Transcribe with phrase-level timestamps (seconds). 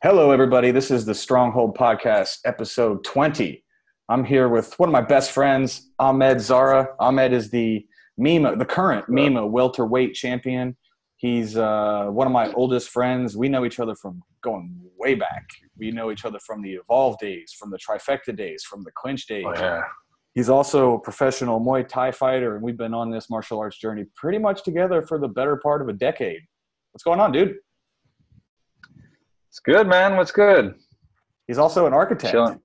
[0.00, 0.70] Hello, everybody.
[0.70, 3.64] This is the Stronghold Podcast, episode 20.
[4.08, 6.90] I'm here with one of my best friends, Ahmed Zara.
[7.00, 7.84] Ahmed is the
[8.16, 10.76] MEMA, the current MEMA welterweight champion.
[11.16, 13.36] He's uh, one of my oldest friends.
[13.36, 15.44] We know each other from going way back.
[15.76, 19.26] We know each other from the Evolve days, from the Trifecta days, from the Clinch
[19.26, 19.46] days.
[19.48, 19.82] Oh, yeah.
[20.32, 24.04] He's also a professional Muay Thai fighter, and we've been on this martial arts journey
[24.14, 26.42] pretty much together for the better part of a decade.
[26.92, 27.56] What's going on, dude?
[29.48, 30.16] It's good, man.
[30.16, 30.74] What's good?
[31.46, 32.32] He's also an architect.
[32.32, 32.60] Chilling.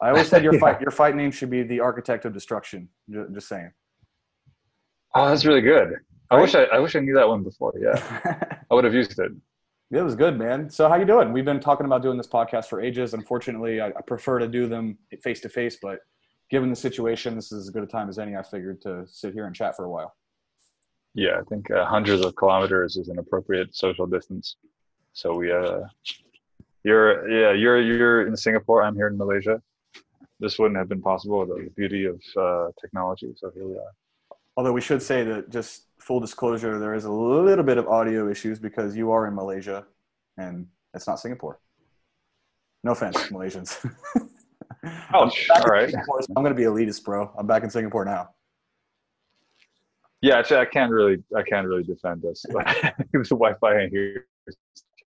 [0.00, 0.60] I always said your Yeah.
[0.64, 2.88] fight your fight name should be the Architect of Destruction.
[3.34, 3.70] Just saying.
[5.14, 5.94] Oh, that's really good.
[6.30, 6.42] I Right?
[6.42, 7.72] wish I, I wish I knew that one before.
[7.80, 9.32] Yeah, I would have used it.
[9.90, 10.68] It was good, man.
[10.68, 11.32] So how you doing?
[11.32, 13.14] We've been talking about doing this podcast for ages.
[13.14, 16.00] Unfortunately, I, I prefer to do them face to face, but
[16.50, 18.36] given the situation, this is as good a time as any.
[18.36, 20.14] I figured to sit here and chat for a while.
[21.14, 24.56] Yeah, I think uh, hundreds of kilometers is an appropriate social distance.
[25.18, 25.80] So we, uh,
[26.84, 28.84] you're yeah, you're you're in Singapore.
[28.84, 29.60] I'm here in Malaysia.
[30.38, 33.34] This wouldn't have been possible without the beauty of uh, technology.
[33.36, 33.92] So here we are.
[34.56, 38.30] Although we should say that just full disclosure, there is a little bit of audio
[38.30, 39.86] issues because you are in Malaysia,
[40.36, 41.58] and it's not Singapore.
[42.84, 43.70] No offense, Malaysians.
[45.12, 45.90] Oh, all right.
[45.90, 47.32] Singapore, so I'm gonna be elitist, bro.
[47.36, 48.28] I'm back in Singapore now.
[50.22, 52.42] Yeah, actually, I can't really I can't really defend us.
[52.48, 54.56] the Wi-Fi in here is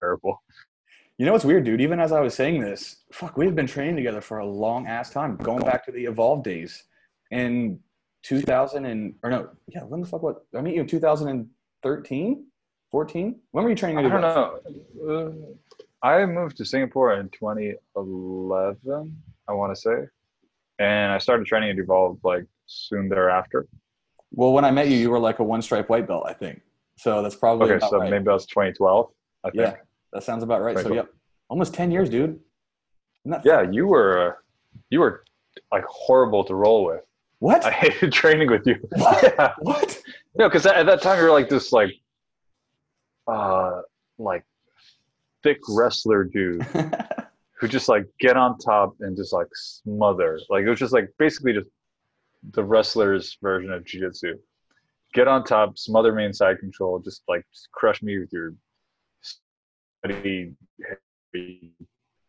[0.02, 0.42] terrible.
[1.18, 1.80] You know what's weird, dude?
[1.80, 5.10] Even as I was saying this, fuck, we've been training together for a long ass
[5.10, 6.82] time, going back to the Evolve days.
[7.30, 7.78] In
[8.24, 10.44] 2000 and or no, yeah, when the fuck what?
[10.56, 12.46] I meet you in 2013,
[12.90, 13.40] 14.
[13.52, 13.98] When were you training?
[14.04, 14.60] I don't know.
[15.08, 19.96] Uh, I moved to Singapore in 2011, I want to say,
[20.78, 23.66] and I started training at Evolve like soon thereafter.
[24.32, 26.60] Well, when I met you, you were like a one stripe white belt, I think.
[26.98, 28.10] So that's probably Okay, about so right.
[28.10, 29.10] maybe that was 2012.
[29.44, 29.60] I think.
[29.62, 29.74] yeah,
[30.12, 30.78] that sounds about right.
[30.78, 31.08] So yep,
[31.48, 32.38] almost 10 years, dude.
[33.44, 34.32] Yeah, you were uh,
[34.90, 35.24] you were
[35.70, 37.04] like horrible to roll with.
[37.38, 37.64] What?
[37.64, 38.76] I hated training with you.
[38.96, 39.22] What?
[39.38, 40.02] yeah, what?
[40.36, 41.90] no, because at that time you were like this like
[43.26, 43.82] uh
[44.18, 44.44] like
[45.42, 46.62] thick wrestler dude
[47.60, 50.38] who just like get on top and just like smother.
[50.50, 51.68] Like it was just like basically just
[52.52, 54.36] the wrestler's version of jiu-jitsu.
[55.14, 58.54] Get on top, smother me in side control, just like just crush me with your
[60.12, 60.54] steady
[61.32, 61.72] heavy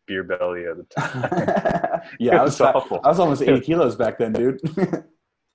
[0.06, 2.00] beer belly at the time.
[2.20, 3.00] yeah, I was It's awful.
[3.04, 4.60] I was almost 80 kilos back then, dude.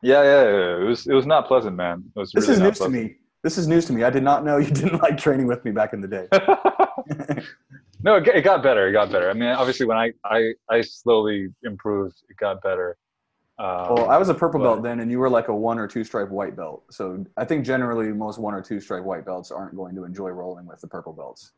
[0.02, 0.78] Yeah, yeah, yeah.
[0.82, 2.04] It was it was not pleasant, man.
[2.16, 3.16] It was This really is not news to me.
[3.44, 4.04] This is news to me.
[4.04, 6.28] I did not know you didn't like training with me back in the day.
[8.04, 8.88] no, it, got- it got better.
[8.88, 9.30] It got better.
[9.30, 12.98] I mean, obviously, when I I I slowly improved, it got better.
[13.60, 15.78] Um, Well, I was a purple but- belt then, and you were like a one
[15.80, 16.84] or two stripe white belt.
[16.92, 20.30] So I think generally most one or two stripe white belts aren't going to enjoy
[20.30, 21.52] rolling with the purple belts.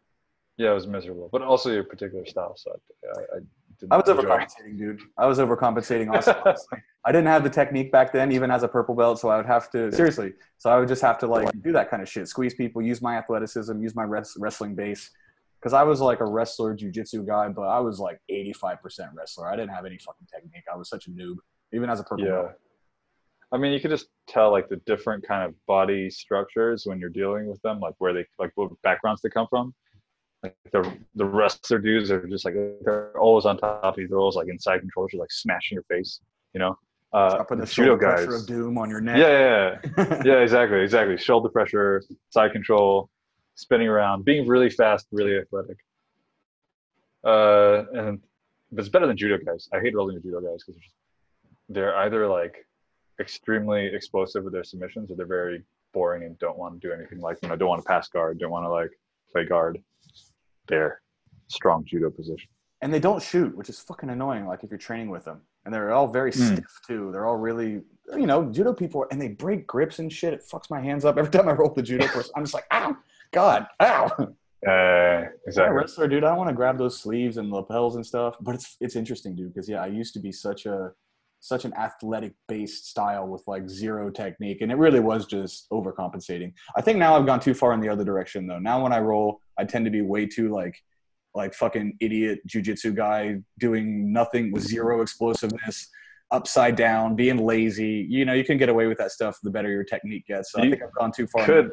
[0.61, 2.81] Yeah, it was miserable, but also your particular style sucked.
[3.03, 4.15] I, I, I was it.
[4.15, 5.01] overcompensating, dude.
[5.17, 6.39] I was overcompensating also.
[6.45, 6.77] honestly.
[7.03, 9.19] I didn't have the technique back then, even as a purple belt.
[9.19, 10.33] So I would have to seriously.
[10.59, 13.01] So I would just have to like do that kind of shit, squeeze people, use
[13.01, 15.09] my athleticism, use my res- wrestling base.
[15.59, 18.77] Because I was like a wrestler, jujitsu guy, but I was like 85%
[19.15, 19.47] wrestler.
[19.51, 20.65] I didn't have any fucking technique.
[20.71, 21.37] I was such a noob,
[21.73, 22.31] even as a purple Yeah.
[22.33, 22.51] belt.
[23.51, 27.09] I mean, you could just tell like the different kind of body structures when you're
[27.09, 29.73] dealing with them, like where they like what backgrounds they come from.
[30.43, 34.07] Like the the wrestler dudes are just like they're always on top of you.
[34.07, 36.19] They're always like inside control, just like smashing your face.
[36.53, 36.77] You know,
[37.13, 38.25] uh, Dropping the judo guys.
[38.25, 39.17] pressure of doom on your neck.
[39.17, 40.21] Yeah, yeah, yeah.
[40.25, 41.17] yeah, exactly, exactly.
[41.17, 43.09] Shoulder pressure, side control,
[43.55, 45.77] spinning around, being really fast, really athletic.
[47.23, 48.19] Uh, and
[48.71, 49.67] but it's better than judo guys.
[49.73, 50.81] I hate rolling with judo guys because
[51.69, 52.65] they're either like
[53.19, 55.63] extremely explosive with their submissions, or they're very
[55.93, 58.39] boring and don't want to do anything like you know don't want to pass guard,
[58.39, 58.91] don't want to like
[59.31, 59.81] play guard.
[60.71, 61.01] They're
[61.47, 62.49] strong judo position.
[62.83, 64.47] and they don't shoot, which is fucking annoying.
[64.47, 66.53] Like if you're training with them, and they're all very Mm.
[66.55, 67.11] stiff too.
[67.11, 67.83] They're all really,
[68.21, 70.33] you know, judo people, and they break grips and shit.
[70.33, 72.31] It fucks my hands up every time I roll the judo person.
[72.35, 72.97] I'm just like, ow,
[73.31, 74.09] God, ow.
[74.67, 75.75] Uh, exactly.
[75.75, 76.23] wrestler, dude.
[76.23, 78.35] I don't want to grab those sleeves and lapels and stuff.
[78.41, 80.91] But it's it's interesting, dude, because yeah, I used to be such a
[81.39, 86.53] such an athletic based style with like zero technique, and it really was just overcompensating.
[86.75, 88.59] I think now I've gone too far in the other direction though.
[88.59, 90.75] Now when I roll, I tend to be way too like
[91.33, 95.87] like fucking idiot jujitsu guy doing nothing with zero explosiveness,
[96.31, 98.05] upside down, being lazy.
[98.09, 100.51] You know, you can get away with that stuff the better your technique gets.
[100.51, 101.45] So I think I've gone too far.
[101.45, 101.71] Could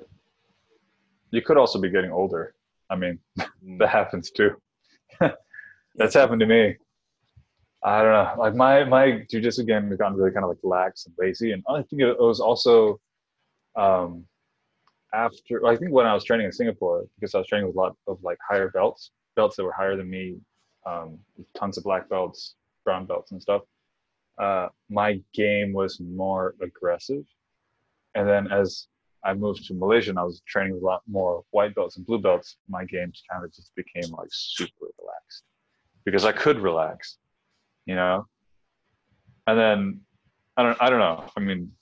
[1.31, 2.55] you could also be getting older.
[2.91, 3.19] I mean,
[3.79, 4.51] that happens too.
[5.97, 6.77] That's happened to me.
[7.83, 8.35] I don't know.
[8.39, 11.63] Like my my jujitsu game has gotten really kind of like lax and lazy, and
[11.69, 13.01] I think it was also
[13.77, 14.25] um,
[15.15, 15.67] after.
[15.67, 17.97] I think when I was training in Singapore, because I was training with a lot
[18.07, 20.37] of like higher belts, belts that were higher than me,
[20.87, 21.19] um,
[21.57, 23.63] tons of black belts, brown belts, and stuff.
[24.39, 27.25] Uh, my game was more aggressive,
[28.15, 28.87] and then as
[29.25, 32.07] I moved to Malaysia and I was training with a lot more white belts and
[32.07, 35.45] blue belts, my games kind of just became like super relaxed
[36.05, 37.19] because I could relax,
[37.87, 38.27] you know.
[39.47, 40.01] And then
[40.57, 41.25] I don't I don't know.
[41.37, 41.73] I mean,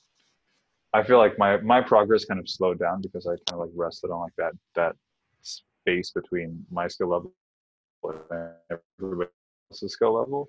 [0.96, 3.70] I feel like my my progress kind of slowed down because I kind of like
[3.74, 4.96] rested on like that that
[5.42, 7.32] space between my skill level
[8.30, 9.30] and everybody
[9.70, 10.48] else's skill level.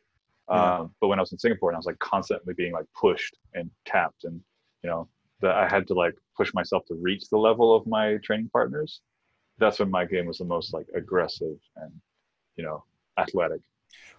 [0.49, 0.77] Yeah.
[0.77, 3.35] Um, but when I was in Singapore and I was like constantly being like pushed
[3.55, 4.39] and tapped and
[4.83, 5.09] you know
[5.41, 9.01] that I had to like push myself to reach the level of my training partners.
[9.57, 11.91] That's when my game was the most like aggressive and
[12.55, 12.85] you know
[13.19, 13.59] athletic.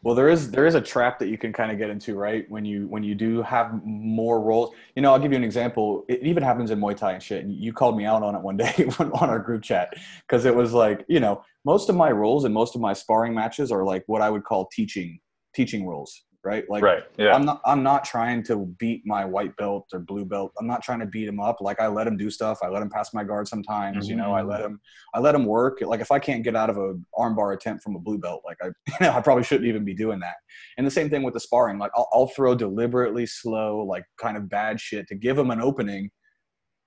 [0.03, 2.49] Well, there is there is a trap that you can kind of get into, right?
[2.49, 4.75] When you when you do have more rolls.
[4.95, 6.05] You know, I'll give you an example.
[6.09, 7.45] It even happens in Muay Thai and shit.
[7.45, 9.95] And you called me out on it one day on our group chat
[10.27, 13.35] because it was like, you know, most of my rolls and most of my sparring
[13.35, 15.19] matches are like what I would call teaching
[15.55, 16.65] teaching rolls right?
[16.71, 17.35] Like, right, yeah.
[17.35, 20.53] I'm not I'm not trying to beat my white belt or blue belt.
[20.59, 21.61] I'm not trying to beat him up.
[21.61, 22.61] Like I let him do stuff.
[22.63, 24.07] I let him pass my guard sometimes.
[24.07, 24.11] Mm-hmm.
[24.11, 24.81] You know, I let him
[25.15, 25.81] I let him work.
[25.83, 28.57] Like if I can't get out of a armbar attempt from a blue belt, like
[28.63, 30.37] I you know I probably shouldn't even be doing that.
[30.79, 31.79] And the same thing with the sparring.
[31.79, 35.61] Like I'll, I'll throw deliberately slow, like kind of bad shit to give him an
[35.61, 36.11] opening.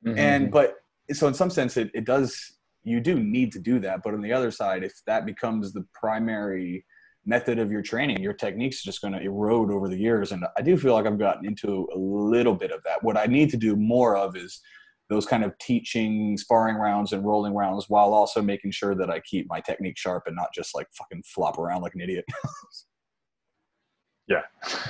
[0.06, 0.18] Mm-hmm.
[0.18, 0.78] And but
[1.12, 4.00] so in some sense it, it does you do need to do that.
[4.04, 6.84] But on the other side, if that becomes the primary
[7.25, 10.31] method of your training, your technique's just going to erode over the years.
[10.31, 13.03] And I do feel like I've gotten into a little bit of that.
[13.03, 14.62] What I need to do more of is
[15.09, 19.19] those kind of teaching sparring rounds and rolling rounds while also making sure that I
[19.19, 22.25] keep my technique sharp and not just like fucking flop around like an idiot.
[24.27, 24.44] yeah.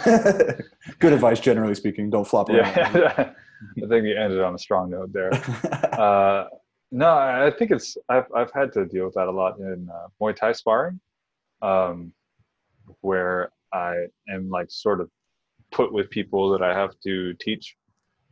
[1.00, 2.10] Good advice, generally speaking.
[2.10, 2.76] Don't flop around.
[2.76, 3.34] Yeah.
[3.84, 5.32] I think you ended on a strong note there.
[5.92, 6.46] Uh,
[6.92, 10.08] no, I think it's, I've, I've had to deal with that a lot in uh,
[10.22, 11.00] Muay Thai sparring.
[11.62, 12.14] Um,
[13.02, 15.10] where I am like sort of
[15.72, 17.76] put with people that I have to teach,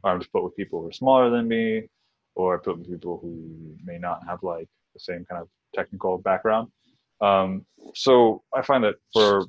[0.03, 1.87] or I'm just put with people who are smaller than me,
[2.35, 6.67] or put with people who may not have like the same kind of technical background.
[7.21, 7.65] Um,
[7.95, 9.45] so I find that for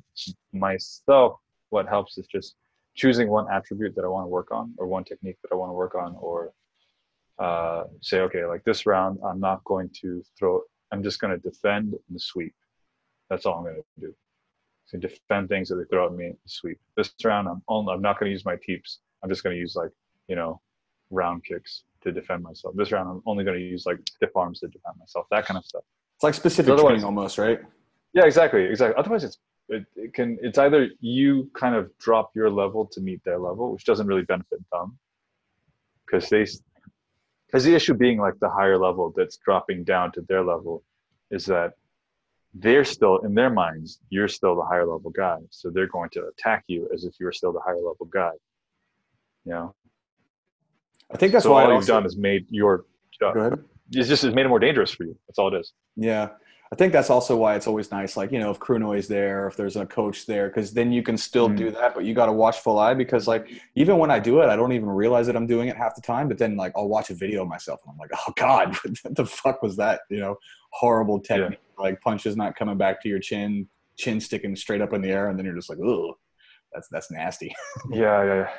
[0.53, 2.55] myself, what helps is just
[2.95, 5.69] choosing one attribute that I want to work on, or one technique that I want
[5.69, 6.51] to work on, or
[7.39, 10.61] uh, say, okay, like this round, I'm not going to throw.
[10.91, 12.53] I'm just going to defend and sweep.
[13.29, 14.13] That's all I'm going to do
[14.91, 16.77] to defend things that they throw at me sweep.
[16.95, 18.99] This round, I'm only, I'm not going to use my teeps.
[19.23, 19.91] I'm just going to use like
[20.27, 20.61] you know
[21.09, 22.75] round kicks to defend myself.
[22.75, 25.27] This round, I'm only going to use like stiff arms to defend myself.
[25.31, 25.83] That kind of stuff.
[26.15, 27.59] It's like specific training almost, right?
[28.13, 28.95] Yeah, exactly, exactly.
[28.97, 29.37] Otherwise, it's
[29.69, 33.71] it, it, can it's either you kind of drop your level to meet their level,
[33.71, 34.97] which doesn't really benefit them,
[36.05, 36.45] because they
[37.47, 40.83] because the issue being like the higher level that's dropping down to their level
[41.31, 41.73] is that
[42.53, 45.37] they're still in their minds you're still the higher level guy.
[45.49, 48.31] So they're going to attack you as if you were still the higher level guy.
[49.45, 49.75] You know?
[51.11, 52.85] I think that's so why all you've done is made your
[53.21, 53.55] uh,
[53.93, 55.17] it's just it's made it more dangerous for you.
[55.27, 55.73] That's all it is.
[55.95, 56.29] Yeah
[56.73, 59.45] I think that's also why it's always nice, like you know, if crew noise there,
[59.45, 61.57] if there's a coach there, because then you can still mm.
[61.57, 64.39] do that, but you got to watch full eye because like even when I do
[64.39, 66.29] it, I don't even realize that I'm doing it half the time.
[66.29, 68.73] But then like I'll watch a video of myself and I'm like, oh god,
[69.03, 70.01] what the fuck was that?
[70.09, 70.37] You know,
[70.71, 71.83] horrible technique, yeah.
[71.83, 75.27] like punches not coming back to your chin, chin sticking straight up in the air,
[75.27, 76.17] and then you're just like, oh,
[76.73, 77.53] that's that's nasty.
[77.91, 78.49] yeah, yeah, yeah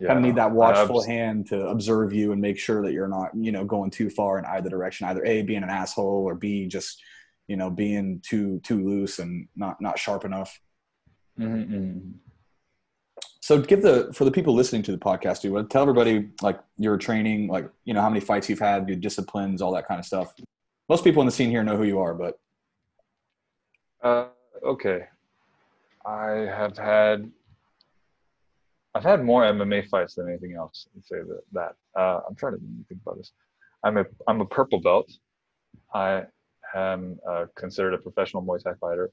[0.00, 3.08] yeah, kind of need that watchful hand to observe you and make sure that you're
[3.08, 6.34] not you know going too far in either direction either a being an asshole or
[6.34, 7.02] b just
[7.48, 10.60] you know being too too loose and not not sharp enough
[11.38, 11.74] mm-hmm.
[11.74, 12.10] mm-hmm.
[13.40, 16.96] so give the for the people listening to the podcast do tell everybody like your
[16.96, 20.06] training like you know how many fights you've had your disciplines all that kind of
[20.06, 20.32] stuff
[20.88, 22.38] most people in the scene here know who you are but
[24.02, 24.26] uh,
[24.62, 25.06] okay
[26.06, 27.28] i have had
[28.98, 30.88] I've had more MMA fights than anything else.
[30.96, 31.42] I'd say that.
[31.52, 32.00] that.
[32.00, 33.30] Uh, I'm trying to think about this.
[33.84, 35.08] I'm a I'm a purple belt.
[35.94, 36.24] I
[36.74, 39.12] am uh, considered a professional Muay Thai fighter.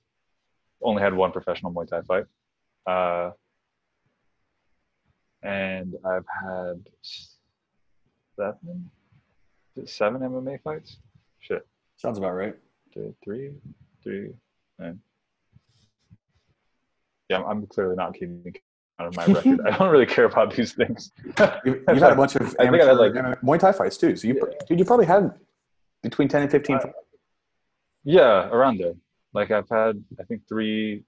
[0.82, 2.26] Only had one professional Muay Thai fight,
[2.88, 3.30] uh,
[5.44, 6.90] and I've had
[8.36, 8.90] seven
[9.86, 10.98] seven MMA fights.
[11.42, 11.64] Shit,
[11.98, 12.56] sounds about right.
[12.92, 13.52] Two, three,
[14.02, 14.32] three,
[14.80, 15.00] nine.
[17.30, 18.42] Yeah, I'm clearly not keeping
[19.00, 19.62] of my record.
[19.66, 21.12] I don't really care about these things.
[21.66, 24.16] you, have had a bunch of I think I had like Muay Thai fights too.
[24.16, 24.58] So you, yeah.
[24.68, 25.34] dude, you probably had
[26.02, 26.78] between ten and fifteen.
[26.78, 26.92] Uh,
[28.04, 28.94] yeah, around there.
[29.34, 31.04] Like I've had, I think three,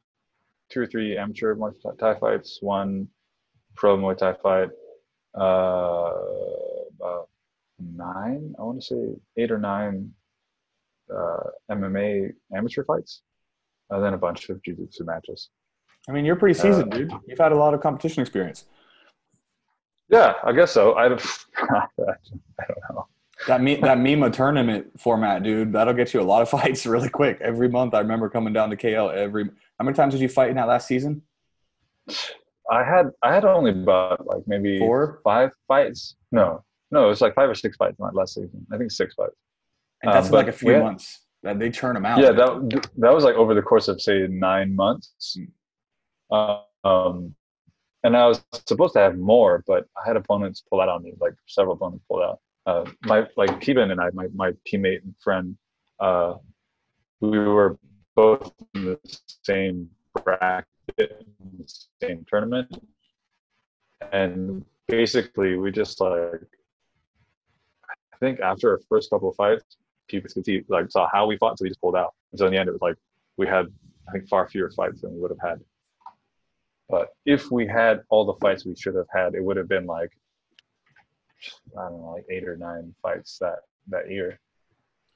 [0.69, 3.07] two or three amateur Muay Thai fights, one
[3.75, 4.69] pro Muay Thai fight,
[5.39, 6.11] uh,
[6.99, 7.29] about
[7.79, 8.53] nine.
[8.59, 10.11] I want to say eight or nine
[11.13, 13.21] uh, MMA amateur fights.
[13.89, 15.49] and then a bunch of jiu-jitsu matches.
[16.07, 17.11] I mean, you're pretty seasoned, dude.
[17.27, 18.65] You've had a lot of competition experience.
[20.09, 20.95] Yeah, I guess so.
[20.95, 21.21] I don't,
[21.57, 23.07] I don't know.
[23.47, 27.09] That me that Mima tournament format, dude, that'll get you a lot of fights really
[27.09, 27.39] quick.
[27.41, 29.45] Every month, I remember coming down to KL every.
[29.77, 31.21] How many times did you fight in that last season?
[32.71, 35.19] I had I had only about like maybe Four?
[35.23, 36.15] five fights.
[36.31, 38.65] No, no, it was like five or six fights in that last season.
[38.71, 39.35] I think six fights.
[40.03, 41.23] And that's Um, like a few we- months.
[41.43, 42.19] That they churn them out.
[42.19, 45.37] Yeah, that that was like over the course of say nine months.
[46.31, 47.35] Um,
[48.03, 51.13] and I was supposed to have more, but I had opponents pull out on me.
[51.19, 52.39] Like several opponents pulled out.
[52.65, 55.57] Uh, my like Teban and I, my my teammate and friend,
[55.99, 56.35] uh,
[57.21, 57.77] we were
[58.15, 58.99] both in the
[59.43, 59.89] same
[60.23, 61.25] bracket,
[62.01, 62.83] same tournament,
[64.11, 66.41] and basically we just like
[68.13, 71.37] I think after our first couple of fights, people could see like saw how we
[71.37, 72.13] fought, so we just pulled out.
[72.31, 72.95] And so in the end, it was like
[73.37, 73.67] we had
[74.07, 75.61] I think far fewer fights than we would have had.
[76.89, 79.85] But if we had all the fights we should have had, it would have been
[79.85, 80.11] like
[81.77, 84.39] I don't know, like eight or nine fights that that year.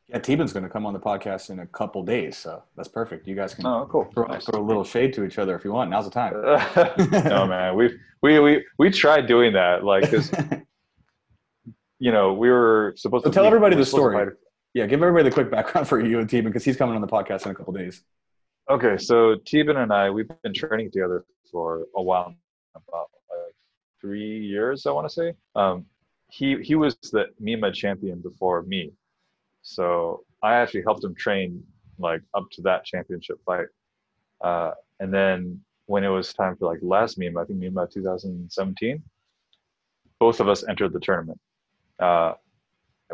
[0.08, 3.28] Yeah, Teban's going to come on the podcast in a couple days, so that's perfect.
[3.28, 4.10] You guys can Oh, cool.
[4.14, 4.44] throw, Nice.
[4.46, 5.90] throw a little shade to each other if you want.
[5.90, 6.34] Now's the time.
[7.24, 10.30] no man, we we we we tried doing that, like, cause
[12.00, 14.28] you know we were supposed So to tell we everybody were the to story.
[14.74, 17.08] yeah, give everybody the quick background for you and Teban because he's coming on the
[17.08, 18.04] podcast in a couple days.
[18.70, 22.34] Okay, so Teban and I, we've been training together for a while,
[22.76, 23.56] about like
[24.00, 25.34] three years, I want to say.
[25.56, 25.86] Um,
[26.30, 28.94] he he was the Mima champion before me,
[29.62, 31.64] so I actually helped him train
[32.00, 33.68] like up to that championship fight.
[34.40, 39.04] Uh, and then when it was time for like last Mima, I think Mima 2017,
[40.20, 41.40] both of us entered the tournament.
[42.00, 42.34] Uh,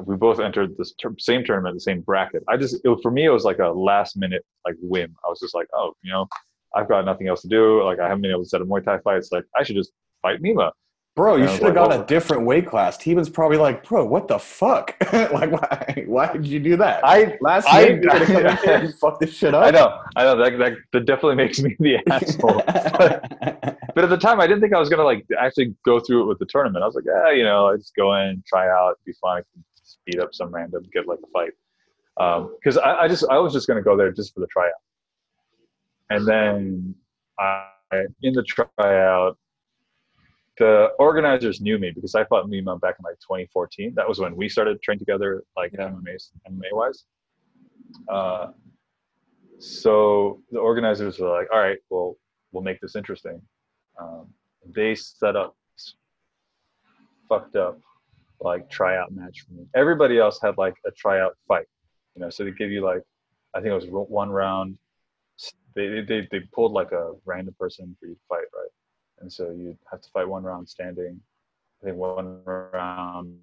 [0.06, 2.44] we both entered the tur- same tournament, the same bracket.
[2.48, 5.16] I just, it, for me, it was like a last minute like whim.
[5.26, 6.28] I was just like, oh, you know,
[6.76, 7.84] I've got nothing else to do.
[7.84, 9.18] Like I haven't been able to set a Muay Thai fight.
[9.18, 10.72] It's like I should just fight Mima.
[11.16, 12.04] Bro, you I should have like, got well- oh.
[12.04, 12.96] a different weight class.
[12.96, 14.96] Teban's probably like, bro, what the fuck?
[15.12, 17.04] like, why, why did you do that?
[17.04, 18.28] I, Last I- year, you could have
[18.62, 19.66] come in and fucked this shit up.
[19.66, 22.62] I know, I know that, that that definitely makes me the asshole.
[23.96, 26.26] but at the time, I didn't think I was gonna like actually go through it
[26.28, 26.84] with the tournament.
[26.84, 29.42] I was like, yeah, you know, I just go in, try out, be fun,
[30.08, 31.52] Speed up some random, get like a fight.
[32.60, 34.72] Because I, I just I was just gonna go there just for the tryout,
[36.10, 36.96] and then
[37.40, 37.68] I
[38.22, 39.38] in the tryout,
[40.58, 43.94] the organizers knew me because I fought Mima back in like 2014.
[43.96, 45.90] That was when we started training together, like Yeah.
[45.90, 46.18] MMA
[46.50, 47.06] MMA wise.
[48.10, 48.52] Uh,
[49.60, 52.18] so the organizers were like, "All right, well,
[52.52, 53.42] we'll make this interesting."
[54.00, 54.34] Um,
[54.74, 55.56] they set up
[57.30, 57.80] fucked up
[58.40, 59.66] like tryout match for me.
[59.76, 61.66] Everybody else had like a tryout fight,
[62.16, 62.30] you know.
[62.30, 63.02] So they give you like,
[63.56, 64.78] I think it was one round.
[65.76, 68.70] They they they pulled like a random person for you to fight, right?
[69.20, 71.20] And so you have to fight one round standing.
[71.82, 73.38] I think one round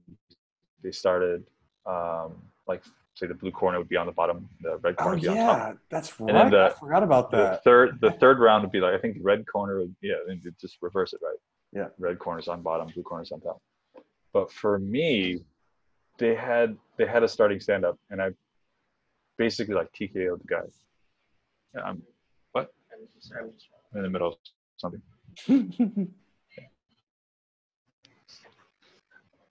[0.82, 1.44] they started
[1.86, 2.34] um,
[2.66, 2.82] like
[3.14, 5.28] say the blue corner would be on the bottom, the red corner oh would be
[5.28, 5.58] on top.
[5.58, 6.50] yeah, that's then right.
[6.50, 7.64] the- I forgot about The that.
[7.64, 10.78] third the third round would be like I think red corner would yeah, and just
[10.82, 11.38] reverse it, right?
[11.72, 11.88] Yeah.
[11.98, 13.60] Red corners on bottom, blue corners on top.
[14.35, 15.45] But for me,
[16.19, 18.31] they had they had a starting stand up and I
[19.38, 21.81] basically like TKO'd the guy.
[21.83, 22.03] I'm
[22.53, 22.75] what?
[23.95, 24.35] In the middle of
[24.76, 25.00] something.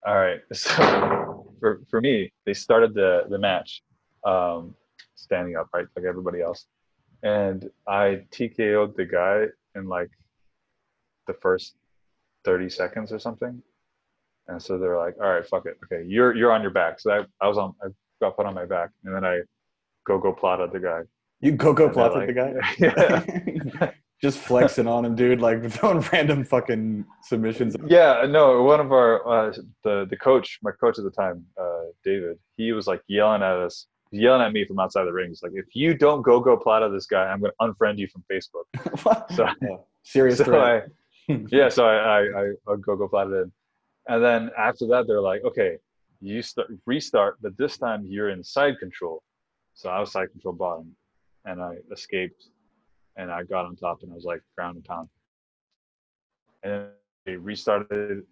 [0.05, 0.41] All right.
[0.53, 3.83] So for, for me, they started the, the match
[4.25, 4.75] um,
[5.15, 5.87] standing up, right?
[5.95, 6.65] Like everybody else.
[7.23, 10.09] And I TKO'd the guy in like
[11.27, 11.75] the first
[12.43, 13.63] 30 seconds or something.
[14.47, 15.77] And so they're like, all right, fuck it.
[15.85, 16.99] Okay, you're you're on your back.
[16.99, 17.87] So I, I was on I
[18.21, 18.89] got put on my back.
[19.03, 19.41] And then I
[20.07, 21.01] gogoplata the guy.
[21.39, 23.93] you go go And they're plot with the like- guy.
[24.21, 25.41] Just flexing on him, dude.
[25.41, 27.75] Like throwing random fucking submissions.
[27.87, 31.83] Yeah, no, one of our uh, the the coach, my coach at the time, uh,
[32.05, 35.27] David, he was like yelling at us, yelling at me from outside the ring.
[35.29, 39.27] He's like, if you don't gogoplata this guy, I'm gonna unfriend you from Facebook.
[39.35, 39.75] So, Yeah.
[40.03, 40.57] Serious so.
[40.57, 40.81] I,
[41.51, 42.21] yeah, so I I,
[42.67, 43.51] I, gogoplata in,
[44.07, 45.77] and then after that they're like, okay,
[46.21, 49.21] you start restart, but this time you're in side control.
[49.73, 50.95] So I was side control bottom,
[51.45, 52.47] and I escaped,
[53.17, 55.09] and I got on top, and I was like ground and pound.
[56.63, 56.87] And then
[57.25, 58.23] they restarted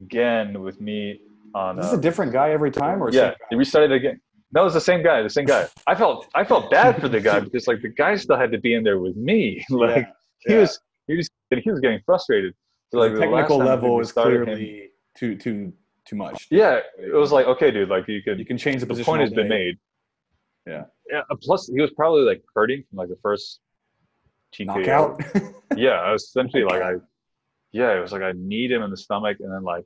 [0.00, 1.20] again with me
[1.54, 1.78] on.
[1.78, 4.20] Is this uh, a different guy every time, or yeah, they restarted again.
[4.52, 5.22] No, it's the same guy.
[5.22, 5.68] The same guy.
[5.86, 8.58] I felt I felt bad for the guy because like the guy still had to
[8.58, 9.64] be in there with me.
[9.70, 10.04] like Yeah,
[10.40, 10.60] he yeah.
[10.60, 12.54] was he was he was getting frustrated.
[12.90, 15.72] So, like the the technical level is restarted him- clearly too too
[16.04, 16.46] too much.
[16.50, 19.20] yeah, it was like okay, dude, like you could You can change the the point
[19.22, 19.78] has been made.
[20.66, 20.84] Yeah.
[21.10, 21.22] Yeah.
[21.42, 23.60] Plus, he was probably like hurting from like the first
[24.54, 24.66] TKO.
[24.66, 25.22] Knockout.
[25.76, 26.94] Yeah, I was essentially like I,
[27.72, 29.84] yeah, it was like I kneed him in the stomach and then like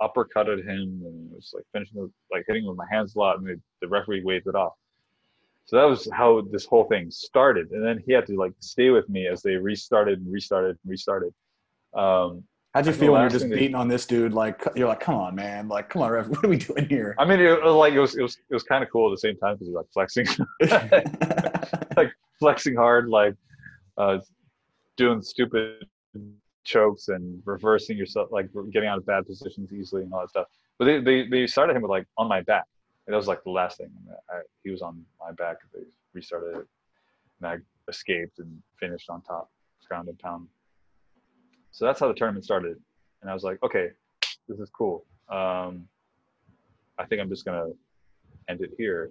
[0.00, 3.20] uppercutted him and it was like finishing with, like hitting him with my hands a
[3.20, 4.72] lot and the, the referee waved it off.
[5.64, 8.90] So that was how this whole thing started, and then he had to like stay
[8.90, 11.32] with me as they restarted and restarted and restarted.
[11.94, 12.42] Um,
[12.74, 14.32] How'd you feel when you're just beating on this dude?
[14.32, 15.68] Like you're like, come on, man!
[15.68, 17.14] Like, come on, ref, what are we doing here?
[17.18, 19.10] I mean, it was like it was it was it was kind of cool at
[19.10, 20.26] the same time because he was like flexing,
[21.96, 23.34] like flexing hard, like
[23.98, 24.18] uh,
[24.96, 25.84] doing stupid
[26.64, 30.46] chokes and reversing yourself, like getting out of bad positions easily and all that stuff.
[30.78, 32.64] But they they, they started him with like on my back.
[33.06, 33.90] And that was like the last thing.
[34.30, 35.56] I, he was on my back.
[35.74, 35.80] They
[36.14, 36.66] restarted it,
[37.40, 37.56] and I
[37.88, 39.50] escaped and finished on top,
[39.88, 40.46] ground and pound.
[41.72, 42.76] So that's how the tournament started.
[43.20, 43.88] And I was like, okay,
[44.48, 45.04] this is cool.
[45.28, 45.88] Um,
[46.98, 47.70] I think I'm just gonna
[48.48, 49.10] end it here.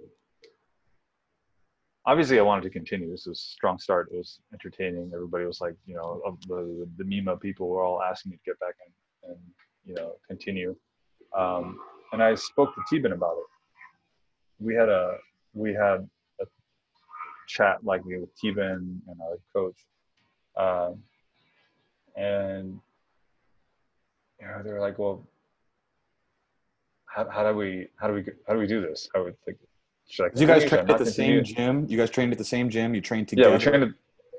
[2.05, 3.11] Obviously, I wanted to continue.
[3.11, 4.09] This was a strong start.
[4.11, 5.11] It was entertaining.
[5.13, 8.59] Everybody was like, you know, the the Mima people were all asking me to get
[8.59, 9.39] back in and
[9.85, 10.75] you know continue.
[11.37, 11.79] Um,
[12.11, 14.63] and I spoke to Teben about it.
[14.63, 15.15] We had a
[15.53, 16.07] we had
[16.39, 16.45] a
[17.47, 19.79] chat like with Teben and our coach,
[20.57, 21.01] um,
[22.15, 22.79] and
[24.39, 25.27] you know they're like, well,
[27.05, 29.09] how, how do we how do we how do we do this?
[29.15, 29.57] I would think.
[30.19, 30.65] I you guys?
[30.65, 31.85] Trained at the same gym.
[31.87, 32.93] You guys trained at the same gym.
[32.93, 33.49] You trained together.
[33.49, 33.89] Yeah, we trained at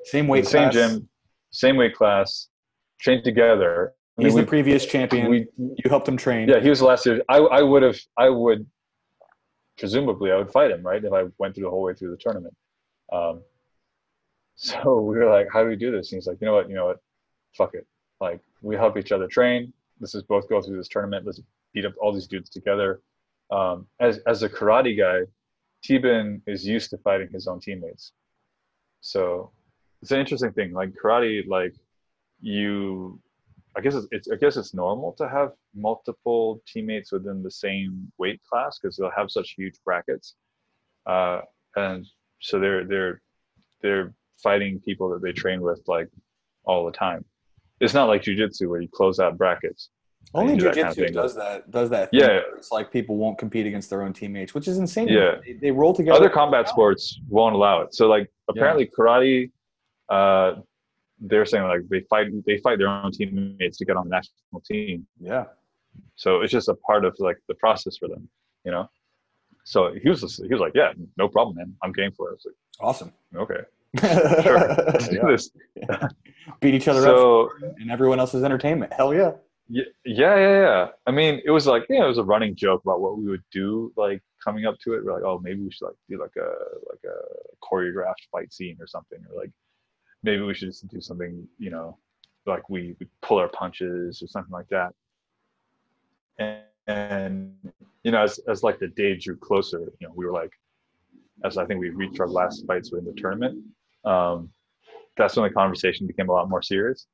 [0.05, 1.09] same weight same gym,
[1.51, 2.49] same weight class,
[3.01, 3.95] trained together.
[4.19, 5.31] I He's mean, the previous champion.
[5.31, 6.49] we, you helped him train.
[6.49, 7.23] yeah, he was the last year.
[7.29, 8.67] I I would have I would
[9.79, 12.19] presumably I would fight him right if I went through the whole way through the
[12.19, 12.55] tournament.
[13.13, 13.43] Um,
[14.57, 16.13] so we were like, how do we do this?
[16.13, 16.99] And he's like, you know what, you know what,
[17.57, 17.87] fuck it.
[18.21, 19.73] Like we help each other train.
[20.01, 21.27] Let's just both go through this tournament.
[21.27, 21.41] Let's
[21.73, 23.01] beat up all these dudes together.
[23.51, 25.31] Um, as as a karate guy,
[25.85, 28.13] Teben is used to fighting his own teammates.
[29.01, 29.51] So
[30.01, 30.73] it's an interesting thing.
[30.73, 31.75] Like karate, like
[32.41, 33.21] you
[33.75, 38.13] I guess it's, it's I guess it's normal to have multiple teammates within the same
[38.19, 40.35] weight class because they'll have such huge brackets,
[41.07, 41.41] uh,
[41.77, 42.07] and
[42.41, 43.23] so they're they're
[43.81, 46.09] they're fighting people that they train with like
[46.65, 47.25] all the time.
[47.83, 49.91] It's not like jujitsu where you close out brackets.
[50.35, 51.71] Only you do that jiu-jitsu kind of does that.
[51.71, 52.11] Does that?
[52.11, 52.41] Thing Yeah.
[52.57, 55.09] It's like people won't compete against their own teammates, which is insane.
[55.09, 55.37] Yeah.
[55.45, 56.17] They, they roll together.
[56.17, 57.95] Other combat sports won't allow it.
[57.95, 59.51] So like apparently karate,
[60.09, 60.55] uh,
[61.21, 64.63] they're saying like they fight they fight their own teammates to get on the national
[64.65, 65.07] team.
[65.21, 65.45] Yeah.
[66.17, 68.29] So it's just a part of like the process for them,
[68.65, 68.89] you know.
[69.65, 71.75] So he was he was like, yeah, no problem, man.
[71.83, 72.41] I'm game for it.
[72.45, 73.13] Was Awesome.
[73.37, 73.61] okay,
[74.43, 75.51] sure, let's do this.
[76.61, 78.93] Beat each other up So and everyone else's entertainment.
[78.93, 79.33] Hell yeah.
[79.69, 80.89] yeah, yeah, yeah, yeah.
[81.07, 83.45] I mean, it was like yeah, it was a running joke about what we would
[83.53, 85.05] do like coming up to it.
[85.05, 86.51] We're like, oh, maybe we should like do like a
[86.91, 89.51] like a choreographed fight scene or something, or like
[90.23, 91.99] maybe we should just do something, you know,
[92.47, 94.95] like we, we pull our punches or something like that.
[96.39, 97.55] And, and
[98.05, 100.53] you know, as as like the day drew closer, you know, we were like,
[101.45, 103.63] as I think we reached our last fights within the tournament,
[104.05, 104.51] um,
[105.17, 107.07] that's when the conversation became a lot more serious.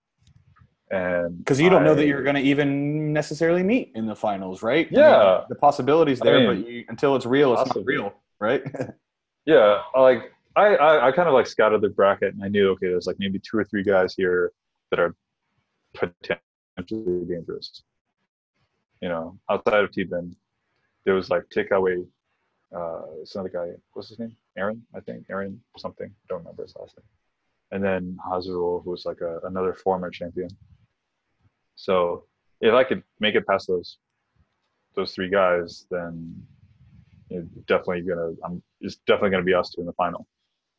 [0.90, 4.62] And Because you don't know that you're going to even necessarily meet in the finals,
[4.62, 4.86] right?
[4.86, 5.44] I mean, Yeah.
[5.48, 7.96] the possibilities I there, mean, but you, until it's real, it's possibly.
[7.96, 8.62] not real, right?
[9.46, 12.88] Yeah, like I, I I kind of like scouted the bracket and I knew okay,
[12.88, 14.52] there's like maybe two or three guys here
[14.90, 15.14] that are
[15.94, 17.82] potentially dangerous.
[19.00, 20.34] You know, outside of T-Ben,
[21.06, 22.06] there was like takeaway.
[22.74, 23.70] Uh, this another guy.
[23.92, 24.36] What's his name?
[24.56, 25.26] Aaron, I think.
[25.30, 26.12] Aaron something.
[26.28, 27.06] Don't remember his last name.
[27.70, 30.48] And then Hazarul, who was like a, another former champion.
[31.76, 32.24] So
[32.60, 33.98] if I could make it past those
[34.94, 36.34] those three guys, then
[37.30, 40.26] know, definitely gonna I'm it's definitely gonna be us two in the final.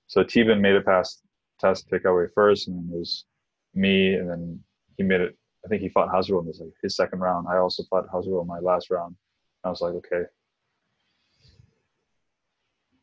[0.07, 1.21] So Teben made it past
[1.59, 3.25] test takeaway first, and then it was
[3.73, 4.59] me, and then
[4.97, 5.37] he made it.
[5.65, 7.47] I think he fought Hazarul in his like his second round.
[7.49, 9.15] I also fought Hazarul in my last round.
[9.63, 10.23] I was like, okay,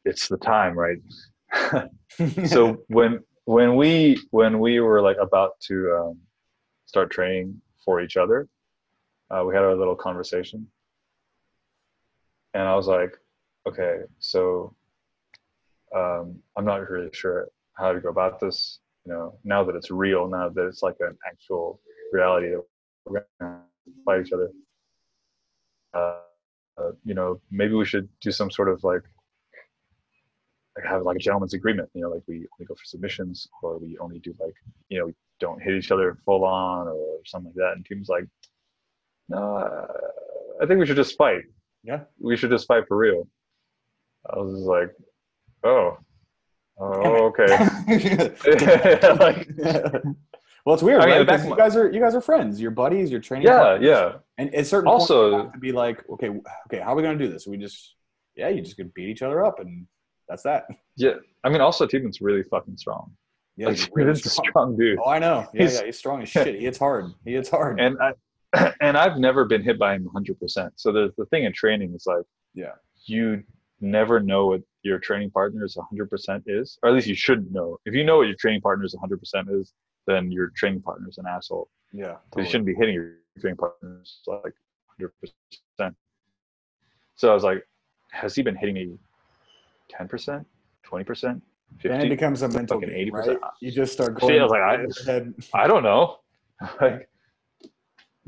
[0.06, 0.98] it's the time, right?
[2.46, 6.18] so when when we when we were like about to um,
[6.86, 8.48] start training for each other,
[9.30, 10.66] uh, we had a little conversation,
[12.54, 13.12] and I was like,
[13.68, 14.74] okay, so
[15.94, 18.78] um, I'm not really sure how to go about this.
[19.04, 21.80] You know, now that it's real, now that it's like an actual
[22.12, 22.62] reality that
[23.04, 23.60] we're gonna
[24.04, 24.50] fight each other.
[25.94, 26.20] Uh,
[26.78, 29.02] uh, you know, maybe we should do some sort of like,
[30.76, 31.88] like have like a gentleman's agreement.
[31.94, 34.54] You know, like we only go for submissions, or we only do like,
[34.88, 37.72] you know, we don't hit each other full on, or something like that.
[37.76, 38.24] And Team's like,
[39.28, 39.86] no,
[40.62, 41.42] I think we should just fight.
[41.82, 42.00] Yeah.
[42.18, 43.28] we should just fight for real.
[44.28, 44.90] I was just like,
[45.64, 45.96] oh,
[46.78, 47.46] oh, okay.
[49.18, 49.48] like,
[50.64, 51.18] well, it's weird, I mean, right?
[51.20, 52.60] the back 'Cause of you guys are you guys are friends.
[52.60, 53.10] You're buddies.
[53.10, 53.46] You're training.
[53.46, 53.88] yeah, partners.
[53.88, 54.12] yeah.
[54.38, 56.30] And at certain Also- point, to be like, okay,
[56.66, 57.46] okay, how are we gonna do this?
[57.46, 57.94] We just,
[58.34, 59.86] yeah, you just could beat each other up, and
[60.28, 60.66] that's that.
[60.96, 61.14] Yeah.
[61.44, 63.12] I mean, also, Tevon's really fucking strong.
[63.56, 64.46] Yeah, like, he's really strong.
[64.50, 64.98] strong dude.
[65.02, 65.46] Oh, I know.
[65.54, 66.54] Yeah, He's- yeah, he's strong as shit.
[66.56, 67.06] He hits hard.
[67.24, 67.80] He hits hard.
[67.80, 68.12] and I
[68.80, 70.70] and I've never been hit by him 100%.
[70.76, 72.72] So the the thing in training is like, Yeah.
[73.06, 73.42] you
[73.80, 77.76] never know what your training partner's 100% is, or at least you shouldn't know.
[77.84, 79.74] If you know what your training partner's 100% is,
[80.06, 81.68] then your training partner's an asshole.
[81.92, 84.54] yeah, You shouldn't be hitting your training partners like
[85.00, 85.94] 100%.
[87.16, 87.66] So I was like,
[88.12, 88.98] has he been hitting me
[89.92, 90.44] 10%,
[90.90, 92.08] 20%, Then it 50?
[92.08, 93.12] becomes a mental game, 80%.
[93.12, 93.38] right?
[93.60, 94.38] You just start going.
[94.40, 94.50] I was
[95.06, 95.22] like,
[95.54, 95.62] I-.
[95.64, 96.18] I don't know.
[96.80, 97.08] like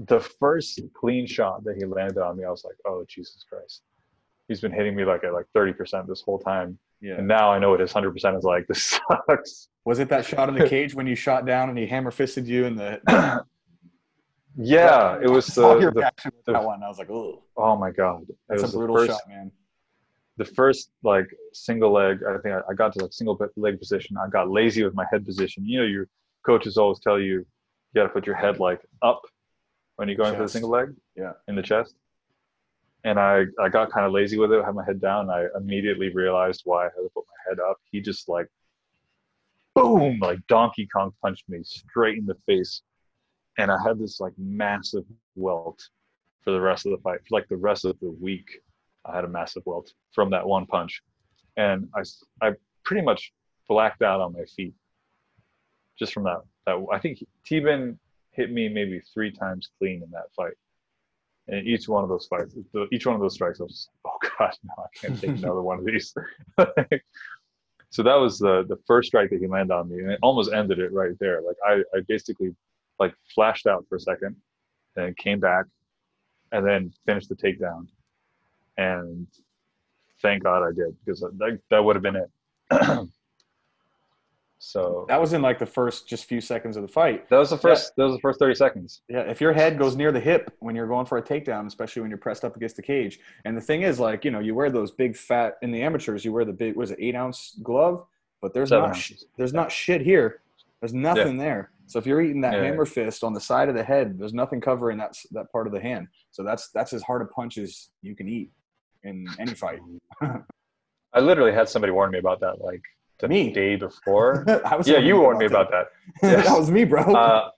[0.07, 3.83] the first clean shot that he landed on me, I was like, oh Jesus Christ.
[4.49, 6.79] He's been hitting me like at like 30% this whole time.
[7.01, 7.15] Yeah.
[7.19, 8.67] And now I know what his 100% is like.
[8.69, 9.69] This sucks.
[9.85, 12.47] Was it that shot in the cage when you shot down and he hammer fisted
[12.47, 13.45] you in the?
[14.57, 16.83] yeah, it was the, the the- that one.
[16.83, 18.23] I was like, oh, oh my God.
[18.29, 19.51] It that's was a brutal first, shot, man.
[20.39, 22.21] The first like single leg.
[22.27, 24.17] I think I, I got to like single leg position.
[24.17, 25.67] I got lazy with my head position.
[25.67, 26.09] You know, your
[26.47, 27.47] coaches always tell you, you
[27.95, 29.21] got to put your head like up
[29.97, 30.95] when you're going for the single leg.
[31.17, 31.33] Yeah.
[31.49, 31.95] In the chest.
[33.05, 35.31] And I, I got kind of lazy with it, I had my head down.
[35.31, 37.79] I immediately realized why I had to put my head up.
[37.91, 38.47] He just like,
[39.75, 42.83] boom, like Donkey Kong punched me straight in the face.
[43.59, 45.81] And I had this like massive welt
[46.45, 47.21] for the rest of the fight.
[47.29, 48.47] For like the rest of the week,
[49.09, 51.03] I had a massive welt from that one punch.
[51.57, 52.03] And I
[52.47, 52.53] I
[52.85, 53.33] pretty much
[53.69, 54.75] blacked out on my feet
[55.99, 56.43] just from that.
[56.67, 57.99] that I think T-Ben
[58.33, 60.55] hit me maybe three times clean in that fight.
[61.49, 62.55] And each one of those fights,
[62.93, 65.63] each one of those strikes, I was just, oh god, no, I can't take another
[65.63, 66.15] one of these.
[67.91, 70.53] so that was the the first strike that he landed on me, and it almost
[70.53, 71.41] ended it right there.
[71.41, 72.55] Like I, I basically
[72.99, 74.37] like flashed out for a second,
[74.97, 75.65] and came back,
[76.53, 77.87] and then finished the takedown.
[78.79, 79.27] And
[80.23, 82.31] thank God I did because that that would have been it.
[84.61, 87.29] so That was in like the first just few seconds of the fight.
[87.29, 87.95] that was the first.
[87.97, 89.03] That was the first thirty seconds.
[89.09, 92.03] Yeah, if your head goes near the hip when you're going for a takedown, especially
[92.03, 94.55] when you're pressed up against the cage, and the thing is, like you know, you
[94.55, 97.59] wear those big fat in the amateurs, you wear the big was it eight ounce
[97.63, 98.05] glove,
[98.41, 100.41] but there's Seven not sh- there's not shit here.
[100.81, 101.71] There's nothing there.
[101.87, 102.65] So if you're eating that Yeah.
[102.65, 105.73] hammer fist on the side of the head, there's nothing covering that that part of
[105.73, 106.09] the hand.
[106.33, 108.51] So that's that's as hard a punch as you can eat
[109.05, 109.81] in any fight.
[110.23, 112.83] I literally had somebody warn me about that like
[113.21, 113.53] the Me.
[113.53, 114.45] day before.
[114.65, 115.87] I was yeah, you warned me about that.
[116.23, 116.45] that.
[116.45, 117.03] that was me, bro.
[117.03, 117.51] Uh,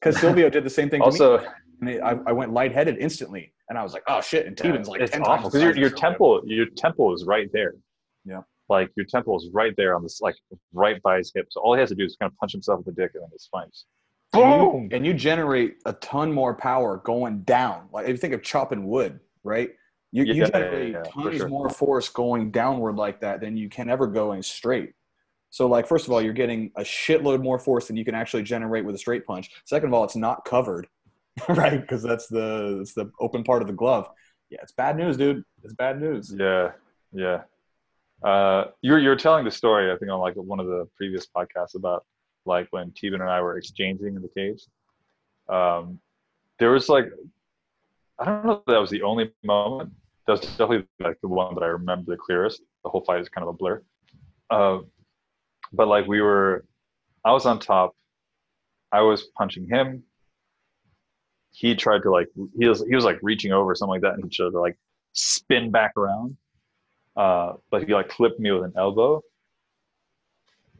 [0.00, 1.02] Because Silvio did the same thing.
[1.02, 1.46] to me.
[1.80, 4.88] And it, I, I went lightheaded instantly, and I was like, "Oh shit!" And Teven's
[4.88, 6.08] like it's ten awful because your your of Silvio.
[6.10, 7.74] temple your temple is right there.
[8.24, 8.40] Yeah.
[8.68, 10.36] Like your temple is right there on this like
[10.72, 11.46] right by his hip.
[11.50, 13.22] So all he has to do is kind of punch himself in the dick and
[13.22, 13.66] then it's fine.
[13.66, 13.86] Just
[14.32, 14.82] And boom.
[14.84, 17.88] you, and you generate a ton more power going down.
[17.92, 19.70] Like if you think of chopping wood, right?
[20.14, 21.48] You, you Yeah, yeah, yeah, sure.
[21.48, 24.92] more force going downward like that than you can ever going straight.
[25.50, 28.44] So, like, first of all, you're getting a shitload more force than you can actually
[28.44, 29.50] generate with a straight punch.
[29.64, 30.86] Second of all, it's not covered,
[31.48, 31.80] right?
[31.80, 34.08] Because that's the it's the open part of the glove.
[34.50, 35.42] Yeah, it's bad news, dude.
[35.64, 36.32] It's bad news.
[36.36, 36.70] Yeah,
[37.12, 37.42] yeah.
[38.22, 39.90] Uh, you're you're telling the story.
[39.90, 42.06] I think on like one of the previous podcasts about
[42.46, 44.62] like when Teven and I were exchanging in the cage.
[45.48, 45.98] Um,
[46.60, 47.06] there was like,
[48.18, 49.92] I don't know if that was the only moment.
[50.26, 52.62] That was definitely like the one that I remember the clearest.
[52.82, 53.82] The whole fight is kind of a blur.
[54.50, 54.78] Uh,
[55.72, 56.64] but like we were,
[57.24, 57.94] I was on top.
[58.92, 60.02] I was punching him.
[61.50, 64.14] He tried to like he was he was like reaching over or something like that,
[64.14, 64.76] and he tried to like
[65.12, 66.36] spin back around.
[67.16, 69.22] Uh, but he like clipped me with an elbow,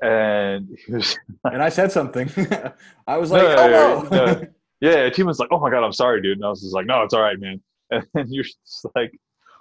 [0.02, 2.30] and he was And I said something.
[3.06, 4.46] I was like, no, "Oh no, no!"
[4.80, 5.10] yeah.
[5.10, 7.02] Team was like, "Oh my god, I'm sorry, dude," and I was just like, "No,
[7.02, 9.12] it's all right, man." And then you're just like,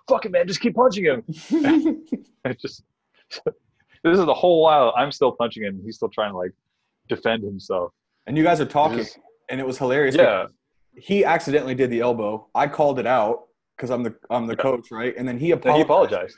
[0.07, 1.23] "Fuck it, man, just keep punching him."
[2.45, 2.83] It just
[4.03, 5.81] this is the whole while I'm still punching him.
[5.85, 6.51] He's still trying to like
[7.07, 7.91] defend himself.
[8.27, 9.17] and you guys are talking, Just-
[9.49, 10.15] and it was hilarious.
[10.15, 10.47] yeah,
[10.95, 12.47] he accidentally did the elbow.
[12.53, 13.43] I called it out
[13.77, 15.13] because I'm the I'm the coach, right?
[15.17, 15.77] And then he Then apologized.
[15.77, 16.37] he apologized.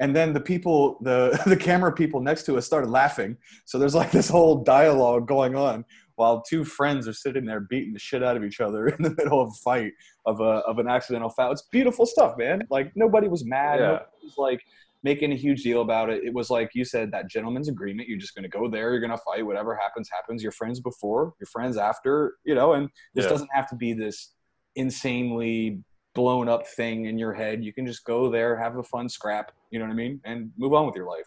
[0.00, 3.36] And then the people, the the camera people next to us started laughing.
[3.64, 5.84] So there's like this whole dialogue going on
[6.16, 9.14] while two friends are sitting there beating the shit out of each other in the
[9.16, 9.92] middle of a fight
[10.26, 11.52] of a of an accidental foul.
[11.52, 12.62] It's beautiful stuff, man.
[12.70, 13.80] Like nobody was mad.
[13.80, 13.86] Yeah.
[13.86, 14.60] Nobody was like
[15.02, 16.24] making a huge deal about it.
[16.24, 18.08] It was like you said, that gentleman's agreement.
[18.08, 18.90] You're just going to go there.
[18.90, 19.44] You're going to fight.
[19.44, 20.42] Whatever happens, happens.
[20.42, 22.36] Your friends before, your friends after.
[22.44, 23.30] You know, and this Yeah.
[23.30, 24.32] doesn't have to be this
[24.76, 25.82] insanely
[26.14, 27.64] blown up thing in your head.
[27.64, 30.50] You can just go there, have a fun scrap, you know what I mean, and
[30.56, 31.26] move on with your life.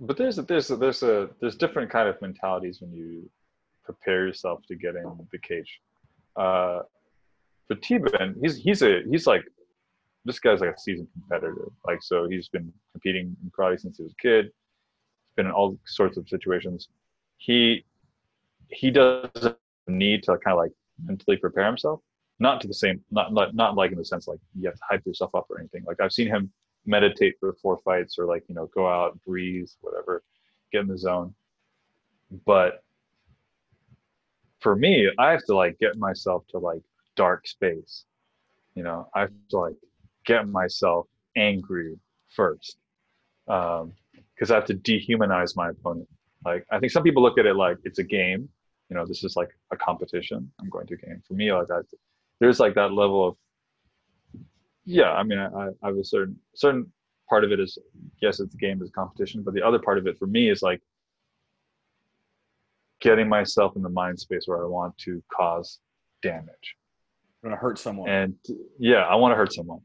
[0.00, 3.28] but there's a, there's a, there's a there's different kind of mentalities when you
[3.88, 5.80] prepare yourself to get in the cage.
[6.36, 6.80] Uh,
[7.70, 9.44] Teben, he's he's a he's like
[10.24, 11.68] this guy's like a seasoned competitor.
[11.86, 14.44] Like so, he's been competing in karate since he was a kid.
[14.46, 16.88] He's been in all sorts of situations.
[17.38, 17.84] He
[18.68, 20.72] he doesn't need to kind of like
[21.02, 22.00] mentally prepare himself.
[22.40, 24.84] Not to the same, not not not like in the sense like you have to
[24.90, 25.84] hype yourself up or anything.
[25.86, 26.52] Like I've seen him
[26.86, 30.22] meditate before fights or like you know go out, breathe, whatever,
[30.72, 31.34] get in the zone.
[32.44, 32.84] But
[34.60, 36.82] for me, I have to like get myself to like
[37.16, 38.04] dark space.
[38.74, 39.76] You know, I have to like
[40.24, 42.76] get myself angry first
[43.46, 46.08] because um, I have to dehumanize my opponent.
[46.44, 48.48] Like I think some people look at it like it's a game.
[48.90, 50.50] You know, this is like a competition.
[50.60, 51.22] I'm going to game.
[51.26, 51.84] For me, like that,
[52.40, 53.36] there's like that level of
[54.84, 55.12] yeah.
[55.12, 56.90] I mean, I, I have a certain certain
[57.28, 57.78] part of it is
[58.22, 60.48] yes, it's a game, it's a competition, but the other part of it for me
[60.50, 60.80] is like
[63.00, 65.78] getting myself in the mind space where I want to cause
[66.22, 66.76] damage.
[67.42, 68.08] I'm gonna hurt someone.
[68.08, 68.34] And
[68.78, 69.80] yeah, I want to hurt someone.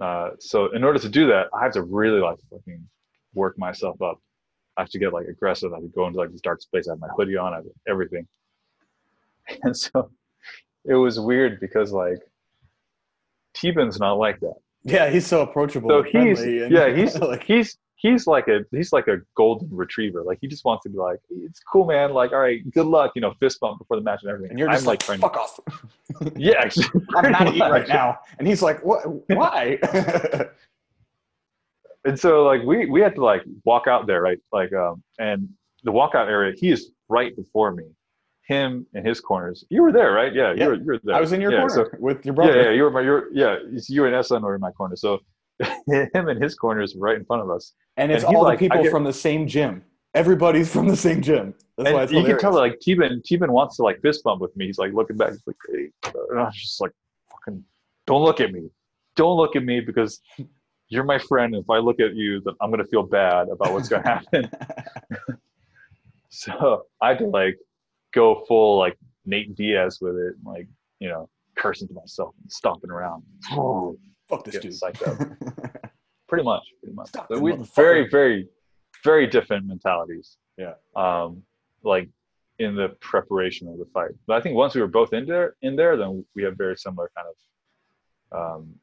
[0.00, 2.88] Uh, so in order to do that, I have to really like fucking
[3.34, 4.20] work myself up.
[4.76, 5.72] I have to get like aggressive.
[5.72, 6.86] I have to go into like this dark space.
[6.88, 7.52] I have my hoodie on.
[7.52, 8.26] I have everything.
[9.62, 10.10] And so
[10.84, 12.18] it was weird because like
[13.54, 14.56] Teben's not like that.
[14.84, 15.88] Yeah, he's so approachable.
[15.88, 20.22] So he's yeah he's like he's he's like a he's like a golden retriever.
[20.22, 22.12] Like he just wants to be like, it's cool, man.
[22.12, 23.12] Like, all right, good luck.
[23.14, 24.50] You know, fist bump before the match and everything.
[24.50, 25.58] And you're just I'm like, trying fuck off.
[26.36, 28.18] yeah, actually, I'm not eating right now.
[28.38, 29.02] And he's like, what?
[29.28, 29.78] Why?
[32.04, 34.38] and so like we we had to like walk out there, right?
[34.52, 35.48] Like um and
[35.84, 37.84] the walkout area, he is right before me.
[38.42, 39.64] Him and his corners.
[39.68, 40.32] You were there, right?
[40.34, 40.64] Yeah, Yeah.
[40.64, 41.14] you were you were there.
[41.16, 42.56] I was in your yeah, corner so- with your brother.
[42.56, 44.96] yeah, yeah, you were my you're yeah, it's you and Essan were in my corner.
[44.96, 45.18] So
[46.14, 47.72] him and his corners right in front of us.
[47.96, 49.84] And it's And all like, the people get- from the same gym.
[50.14, 51.54] Everybody's from the same gym.
[51.76, 52.74] That's why it's you can tell hilarious.
[52.86, 54.66] like Teben Teben wants to like fist bump with me.
[54.66, 55.30] He's like looking back.
[55.30, 55.90] He's like, hey.
[56.30, 56.92] and I was just like,
[57.30, 57.62] fucking,
[58.06, 58.70] don't look at me.
[59.16, 60.20] Don't look at me because
[60.88, 61.54] you're my friend.
[61.54, 64.50] And if I look at you, then I'm gonna feel bad about what's gonna happen.
[66.30, 67.56] so I had to like
[68.14, 70.66] go full like Nate Diaz with it, like
[71.00, 73.22] you know, cursing to myself and stomping around.
[74.28, 74.72] Fuck this dude.
[74.72, 75.72] psyched out.
[76.28, 77.08] Pretty much, pretty much.
[77.08, 78.48] Stop So we very, very,
[79.04, 80.36] very different mentalities.
[80.56, 80.74] Yeah.
[80.94, 81.42] Um,
[81.82, 82.08] like
[82.58, 84.10] in the preparation of the fight.
[84.26, 86.76] But I think once we were both in there, in there, then we have very
[86.76, 87.28] similar kind
[88.32, 88.74] of, um,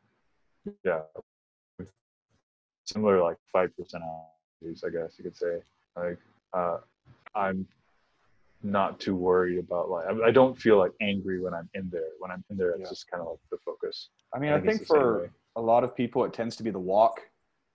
[0.84, 1.02] yeah,
[2.86, 5.58] similar like fight personalities, I guess you could say.
[5.96, 6.18] Like,
[6.54, 6.78] uh,
[7.36, 7.68] I'm
[8.66, 12.12] not too worried about like I, I don't feel like angry when I'm in there.
[12.20, 12.90] When I'm in there, it's Yeah.
[12.90, 14.10] just kind of like the focus.
[14.34, 16.72] I mean, I it's think same for a lot of people, it tends to be
[16.72, 17.22] the walk.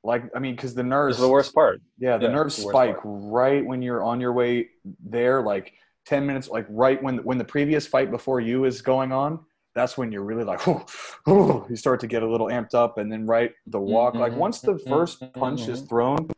[0.03, 1.19] Like, I mean, because the nerves.
[1.21, 1.81] The worst part.
[1.99, 3.05] Yeah, the Yeah, nerves the spike part.
[3.05, 4.69] right when you're on your way
[5.05, 5.73] there, like
[6.07, 9.41] ten minutes, like right when when the previous fight before you is going on.
[9.75, 10.85] That's when you're really like, oh,
[11.27, 14.19] oh, you start to get a little amped up, and then right the walk.
[14.19, 16.29] Like Mhm, once the first punch is thrown,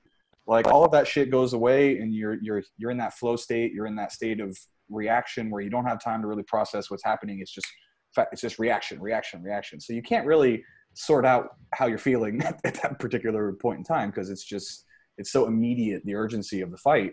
[0.47, 3.73] like all of that shit goes away, and you're you're you're in that flow state.
[3.73, 4.57] You're in that state of
[4.91, 7.39] reaction where you don't have time to really process what's happening.
[7.41, 7.67] It's just
[8.33, 9.81] it's just reaction, reaction, reaction.
[9.81, 10.63] So you can't really
[10.95, 14.85] sort out how you're feeling at that particular point in time because it's just
[15.19, 17.13] it's so immediate the urgency of the fight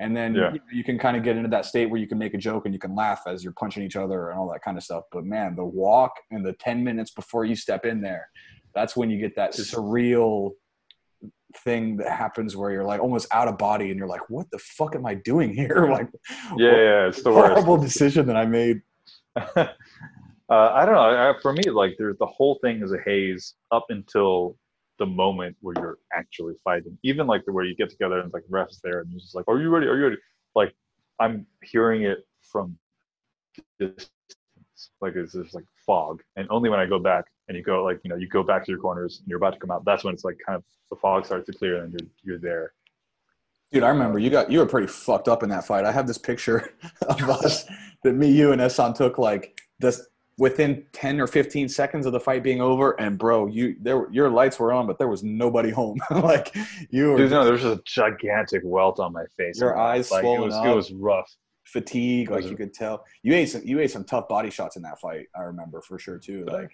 [0.00, 0.52] and then Yeah.
[0.52, 2.64] you, you can kind of get into that state where you can make a joke
[2.66, 5.04] and you can laugh as you're punching each other and all that kind of stuff
[5.12, 8.28] but man the walk and the 10 minutes before you step in there
[8.74, 10.50] that's when you get that surreal
[11.58, 14.58] thing that happens where you're like almost out of body and you're like what the
[14.58, 16.08] fuck am i doing here like
[16.56, 17.52] Yeah, yeah, it's the worst.
[17.52, 18.80] horrible decision that i made
[19.36, 19.66] uh,
[20.48, 21.34] I don't know.
[21.42, 24.56] For me, like, there's the whole thing is a haze up until
[25.00, 26.96] the moment where you're actually fighting.
[27.02, 29.46] Even like the where you get together and like refs there and you're just like,
[29.48, 29.86] "Are you ready?
[29.86, 30.16] Are you ready?"
[30.54, 30.72] Like,
[31.18, 32.78] I'm hearing it from
[33.80, 34.10] distance.
[35.00, 38.00] Like it's just like fog, and only when I go back and you go like
[38.04, 39.84] you know you go back to your corners and you're about to come out.
[39.84, 42.72] That's when it's like kind of the fog starts to clear and you're you're there.
[43.72, 45.84] Dude, I remember you got you were pretty fucked up in that fight.
[45.84, 46.74] I have this picture
[47.08, 47.64] of us
[48.04, 50.06] that me, you, and Essan took like this
[50.38, 52.92] within ten or fifteen seconds of the fight being over.
[53.00, 55.98] And bro, you there were- your lights were on, but there was nobody home.
[56.10, 56.54] like
[56.90, 59.60] you were Dude, no, there's just a gigantic welt on my face.
[59.60, 60.66] Your eyes like it swollen was up.
[60.66, 61.34] it was rough.
[61.64, 63.04] fatigue, like you could tell.
[63.22, 65.26] You ate some you ate some tough body shots in that fight.
[65.36, 66.44] I remember for sure too.
[66.46, 66.70] Like,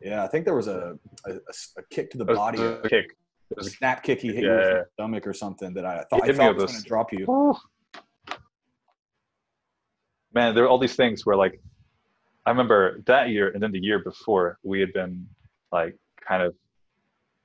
[0.00, 3.16] yeah, I think there was a a kick to the body, a a, kick.
[3.56, 6.28] A snap kick he hit you Yeah, with the stomach or something that I thought
[6.28, 7.54] I thought was going to drop you.
[10.32, 11.60] man, there are all these things where like
[12.44, 15.26] I remember that year and then the year before we had been
[15.72, 16.54] like kind of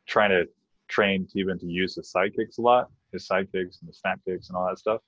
[0.08, 0.46] trying to
[0.88, 2.90] train Steven to use his sidekicks a lot.
[3.12, 5.02] his side kicks and the snap kicks and all that stuff.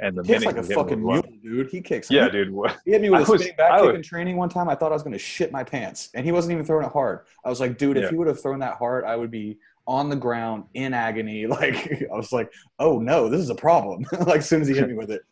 [0.00, 1.68] And the He kicks like a he hit me fucking mule, one- dude.
[1.70, 2.10] He kicks.
[2.10, 2.50] yeah, he, dude.
[2.52, 4.36] what- He hit me with a I was- spinning back I kick was- in training
[4.36, 4.68] one time.
[4.68, 6.92] I thought I was going to shit my pants, and he wasn't even throwing it
[6.92, 7.20] hard.
[7.44, 10.08] I was like, dude, if he would have thrown that hard, I would be on
[10.10, 11.46] the ground in agony.
[11.58, 14.04] Like I was like, oh no, this is a problem.
[14.26, 15.22] like as soon as he hit me with it,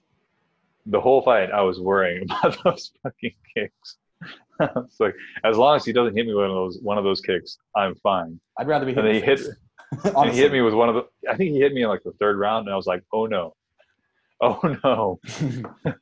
[0.86, 3.96] The whole fight, I was worrying about those fucking kicks.
[4.58, 7.04] it's like as long as he doesn't hit me with one of those one of
[7.04, 8.40] those kicks, I'm fine.
[8.58, 9.04] I'd rather be hit.
[9.04, 9.40] And he hit,
[10.04, 11.30] and he hit me with one of the.
[11.30, 13.26] I think he hit me in like the third round, and I was like, oh
[13.26, 13.54] no,
[14.40, 15.94] oh no.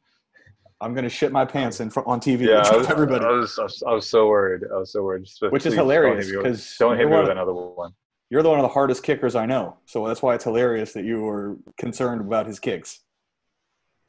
[0.81, 3.59] I'm gonna shit my pants in front on TV Yeah, I was, everybody, I was,
[3.59, 4.63] I was, I was so worried.
[4.73, 5.25] I was so worried.
[5.25, 7.55] Just, which is please don't hit hilarious with- because Don't hit me with of- another
[7.55, 7.93] one.
[8.31, 9.79] you're the one of the hardest kickers I know.
[9.87, 13.01] So that's why it's hilarious that you were concerned about his kicks.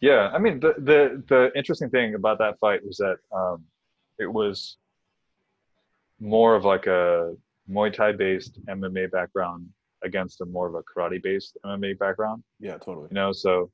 [0.02, 3.64] Yeah, I mean the the the interesting thing about that fight was that um,
[4.20, 4.78] it was
[6.20, 7.36] more of like a
[7.70, 9.68] Muay Thai based MMA background
[10.04, 12.44] against a more of a karate based MMA background.
[12.60, 13.08] Yeah, totally.
[13.12, 13.72] You know, so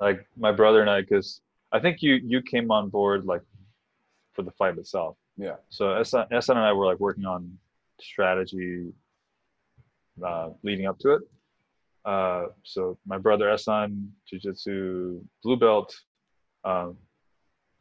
[0.00, 1.40] like my brother and I, because
[1.72, 3.42] I think you you came on board like
[4.32, 5.16] for the fight itself.
[5.36, 5.56] Yeah.
[5.68, 7.58] So SN and I were like working on
[8.00, 8.92] strategy
[10.24, 11.22] uh, leading up to it.
[12.04, 15.94] Uh, so my brother SN, Jiu-Jitsu blue belt,
[16.64, 16.96] um,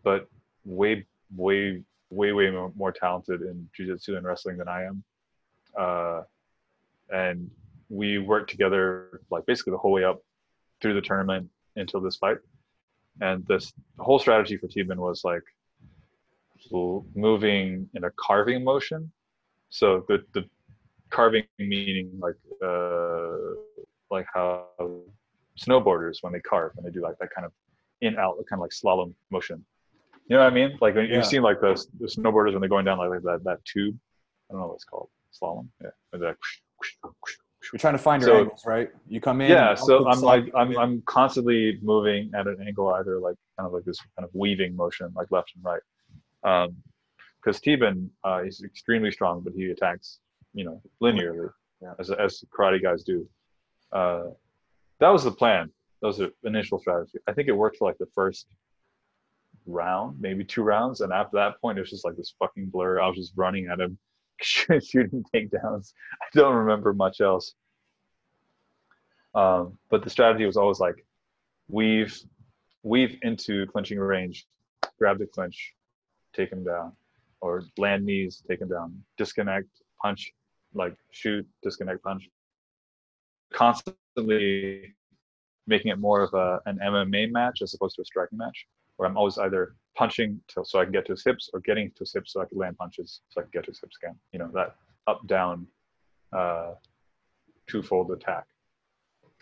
[0.03, 0.27] but
[0.65, 1.05] way,
[1.35, 5.03] way, way, way more, more talented in Jiu-Jitsu and wrestling than I am.
[5.77, 6.21] Uh,
[7.09, 7.49] and
[7.89, 10.21] we worked together like basically the whole way up
[10.81, 11.49] through the tournament
[11.79, 12.37] until this fight.
[13.21, 15.43] And this whole strategy for Teban was like
[17.15, 19.11] moving in a carving motion.
[19.69, 20.45] So the the
[21.09, 23.29] carving meaning like uh
[24.11, 24.67] like how
[25.59, 27.51] snowboarders when they carve and they do like that kind of
[28.01, 29.63] in out kind of like slalom motion.
[30.27, 30.77] You know what I mean?
[30.81, 31.15] Like when Yeah.
[31.15, 33.97] you've seen like the, the snowboarders when they're going down like, like that that tube.
[34.49, 35.09] I don't know what it's called.
[35.37, 35.67] Slalom.
[35.81, 35.89] Yeah.
[36.13, 37.13] Or they're like,
[37.73, 38.89] You're trying to find your So- angles, right?
[39.07, 39.49] You come in.
[39.51, 43.73] yeah so i'm like I'm, I'm constantly moving at an angle either like kind of
[43.73, 45.81] like this kind of weaving motion like left and right
[46.43, 46.75] um
[47.41, 50.19] because Teban, uh he's extremely strong but he attacks
[50.53, 51.49] you know linearly
[51.81, 51.93] Yeah.
[51.99, 53.27] as, as karate guys do
[53.91, 54.25] uh
[55.01, 55.69] that was the plan
[56.01, 58.47] that was the initial strategy i think it worked for like the first
[59.65, 62.99] round maybe two rounds and after that point it was just like this fucking blur
[63.01, 63.97] i was just running at him
[64.41, 65.93] shooting takedowns.
[66.21, 67.53] I don't remember much else.
[69.35, 71.05] Um, but the strategy was always like
[71.67, 72.19] weave
[72.83, 74.47] weave into clinching range,
[74.97, 75.73] grab the clinch,
[76.33, 76.93] take him down,
[77.41, 79.67] or land knees, take him down, disconnect,
[80.01, 80.31] punch,
[80.73, 82.29] like shoot, disconnect, punch.
[83.53, 84.95] Constantly
[85.67, 88.65] making it more of a, an MMA match as opposed to a striking match,
[88.99, 91.89] where I'm always either punching to, so I can get to his hips or getting
[91.91, 93.95] to his hips so I can land punches so I can get to his hips
[94.03, 94.15] again.
[94.33, 94.75] You know, that
[95.07, 95.65] up down
[96.35, 96.73] uh,
[97.67, 98.45] twofold attack.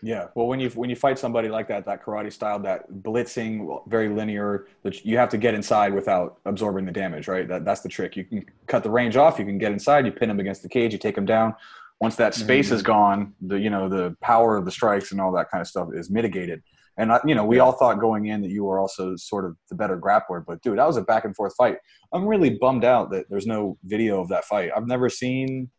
[0.00, 0.28] Yeah.
[0.36, 4.08] Well, when you when you fight somebody like that, that karate style, that blitzing, very
[4.08, 7.48] linear, that you have to get inside without absorbing the damage, right?
[7.48, 8.16] That that's the trick.
[8.16, 9.40] You can cut the range off.
[9.40, 10.06] You can get inside.
[10.06, 10.92] You pin him against the cage.
[10.92, 11.56] You take him down.
[12.00, 15.32] Once that space is gone, the you know the power of the strikes and all
[15.32, 16.62] that kind of stuff is mitigated.
[16.98, 19.56] And I, you know, we all thought going in that you were also sort of
[19.70, 21.76] the better grappler, but dude, that was a back and forth fight.
[22.12, 24.72] I'm really bummed out that there's no video of that fight.
[24.76, 25.70] I've never seen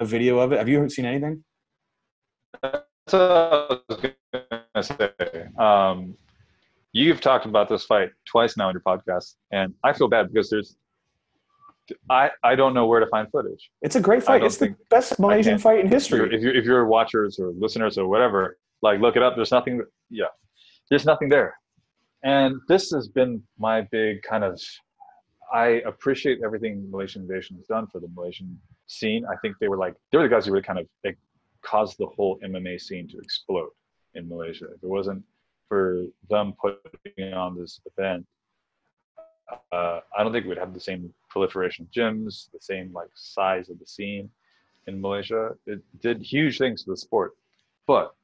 [0.00, 0.58] a video of it.
[0.58, 1.44] Have you seen anything?
[2.60, 5.46] That's what I was gonna say.
[5.58, 6.16] Um,
[6.92, 10.50] you've talked about this fight twice now in your podcast, and I feel bad because
[10.50, 10.76] there's,
[12.10, 13.70] I I don't know where to find footage.
[13.80, 14.42] It's a great fight.
[14.42, 16.34] It's the best Malaysian fight in history.
[16.34, 19.34] if you're if you're watchers or listeners or whatever, like look it up.
[19.36, 19.82] There's nothing.
[20.10, 20.26] Yeah,
[20.90, 21.54] there's nothing there,
[22.22, 24.60] and this has been my big kind of.
[25.52, 29.24] I appreciate everything Malaysian Invasion has done for the Malaysian scene.
[29.30, 31.18] I think they were like they were the guys who really kind of like,
[31.62, 33.70] caused the whole MMA scene to explode
[34.14, 34.66] in Malaysia.
[34.66, 35.22] If it wasn't
[35.68, 38.26] for them putting on this event,
[39.72, 43.68] uh, I don't think we'd have the same proliferation of gyms, the same like size
[43.70, 44.30] of the scene
[44.86, 45.50] in Malaysia.
[45.66, 47.32] It did huge things to the sport.
[47.86, 48.14] But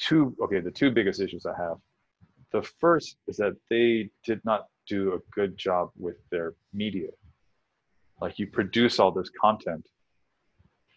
[0.00, 1.76] two okay, the two biggest issues I have.
[2.52, 7.10] The first is that they did not do a good job with their media.
[8.20, 9.86] Like you produce all this content,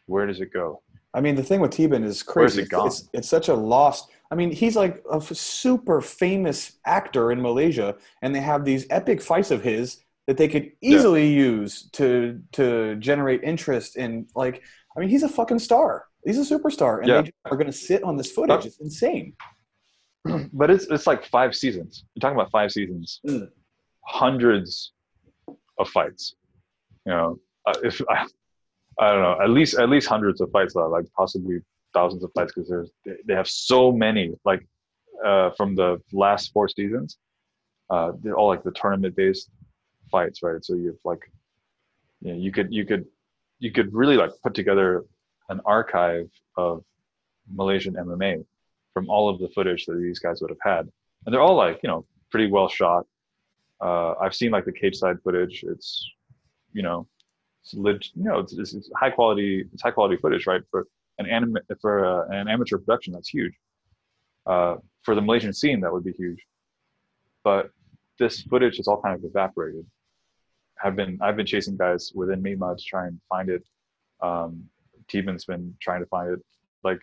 [0.07, 0.81] where does it go?
[1.13, 2.61] I mean, the thing with Teban is Where's crazy.
[2.61, 2.87] it It's, gone?
[2.87, 4.09] it's, it's such a lost.
[4.31, 8.87] I mean, he's like a f- super famous actor in Malaysia, and they have these
[8.89, 14.25] epic fights of his that they could easily use to to generate interest in.
[14.35, 14.63] Like,
[14.97, 16.05] I mean, he's a fucking star.
[16.25, 17.21] He's a superstar, and Yeah.
[17.21, 18.65] they are going to sit on this footage.
[18.65, 19.33] It's insane.
[20.53, 22.05] but it's it's like five seasons.
[22.13, 23.49] You're talking about five seasons, Mm.
[24.05, 24.93] hundreds
[25.77, 26.35] of fights.
[27.05, 28.25] You know, uh, if I,
[28.99, 31.59] I don't know, at least at least hundreds of fights, like possibly
[31.93, 32.89] thousands of fights because
[33.25, 34.65] they have so many like
[35.25, 37.17] uh, from the last four seasons.
[37.89, 39.49] Uh, they're all like the tournament based
[40.09, 40.63] fights, right?
[40.63, 41.19] So you've like,
[42.21, 43.05] you know, you could you could
[43.59, 45.03] you could really like put together
[45.49, 46.83] an archive of
[47.51, 48.45] Malaysian MMA
[48.93, 50.89] from all of the footage that these guys would have had,
[51.25, 53.05] and they're all like you know pretty well shot.
[53.81, 55.63] Uh, I've seen like the cage side footage.
[55.67, 56.09] It's
[56.73, 57.07] you know,
[57.63, 59.65] it's leg- you know, it's, it's, high quality.
[59.73, 60.61] It's high quality footage, right?
[60.69, 60.87] For
[61.19, 63.53] an anime for uh, an amateur production, that's huge.
[64.45, 66.39] Uh, for the Malaysian scene, that would be huge.
[67.43, 67.69] But
[68.19, 69.85] this footage is all kind of evaporated.
[70.83, 73.63] I've been I've been chasing guys within Mima to try and find it.
[74.21, 74.65] Um,
[75.13, 76.39] Teban's been trying to find it.
[76.83, 76.99] Like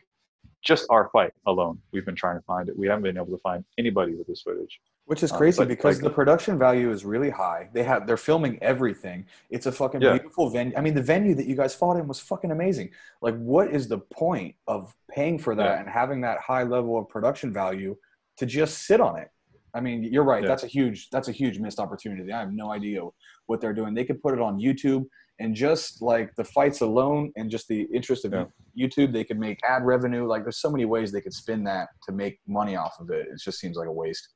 [0.63, 2.79] just our fight alone, we've been trying to find it.
[2.79, 4.81] We haven't been able to find anybody with this footage.
[5.07, 7.69] Which is Um, crazy but, because like- the production value is really high.
[7.73, 9.27] They have they're filming everything.
[9.49, 10.13] It's a fucking Yeah.
[10.19, 10.75] beautiful venue.
[10.77, 12.91] I mean, the venue that you guys fought in was fucking amazing.
[13.23, 15.81] Like, what is the point of paying for that Yeah.
[15.81, 17.97] and having that high level of production value
[18.37, 19.31] to just sit on it?
[19.73, 20.43] I mean, you're right.
[20.43, 20.49] Yeah.
[20.49, 22.33] That's a huge that's a huge missed opportunity.
[22.33, 23.03] I have no idea
[23.47, 23.95] what they're doing.
[23.95, 25.07] They could put it on YouTube
[25.41, 28.47] and just like the fights alone and just the interest of Yeah.
[28.79, 30.27] YouTube, they could make ad revenue.
[30.27, 33.27] Like, there's so many ways they could spin that to make money off of it.
[33.33, 34.29] It just seems like a waste.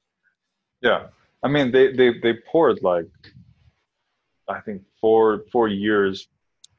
[0.81, 1.09] Yeah,
[1.43, 3.07] I mean they they they poured like
[4.49, 6.29] I think four four years,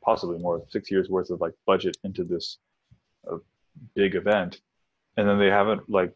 [0.04, 2.60] possibly more, six years worth of like budget into this
[3.32, 3.38] uh,
[3.96, 4.62] big event,
[5.18, 6.12] and then they haven't like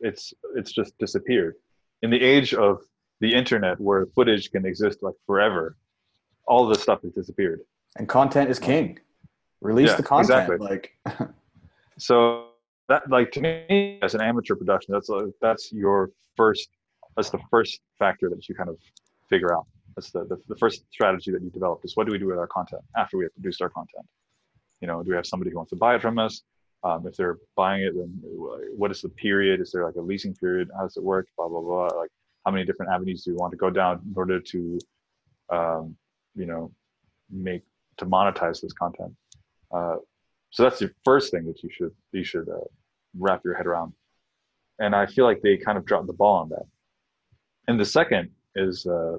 [0.00, 1.54] it's it's just disappeared.
[2.02, 2.82] In the age of
[3.20, 5.76] the internet, where footage can exist like forever,
[6.46, 7.60] all of this stuff has disappeared.
[7.96, 8.98] And content is king.
[9.60, 10.50] Release Yeah, the content.
[10.50, 10.58] exactly.
[10.58, 10.96] Like
[11.98, 12.46] So
[12.88, 16.70] that like to me as an amateur production, that's a, that's your first
[17.16, 18.78] that's the first factor that you kind of
[19.28, 19.66] figure out.
[19.96, 22.38] That's the, the the first strategy that you develop is what do we do with
[22.38, 24.06] our content after we have produced our content?
[24.80, 26.42] You know, do we have somebody who wants to buy it from us?
[26.82, 28.08] Um, if they're buying it, then
[28.74, 29.60] what is the period?
[29.60, 30.70] Is there like a leasing period?
[30.74, 31.28] How does it work?
[31.36, 31.88] Blah blah blah.
[31.88, 32.10] Like
[32.46, 34.78] how many different avenues do we want to go down in order to,
[35.50, 35.94] um,
[36.34, 36.72] you know,
[37.30, 37.62] make
[37.98, 39.12] to monetize this content?
[39.72, 39.96] Uh,
[40.50, 42.66] so that's the first thing that you should you should uh,
[43.18, 43.92] wrap your head around.
[44.78, 46.64] And I feel like they kind of dropped the ball on that.
[47.68, 49.18] And the second is uh,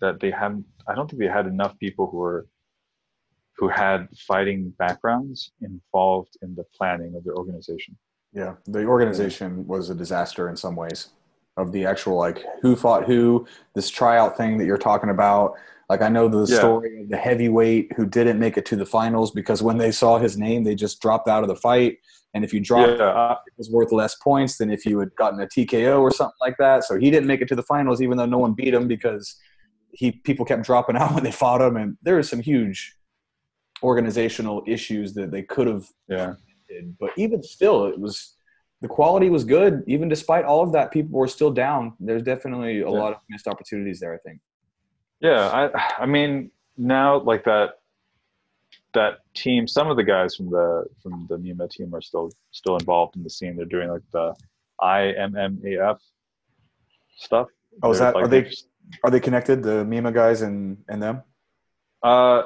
[0.00, 0.64] that they haven't.
[0.88, 2.46] I don't think they had enough people who were
[3.56, 7.96] who had fighting backgrounds involved in the planning of their organization.
[8.32, 11.10] yeah, the organization was a disaster in some ways.
[11.56, 15.54] Of the actual like who fought who, this tryout thing that you're talking about.
[15.88, 16.58] Like I know the Yeah.
[16.58, 20.18] story of the heavyweight who didn't make it to the finals because when they saw
[20.18, 21.98] his name, they just dropped out of the fight.
[22.34, 25.40] And if you dropped Yeah, it was worth less points than if you had gotten
[25.40, 26.82] a TKO or something like that.
[26.82, 29.36] So he didn't make it to the finals, even though no one beat him because
[29.92, 32.96] he people kept dropping out when they fought him, and there was some huge
[33.82, 36.34] organizational issues that they could have yeah.
[36.98, 38.33] But even still, it was
[38.84, 39.82] the quality was good.
[39.86, 41.82] Even despite all of that, people were still down.
[41.98, 43.00] There's definitely a Yeah.
[43.02, 44.12] lot of missed opportunities there.
[44.12, 44.38] I think.
[45.20, 45.42] yeah.
[45.60, 46.32] I I mean
[46.76, 47.68] now like that
[48.92, 49.12] that
[49.42, 49.66] team.
[49.76, 50.68] Some of the guys from the
[51.02, 52.26] from the Mima team are still
[52.60, 53.56] still involved in the scene.
[53.56, 54.26] They're doing like the
[54.82, 55.98] IMMAF
[57.26, 57.48] stuff.
[57.82, 58.50] Oh, is They're, that- like, are they-
[59.02, 61.16] Are they connected, the Mima guys and and them?
[62.02, 62.40] Uh,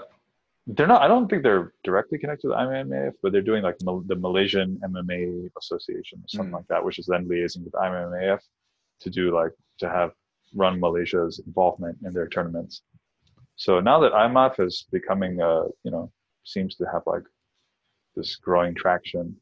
[0.69, 1.01] they're not.
[1.03, 4.17] I don't think they're directly connected to the IMMAF, but they're doing like Mal- the
[4.17, 6.57] Malaysian MMA Association or something Mm.
[6.59, 8.41] like that, which is then liaising with IMMAF
[9.01, 10.13] to do like to have
[10.55, 12.83] run Malaysia's involvement in their tournaments.
[13.57, 16.13] So now that IMMAF is becoming, uh, you know,
[16.45, 17.25] seems to have like
[18.15, 19.37] this growing traction.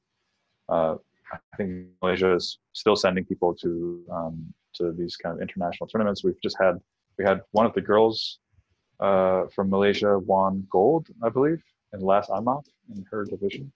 [0.68, 0.96] Uh,
[1.32, 6.22] I think Malaysia is still sending people to um, to these kind of international tournaments.
[6.22, 6.78] We've just had
[7.18, 8.38] we had one of the girls
[9.00, 13.72] uh, from Malaysia won gold, I believe, in last IMMAF in her division.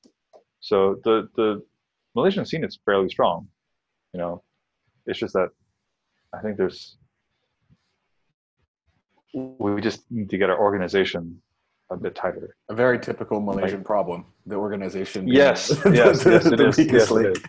[0.61, 1.63] So the the
[2.15, 3.49] Malaysian scene is fairly strong.
[4.13, 4.43] You know,
[5.07, 5.51] it's just that
[6.35, 6.97] I think there's
[9.33, 11.41] we just need to get our organization
[11.91, 12.57] a bit tighter.
[12.69, 14.25] A very typical Malaysian problem.
[14.47, 15.27] The organization.
[15.43, 16.79] Yes, yes, the- yes, it is.
[16.79, 17.43] Yes, it is.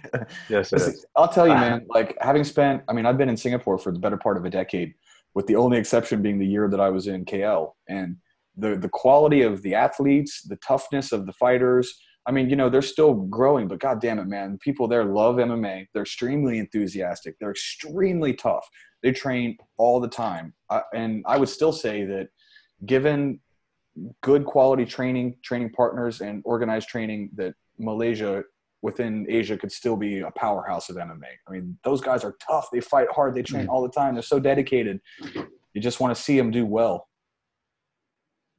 [0.49, 1.05] Yes, it is.
[1.15, 1.59] I'll tell you, Ah.
[1.59, 1.85] man.
[1.89, 4.49] Like having spent, I mean, I've been in Singapore for the better part of a
[4.49, 4.93] decade,
[5.33, 8.17] with the only exception being the year that I was in KL, and
[8.57, 11.93] the the quality of the athletes, the toughness of the fighters.
[12.27, 15.37] I mean, you know, they're still growing, but god damn it, man, people there love
[15.37, 15.87] MMA.
[15.93, 17.35] They're extremely enthusiastic.
[17.39, 18.67] They're extremely tough.
[19.01, 22.27] They train all the time, I, and I would still say that,
[22.85, 23.39] given
[24.21, 28.43] good quality training, training partners, and organized training, that Malaysia
[28.81, 31.31] within Asia could still be a powerhouse of MMA.
[31.47, 32.69] I mean, those guys are tough.
[32.71, 33.35] They fight hard.
[33.35, 34.15] They train all the time.
[34.15, 34.99] They're so dedicated.
[35.73, 37.07] You just want to see them do well.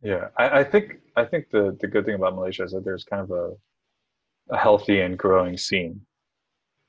[0.03, 3.05] Yeah, I, I think I think the the good thing about Malaysia is that there's
[3.05, 3.53] kind of a
[4.51, 6.01] a healthy and growing scene.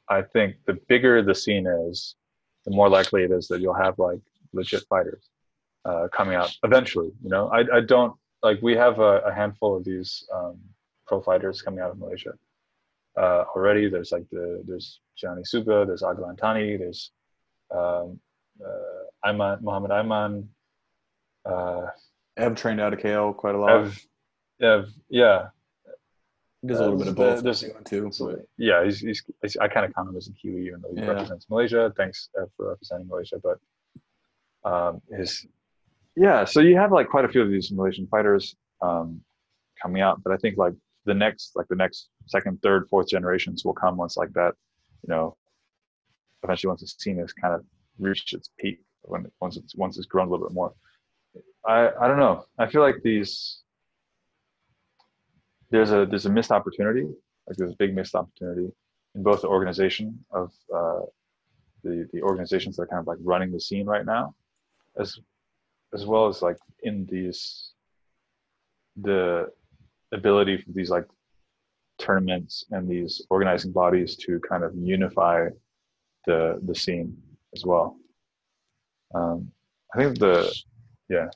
[0.10, 2.16] I think the bigger the scene is,
[2.66, 4.20] the more likely it is that you'll have like
[4.52, 5.30] legit fighters
[5.86, 7.12] uh, coming out eventually.
[7.24, 10.58] You know, I, I don't like we have a, a handful of these um,
[11.06, 12.34] pro fighters coming out of Malaysia
[13.18, 13.90] uh, already.
[13.90, 17.12] There's like the there's Gianni Suga, there's Agilan Thani, there's
[17.72, 18.20] um,
[18.64, 20.48] uh, Ayman, Muhammad Ayman.
[21.46, 21.88] Uh,
[22.38, 23.70] Ev trained out of KL quite a lot.
[23.72, 24.06] Ev,
[24.62, 25.48] Ev, yeah,
[26.62, 27.44] He does a little bit of both.
[27.44, 28.10] There's, too.
[28.12, 30.90] so, yeah, he's, he's, he's I kind of count him as a Kiwi, even though
[30.96, 31.08] he Yeah.
[31.12, 31.94] represents Malaysia.
[31.98, 33.60] Thanks uh, for representing Malaysia, but
[34.70, 35.46] um, his
[36.16, 36.46] yeah.
[36.46, 39.22] So you have like quite a few of these Malaysian fighters um,
[39.82, 40.74] coming out, but I think like
[41.06, 44.54] the next like the next second, third, fourth generations will come once like that.
[45.04, 45.38] You know,
[46.44, 47.66] eventually once the scene has kind of
[48.00, 50.74] reached its peak, when once it's once it's grown a little bit more.
[51.66, 52.46] I I don't know.
[52.58, 53.60] I feel like these
[55.70, 57.08] there's a there's a missed opportunity
[57.48, 58.72] like there's a big missed opportunity
[59.16, 61.02] in both the organization of uh,
[61.84, 64.34] the the organizations that are kind of like running the scene right now,
[65.00, 65.20] as
[65.94, 67.72] as well as like in these
[68.98, 69.50] the
[70.14, 71.06] ability for these like
[72.00, 75.48] tournaments and these organizing bodies to kind of unify
[76.26, 77.16] the the scene
[77.56, 77.98] as well.
[79.14, 79.52] Um,
[79.94, 80.54] I think the
[81.10, 81.28] yeah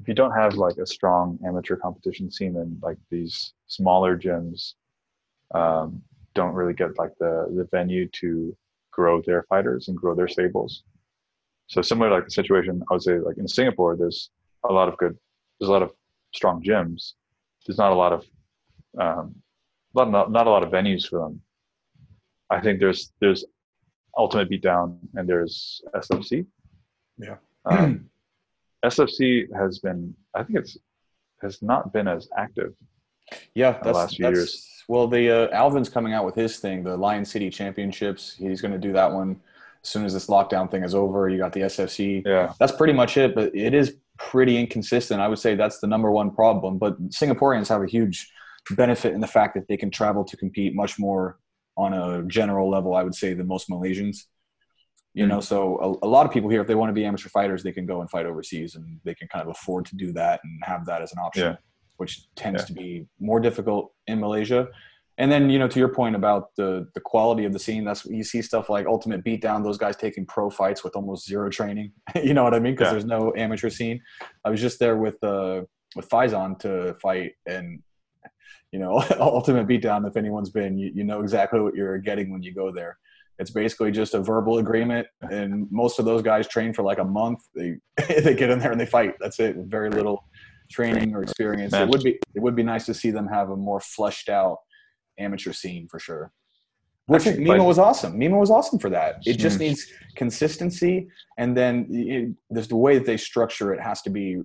[0.00, 4.74] if you don't have like a strong amateur competition scene then like these smaller gyms
[5.54, 6.02] um,
[6.34, 8.56] don't really get like the the venue to
[8.90, 10.82] grow their fighters and grow their stables
[11.68, 14.30] so similar like the situation i would say like in singapore there's
[14.68, 15.16] a lot of good
[15.58, 15.92] there's a lot of
[16.34, 17.12] strong gyms
[17.66, 18.24] there's not a lot of
[18.98, 19.34] um,
[19.94, 21.40] not, not, not a lot of venues for them
[22.50, 23.44] i think there's there's
[24.18, 26.46] ultimate beatdown and there's sfc
[27.18, 27.36] Yeah.
[27.64, 28.08] um,
[28.84, 30.76] SFC has been, I think it's
[31.40, 32.72] has not been as active.
[33.54, 34.68] Yeah, the that's, last few that's- years.
[34.88, 38.34] Well, the uh, Alvin's coming out with his thing, the Lion City Championships.
[38.36, 39.40] He's going to do that one
[39.84, 41.28] as soon as this lockdown thing is over.
[41.28, 42.26] You got the SFC.
[42.26, 45.20] Yeah, That's pretty much it, but it is pretty inconsistent.
[45.20, 46.78] I would say that's the number one problem.
[46.78, 48.30] But Singaporeans have a huge
[48.76, 51.38] benefit in the fact that they can travel to compete much more
[51.76, 52.94] on a general level.
[52.94, 54.18] I would say than most Malaysians.
[55.14, 55.42] You know, mm-hmm.
[55.42, 57.72] so a, a lot of people here, if they want to be amateur fighters, they
[57.72, 60.58] can go and fight overseas, and they can kind of afford to do that and
[60.64, 61.56] have that as an option, Yeah.
[61.98, 62.66] which tends Yeah.
[62.66, 64.68] to be more difficult in Malaysia.
[65.18, 68.04] And then, you know, to your point about the the quality of the scene, that's
[68.06, 71.92] you see stuff like Ultimate Beatdown, those guys taking pro fights with almost zero training.
[72.22, 72.72] you know what I mean?
[72.72, 72.92] Because Yeah.
[72.92, 74.00] there's no amateur scene.
[74.44, 75.62] I was just there with uh
[75.94, 77.82] with Faison to fight, and
[78.72, 80.08] you know, Ultimate Beatdown.
[80.08, 82.96] If anyone's been, you, you know exactly what you're getting when you go there.
[83.38, 87.04] It's basically just a verbal agreement, and most of those guys train for like a
[87.04, 87.40] month.
[87.54, 87.76] They
[88.08, 89.14] they get in there and they fight.
[89.20, 89.56] That's it.
[89.58, 90.24] Very little
[90.70, 91.74] training or experience.
[91.74, 94.56] It would be it would be nice to see them have a more fleshed out
[95.22, 96.32] amateur scene for sure.
[97.06, 98.16] Which think, Mima like- was awesome.
[98.16, 99.16] Mima was awesome for that.
[99.26, 99.60] It just Mm.
[99.60, 104.38] needs consistency, and then it, there's the way that they structure it has to be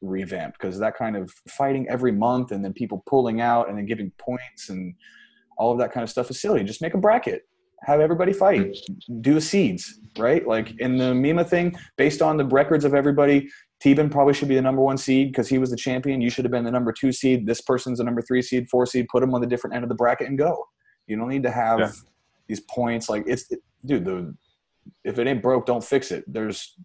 [0.00, 3.86] revamped because that kind of fighting every month and then people pulling out and then
[3.86, 4.94] giving points and
[5.56, 6.62] all of that kind of stuff is silly.
[6.62, 7.48] Just make a bracket,
[7.82, 8.76] have everybody fight,
[9.22, 10.46] do seeds, right?
[10.46, 13.48] Like in the Mima thing, based on the records of everybody,
[13.84, 16.22] Teban probably should be the number one seed because he was the champion.
[16.22, 17.46] You should have been the number two seed.
[17.46, 19.08] This person's the number three seed, four seed.
[19.12, 20.64] Put them on the different end of the bracket and go.
[21.06, 21.92] You don't need to have Yeah.
[22.48, 23.10] these points.
[23.10, 24.06] Like it's, it, dude.
[24.06, 24.34] The
[25.04, 26.24] if it ain't broke, don't fix it.
[26.26, 26.76] There's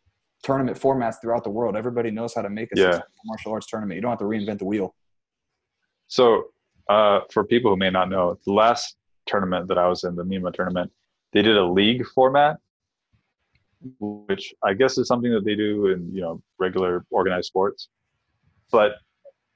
[0.43, 1.77] tournament formats throughout the world.
[1.77, 2.99] Everybody knows how to make a Yeah.
[3.25, 3.95] martial arts tournament.
[3.95, 4.93] You don't have to reinvent the wheel.
[6.07, 6.45] So,
[6.89, 10.23] uh, for people who may not know, the last tournament that I was in, the
[10.25, 10.91] Mima tournament,
[11.33, 12.57] they did a league format,
[13.99, 17.89] which I guess is something that they do in you know regular organized sports.
[18.71, 18.93] But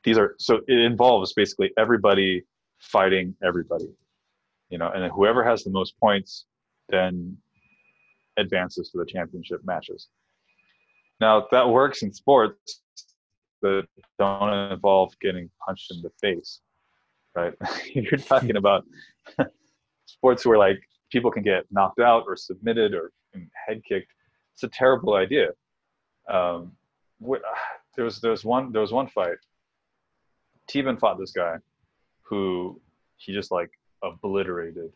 [0.03, 2.43] these are so it involves basically everybody
[2.79, 3.89] fighting everybody,
[4.69, 6.45] you know, and whoever has the most points
[6.89, 7.37] then
[8.37, 10.09] advances to the championship matches.
[11.19, 12.81] Now that works in sports
[13.61, 13.83] that
[14.19, 16.59] don't involve getting punched in the face,
[17.35, 17.53] right?
[17.93, 18.85] You're talking about
[20.05, 20.79] sports where like
[21.11, 23.11] people can get knocked out or submitted or
[23.67, 24.11] head kicked.
[24.53, 25.49] It's a terrible idea.
[26.29, 26.73] Um,
[27.25, 27.41] wh-
[27.95, 29.37] there was there was one there was one fight.
[30.69, 31.57] Teban fought this guy,
[32.21, 32.79] who
[33.17, 33.71] he just like
[34.03, 34.91] obliterated.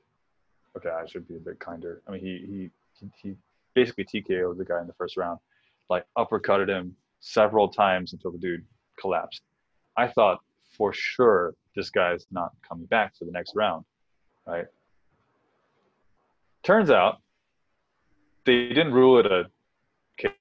[0.76, 2.02] Okay, I should be a bit kinder.
[2.08, 2.70] I mean, he he
[3.00, 3.36] he, he
[3.74, 5.40] basically TKO'd the guy in the first round,
[5.90, 8.66] like uppercutted him several times until the dude
[9.00, 9.42] collapsed.
[9.98, 10.40] I thought
[10.78, 13.86] for sure this guy's not coming back for the next round,
[14.46, 14.66] right?
[16.64, 17.22] Turns out
[18.48, 19.46] they didn't rule it a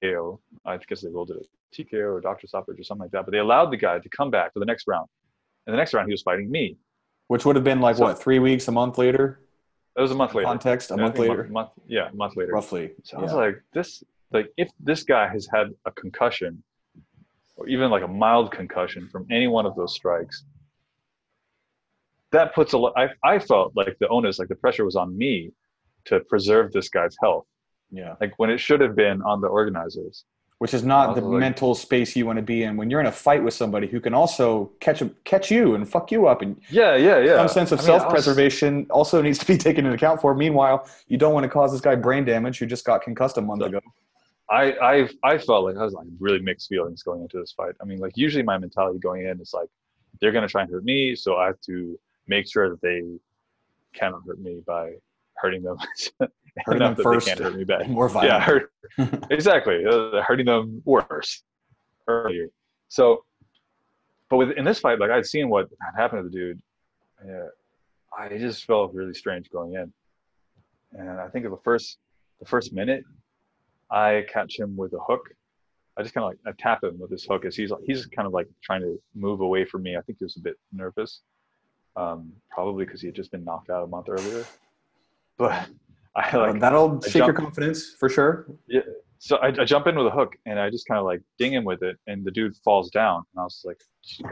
[0.01, 0.39] KO.
[0.65, 3.25] I guess they ruled it a TKO or doctor stoppage or something like that.
[3.25, 5.07] But they allowed the guy to come back for the next round.
[5.65, 6.77] And the next round he was fighting me.
[7.27, 9.41] Which would have been like So- what three weeks, a month later.
[9.97, 10.45] It was a month later.
[10.47, 12.51] Context, a Yeah, month later, Month, month, yeah, a month later.
[12.53, 12.93] roughly.
[13.03, 16.63] So I was like, this, like, if this guy has had a concussion,
[17.57, 20.45] or even like a mild concussion from any one of those strikes,
[22.31, 22.93] that puts a lot.
[22.95, 25.51] I, I felt like the onus, like the pressure was on me
[26.05, 27.47] to preserve this guy's health,
[27.91, 28.15] yeah.
[28.21, 30.25] like when it should have been on the organizers.
[30.59, 33.05] Which is not the like- mental space you want to be in when you're in
[33.05, 36.59] a fight with somebody who can also catch catch you and fuck you up and
[36.71, 37.37] Yeah, yeah, yeah.
[37.37, 40.33] some sense of I mean, self-preservation also needs to be taken into account for.
[40.33, 43.41] Meanwhile, you don't want to cause this guy brain damage who just got concussed a
[43.41, 43.81] month So- ago.
[44.49, 47.75] I, I I felt like I was like really mixed feelings going into this fight.
[47.79, 49.69] I mean, like usually my mentality going in is like
[50.21, 53.03] they're gonna try and hurt me, so I have to make sure that they
[53.93, 54.93] cannot hurt me by
[55.35, 55.77] hurting them
[56.65, 57.87] Hurting them first can't hurt me back.
[57.87, 58.71] More Yeah, hurt,
[59.29, 59.85] exactly.
[59.85, 61.43] Uh, hurting them worse
[62.07, 62.47] earlier.
[62.87, 63.23] So,
[64.29, 66.61] but with in this fight, like I'd seen what had happened to the dude.
[67.25, 67.47] Yeah,
[68.17, 69.93] I just felt really strange going in,
[70.93, 71.97] and I think of the first
[72.39, 73.03] the first minute,
[73.91, 75.21] I catch him with a hook.
[75.97, 78.05] I just kind of like I tap him with this hook as he's like he's
[78.05, 79.97] kind of like trying to move away from me.
[79.97, 81.21] I think he was a bit nervous,
[81.95, 84.45] um, probably because he had just been knocked out a month earlier.
[85.37, 85.67] But
[86.17, 88.47] I like That'll I shake your confidence for sure.
[88.67, 88.81] Yeah.
[89.19, 91.53] so I, I jump in with a hook and I just kind of like ding
[91.53, 93.23] him with it, and the dude falls down.
[93.33, 93.81] And I was like,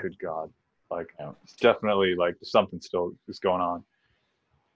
[0.01, 0.51] "Good God!"
[0.89, 1.13] Like
[1.43, 3.83] it's definitely like something still is going on.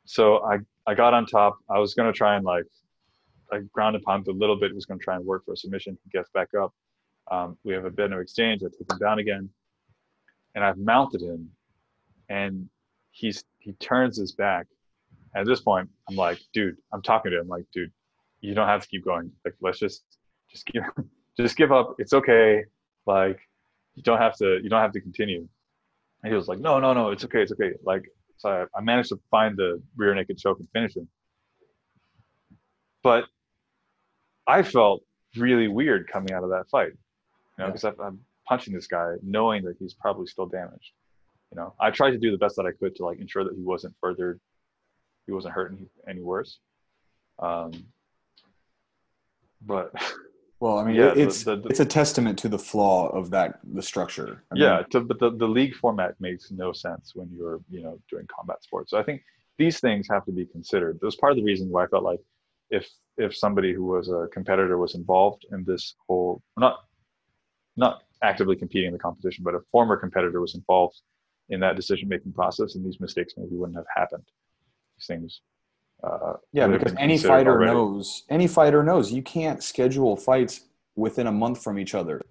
[0.05, 1.57] So I I got on top.
[1.70, 2.66] I was gonna try and like
[3.51, 4.74] I ground and pound a little bit.
[4.74, 5.97] Was gonna try and work for a submission.
[6.03, 6.74] He gets back up.
[7.32, 8.62] Um, we have a bit of exchange.
[8.64, 9.49] I take him down again,
[10.55, 11.49] and I've mounted him,
[12.30, 12.70] and
[13.12, 14.68] he's he turns his back.
[15.36, 17.92] At this point, I'm like, dude, I'm talking to him like, dude,
[18.42, 19.32] you don't have to keep going.
[19.46, 20.04] Like, let's just
[20.50, 20.84] just give
[21.38, 21.96] just give up.
[22.00, 22.64] It's okay.
[23.06, 23.40] Like,
[23.96, 25.48] you don't have to you don't have to continue.
[26.24, 27.72] And he was like, no, no, no, it's okay, it's okay.
[27.84, 28.04] Like,
[28.38, 31.08] so I, I managed to find the rear naked choke and finish him.
[33.04, 33.26] But
[34.48, 35.02] I felt
[35.38, 36.96] really weird coming out of that fight, you
[37.60, 37.72] know, Yeah.
[37.72, 40.92] because I'm punching this guy knowing that he's probably still damaged.
[41.52, 43.54] You know, I tried to do the best that I could to like ensure that
[43.56, 44.40] he wasn't further,
[45.30, 46.60] he wasn't hurting any worse.
[47.38, 47.72] Um,
[49.62, 49.94] but
[50.62, 53.60] Well, I mean, Yeah, it's the- the- it's a testament to the flaw of that
[53.64, 54.44] the structure.
[54.52, 57.82] I mean, yeah, to, but the, the league format makes no sense when you're you
[57.82, 58.92] know doing combat sports.
[58.92, 59.22] So I think
[59.58, 61.00] these things have to be considered.
[61.00, 62.20] That was part of the reason why I felt like
[62.72, 62.86] if
[63.18, 66.76] if somebody who was a competitor was involved in this whole not
[67.78, 70.98] not actively competing in the competition, but a former competitor was involved
[71.48, 74.28] in that decision making process, and these mistakes maybe wouldn't have happened.
[75.00, 75.41] These things.
[76.04, 77.72] Uh, Yeah, because any fighter already.
[77.74, 80.62] knows any fighter knows you can't schedule fights
[80.95, 82.22] within a month from each other,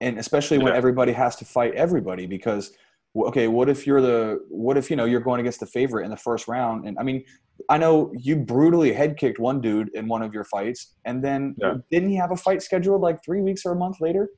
[0.00, 0.78] and especially when Yeah.
[0.78, 2.26] everybody has to fight everybody.
[2.26, 2.72] Because
[3.16, 6.10] okay, what if you're the what if you know you're going against the favorite in
[6.10, 6.86] the first round?
[6.86, 7.24] And I mean,
[7.68, 11.54] I know you brutally head kicked one dude in one of your fights, and then
[11.58, 11.74] Yeah.
[11.90, 14.30] didn't he have a fight scheduled like three weeks or a month later?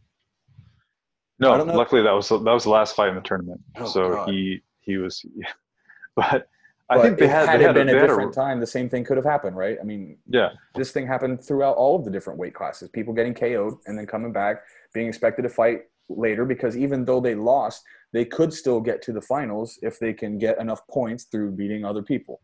[1.38, 1.76] No, I don't know.
[1.76, 3.60] luckily that was that was the last fight in the tournament.
[3.76, 4.28] Oh, so God.
[4.30, 5.24] he he was,
[6.16, 6.48] but
[6.90, 8.90] I think they had, had they it had, been a had different time, the same
[8.90, 9.78] thing could have happened, right?
[9.80, 12.90] I mean, yeah, this thing happened throughout all of the different weight classes.
[12.90, 14.62] People getting KO'd and then coming back,
[14.92, 17.82] being expected to fight later because even though they lost,
[18.12, 21.84] they could still get to the finals if they can get enough points through beating
[21.84, 22.40] other people.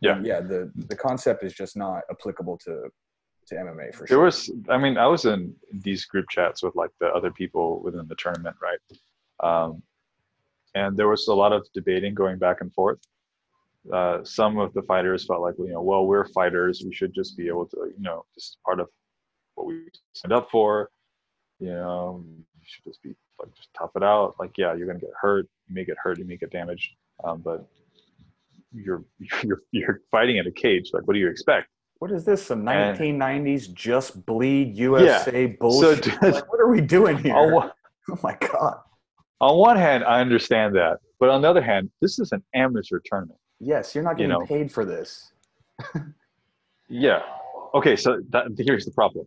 [0.00, 0.20] Yeah.
[0.22, 0.40] Yeah.
[0.40, 2.90] The the concept is just not applicable to
[3.46, 4.06] to MMA for there sure.
[4.06, 4.50] There was.
[4.68, 8.14] I mean, I was in these group chats with like the other people within the
[8.16, 8.78] tournament, right?
[9.42, 9.82] Um,
[10.74, 12.98] and there was a lot of debating going back and forth.
[13.92, 16.82] Uh, some of the fighters felt like, you know, well, we're fighters.
[16.84, 18.88] We should just be able to, you know, this is part of
[19.54, 19.82] what we
[20.14, 20.90] signed up for.
[21.60, 24.34] You know, you should just be like, just tough it out.
[24.40, 25.46] Like, yeah, you're gonna get hurt.
[25.68, 26.18] You may get hurt.
[26.18, 26.92] You may get damaged.
[27.22, 27.66] Um, but
[28.72, 29.04] you're
[29.42, 30.90] you're you're fighting in a cage.
[30.92, 31.68] Like, what do you expect?
[31.98, 32.44] What is this?
[32.44, 36.04] Some And- 1990s just bleed USA So, bullshit.
[36.20, 37.34] dude, like, what are we doing here?
[37.36, 37.70] on
[38.10, 38.78] oh my god.
[39.40, 43.00] on one hand, I understand that, but on the other hand, this is an amateur
[43.04, 43.38] tournament.
[43.64, 44.46] Yes, you're not You getting know.
[44.46, 45.32] paid for this.
[46.88, 47.22] Yeah.
[47.74, 49.26] Okay, so that, here's the problem.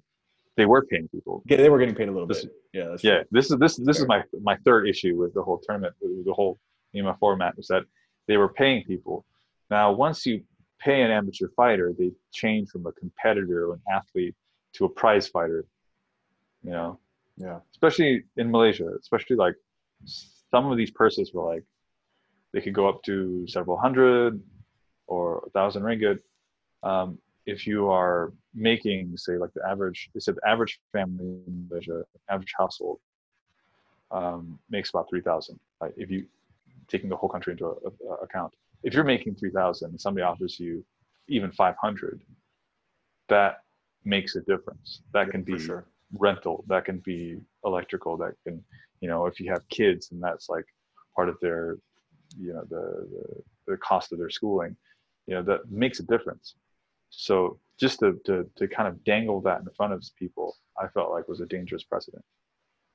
[0.56, 1.44] They were paying people.
[1.46, 2.54] Yeah, they were getting paid a little This- bit.
[2.74, 3.26] Yeah, that's Yeah, true.
[3.32, 6.34] this is this this is my my third issue with the whole tournament, with the
[6.34, 6.60] whole
[6.94, 7.84] Mima format was that
[8.28, 9.26] they were paying people.
[9.72, 10.44] Now, once you
[10.80, 14.36] pay an amateur fighter, they change from a competitor or an athlete
[14.74, 15.66] to a prize fighter.
[16.64, 17.00] You know,
[17.38, 17.60] Yeah.
[17.72, 19.56] especially in Malaysia, especially like
[20.06, 21.64] some of these purses were like
[22.54, 24.42] they could go up to several hundred
[25.08, 26.20] or a thousand ringgit.
[26.84, 31.68] Um, if you are making, say, like the average, they said the average family in
[31.70, 33.00] Malaysia, average household,
[34.12, 35.60] um, makes about three thousand.
[35.82, 35.94] Right?
[35.98, 36.26] If you
[36.88, 37.72] taking the whole country into a,
[38.10, 38.54] a, account.
[38.84, 40.84] If you're making three thousand and somebody offers you
[41.28, 42.22] even five hundred,
[43.30, 43.62] that
[44.06, 45.02] makes a difference.
[45.14, 45.86] That can be sure.
[46.18, 48.64] rental, that can be electrical, that can
[49.02, 50.66] you know if you have kids and that's like
[51.16, 51.78] part of their
[52.40, 54.76] you know the, the, the cost of their schooling
[55.28, 56.56] you know that makes a difference
[57.10, 61.12] so just to, to to kind of dangle that in front of people i felt
[61.12, 62.24] like was a dangerous precedent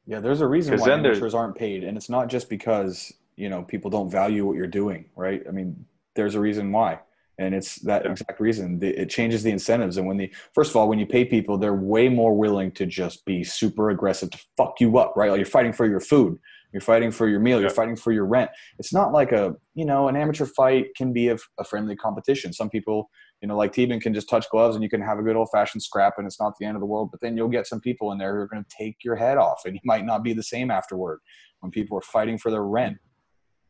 [0.06, 3.62] Yeah, there's a reason why amateurs aren't paid, and it's not just because you know
[3.62, 5.42] people don't value what you're doing, right?
[5.48, 6.98] I mean, there's a reason why,
[7.38, 8.10] and it's that Yeah.
[8.12, 8.78] exact reason.
[8.80, 11.56] The- It changes the incentives, and when the first of all, when you pay people,
[11.56, 15.30] they're way more willing to just be super aggressive to fuck you up, right?
[15.30, 16.38] Like you're fighting for your food,
[16.72, 17.74] you're fighting for your meal, you're Yeah.
[17.74, 18.50] fighting for your rent.
[18.78, 22.52] It's not like a you know an amateur fight can be a, a friendly competition.
[22.52, 23.10] Some people
[23.42, 25.48] you know, like Teban can just touch gloves and you can have a good old
[25.52, 27.10] fashioned scrap and it's not the end of the world.
[27.10, 29.36] But then you'll get some people in there who are going to take your head
[29.36, 31.18] off and you might not be the same afterward
[31.60, 32.98] when people are fighting for their rent.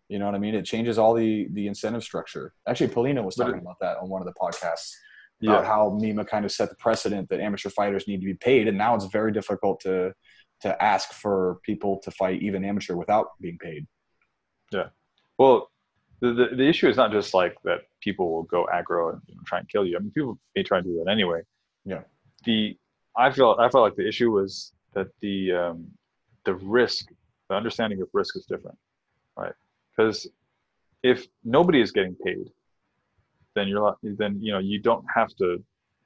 [0.09, 0.55] You know what I mean?
[0.55, 2.53] It changes all the the incentive structure.
[2.68, 4.90] Actually, Polina was talking about that on one of the podcasts
[5.42, 8.68] about how Mima kind of set the precedent that amateur fighters need to be paid,
[8.68, 10.12] and now it's very difficult to
[10.62, 13.86] to ask for people to fight even amateur without being paid.
[14.70, 14.88] Yeah.
[15.38, 15.70] Well,
[16.20, 19.34] the, the, the issue is not just like that people will go aggro and you
[19.34, 19.96] know, try and kill you.
[19.96, 21.40] I mean, people may try and do that anyway.
[21.84, 22.02] Yeah.
[22.44, 22.76] The
[23.16, 25.86] I felt I felt like the issue was that the um,
[26.44, 27.06] the risk,
[27.48, 28.78] the understanding of risk is different,
[29.36, 29.52] right?
[29.96, 30.26] Because
[31.02, 32.50] if nobody is getting paid,
[33.54, 35.62] then you're then you know you don't have to.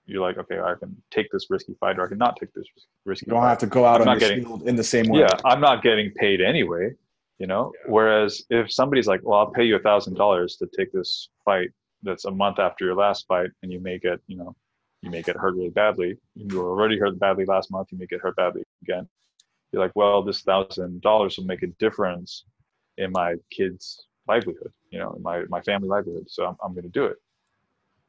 [0.07, 2.67] You're like, okay, I can take this risky fight, or I can not take this
[3.05, 3.27] risky.
[3.27, 3.49] You don't fight.
[3.49, 5.21] have to go out I'm on your getting- shield in the same way.
[5.21, 6.95] Yeah, I'm not getting paid anyway,
[7.39, 7.73] you know.
[7.87, 11.71] Whereas if somebody's like, "Well, I'll pay you a thousand dollars to take this fight
[12.03, 14.55] that's a month after your last fight, and you may get, you know,
[15.03, 16.17] you may get hurt really badly.
[16.37, 17.89] You were already hurt badly last month.
[17.91, 19.09] You may get hurt badly again."
[19.73, 22.45] You're like, "Well, this thousand dollars will make a difference
[22.97, 26.31] in my kid's livelihood, you know, in my my family livelihood.
[26.31, 27.17] So I'm I'm going to do it."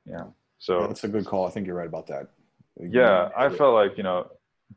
[0.05, 0.25] Yeah.
[0.59, 1.45] So Yeah, that's a good call.
[1.47, 2.27] I think you're right about that.
[2.79, 4.27] yeah i felt like you know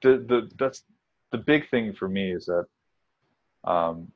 [0.03, 0.85] the the that's
[1.33, 2.64] the big thing for me is that
[3.64, 4.11] um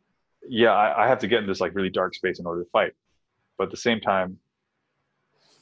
[0.49, 2.71] yeah I, I have to get in this like really dark space in order to
[2.71, 2.93] fight
[3.59, 4.39] but at the same time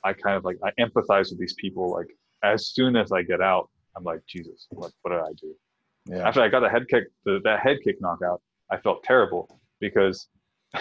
[0.05, 2.09] i kind of like i empathize with these people like
[2.43, 5.55] as soon as i get out i'm like jesus what, what did i do
[6.07, 6.27] yeah.
[6.27, 8.41] after i got the head kick the, that head kick knockout
[8.71, 10.29] i felt terrible because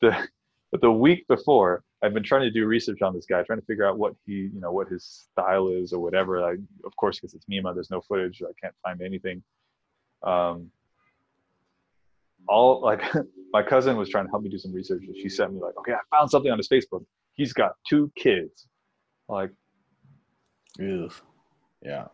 [0.00, 0.28] the
[0.70, 3.64] but the week before i've been trying to do research on this guy trying to
[3.66, 6.52] figure out what he you know what his style is or whatever I,
[6.84, 9.42] of course because it's mima there's no footage i can't find anything
[10.22, 10.70] um
[12.48, 13.02] all like
[13.52, 15.76] my cousin was trying to help me do some research and she sent me like
[15.78, 18.66] okay i found something on his facebook he's got two kids
[19.28, 19.50] like
[20.80, 21.12] Ugh.
[21.84, 22.06] Yeah.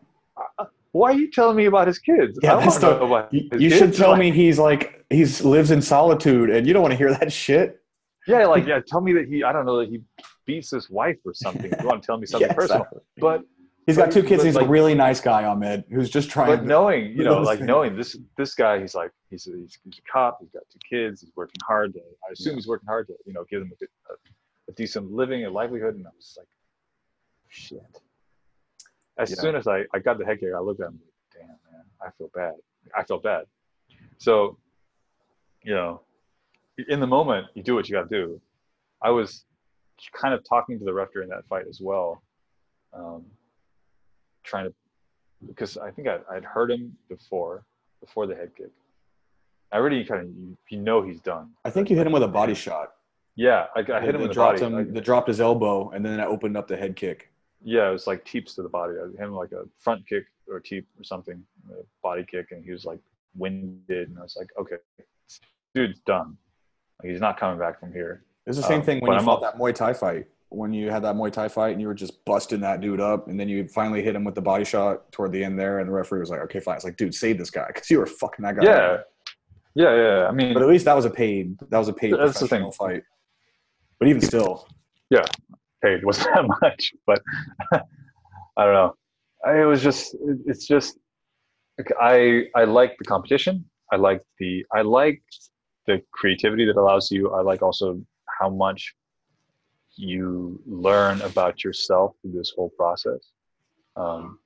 [0.91, 3.69] why are you telling me about his kids Yeah, I don't that's the- You, you
[3.69, 6.97] should tell Like- me he's like he's lives in solitude, and you don't want to
[6.97, 7.81] hear that shit.
[8.29, 10.01] Yeah, like yeah, tell me that he I don't know that he
[10.45, 11.71] beats his wife or something.
[11.81, 12.81] You want to tell me something Yeah, personal.
[12.83, 13.01] exactly.
[13.17, 13.41] But
[13.85, 14.43] He's got two kids.
[14.43, 16.55] he's like- a really nice guy, Ahmed, who's just trying.
[16.55, 17.67] but knowing, you know, like things.
[17.67, 21.21] knowing this this guy, he's like he's a, he's a cop, he's got two kids,
[21.21, 22.55] he's working hard to I assume Yeah.
[22.57, 25.49] he's working hard to, you know, give them a, good, a, a decent living, a
[25.49, 26.47] livelihood, and I was like,
[27.47, 27.81] shit.
[29.17, 31.47] As soon as I, I got the head kick, I looked at him like, damn
[31.71, 32.53] man, I feel bad.
[32.95, 33.45] I felt bad.
[34.19, 34.57] So,
[35.63, 36.01] you know,
[36.87, 38.41] in the moment, you do what you got to do.
[39.01, 39.45] I was
[40.13, 42.21] kind of talking to the ref during that fight as well,
[42.93, 43.25] um,
[44.43, 44.73] trying to
[45.47, 47.63] because I think I, I'd heard him before
[48.01, 48.71] before the head kick.
[49.71, 51.51] I already kind of you, you know he's done.
[51.63, 52.93] I think you hit him with a body shot.
[53.35, 54.73] Yeah, I, I hit him They the dropped body.
[54.75, 54.93] him.
[54.93, 57.29] they dropped his elbow, and then I opened up the head kick.
[57.63, 58.95] yeah, it was like teeps to the body.
[59.01, 62.65] I hit him like a front kick or teep or something, a body kick, and
[62.65, 62.99] he was like
[63.37, 64.75] winded, and I was like, okay,
[65.73, 66.35] dude's done.
[67.01, 68.23] Like he's not coming back from here.
[68.45, 70.27] It's the same Um, thing when you I'm fought up- that Muay Thai fight.
[70.51, 73.27] When you had that Muay Thai fight, and you were just busting that dude up,
[73.27, 75.87] and then you finally hit him with the body shot toward the end there, and
[75.87, 78.07] the referee was like, "Okay, fine." It's like, dude, save this guy because you were
[78.07, 78.63] fucking that guy.
[78.65, 78.97] Yeah,
[79.75, 80.27] yeah, yeah.
[80.27, 81.55] I mean, But at least that was a paid.
[81.69, 83.03] That was a paid That's the professional fight.
[83.99, 84.67] But even still,
[85.11, 85.25] yeah,
[85.83, 87.21] paid wasn't that much, but
[87.73, 88.95] I don't know.
[89.45, 90.97] I, it was just, it- it's just,
[92.01, 93.65] I I like the competition.
[93.91, 95.21] I like the I like
[95.89, 97.31] the creativity that allows you.
[97.31, 97.99] I like also
[98.39, 98.93] how much
[99.95, 103.31] you learn about yourself through this whole process.
[103.95, 104.39] Um,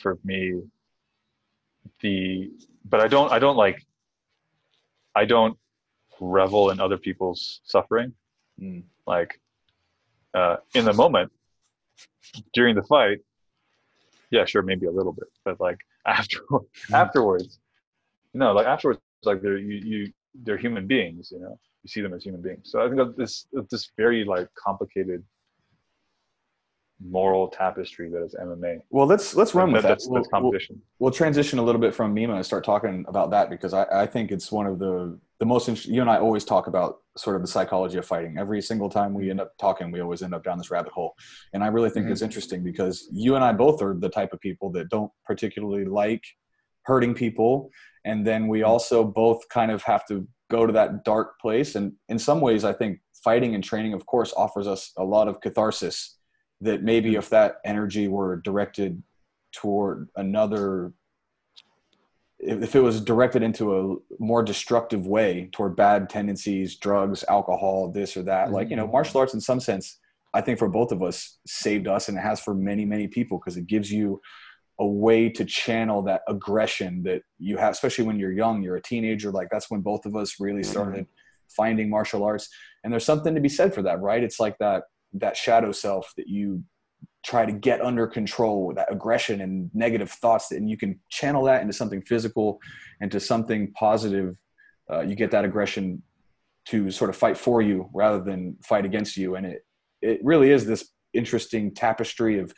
[0.00, 0.62] for me,
[2.00, 2.50] the
[2.86, 3.84] but I don't I don't like
[5.14, 5.56] I don't
[6.20, 8.12] revel in other people's suffering
[8.60, 9.40] mm, like
[10.32, 11.30] uh, in the moment
[12.54, 13.18] during the fight
[14.30, 16.38] yeah sure maybe a little bit but like after
[16.92, 17.58] afterwards
[18.32, 20.12] no like afterwards like they're you, you
[20.42, 22.70] they're human beings you know you see them as human beings.
[22.70, 25.22] So I think of this this very like complicated
[27.06, 28.78] moral tapestry that is MMA.
[28.90, 29.88] Well, let's let's run And with that.
[29.90, 30.80] that's, We'll- that's competition.
[30.98, 34.06] we'll transition a little bit from Mima and start talking about that because I, I
[34.06, 35.92] think it's one of the the most interesting.
[35.94, 38.38] You and I always talk about sort of the psychology of fighting.
[38.38, 41.14] Every single time we end up talking, we always end up down this rabbit hole.
[41.52, 42.12] And I really think Mhm.
[42.12, 45.84] it's interesting because you and I both are the type of people that don't particularly
[45.84, 46.22] like
[46.84, 47.70] hurting people,
[48.04, 51.74] and then we also both kind of have to go to that dark place.
[51.74, 55.28] And in some ways, I think fighting and training, of course, offers us a lot
[55.28, 56.18] of catharsis.
[56.60, 59.02] That maybe if that energy were directed
[59.52, 60.92] toward another
[62.40, 68.16] if it was directed into a more destructive way toward bad tendencies drugs alcohol this
[68.16, 68.92] or that like you know Mhm.
[68.92, 69.98] martial arts in some sense
[70.34, 73.38] i think for both of us saved us and it has for many many people
[73.38, 74.20] because it gives you
[74.80, 78.82] a way to channel that aggression that you have especially when you're young you're a
[78.82, 81.06] teenager like that's when both of us really started
[81.54, 82.48] finding martial arts.
[82.82, 84.22] And there's something to be said for that right?
[84.22, 86.62] It's like that that shadow self that you
[87.24, 91.62] try to get under control that aggression and negative thoughts and you can channel that
[91.62, 92.58] into something physical
[93.00, 94.36] and to something positive.
[94.92, 96.02] Uh, you get that aggression
[96.66, 99.36] to sort of fight for you rather than fight against you.
[99.36, 99.64] And it
[100.02, 102.52] it really is this interesting tapestry of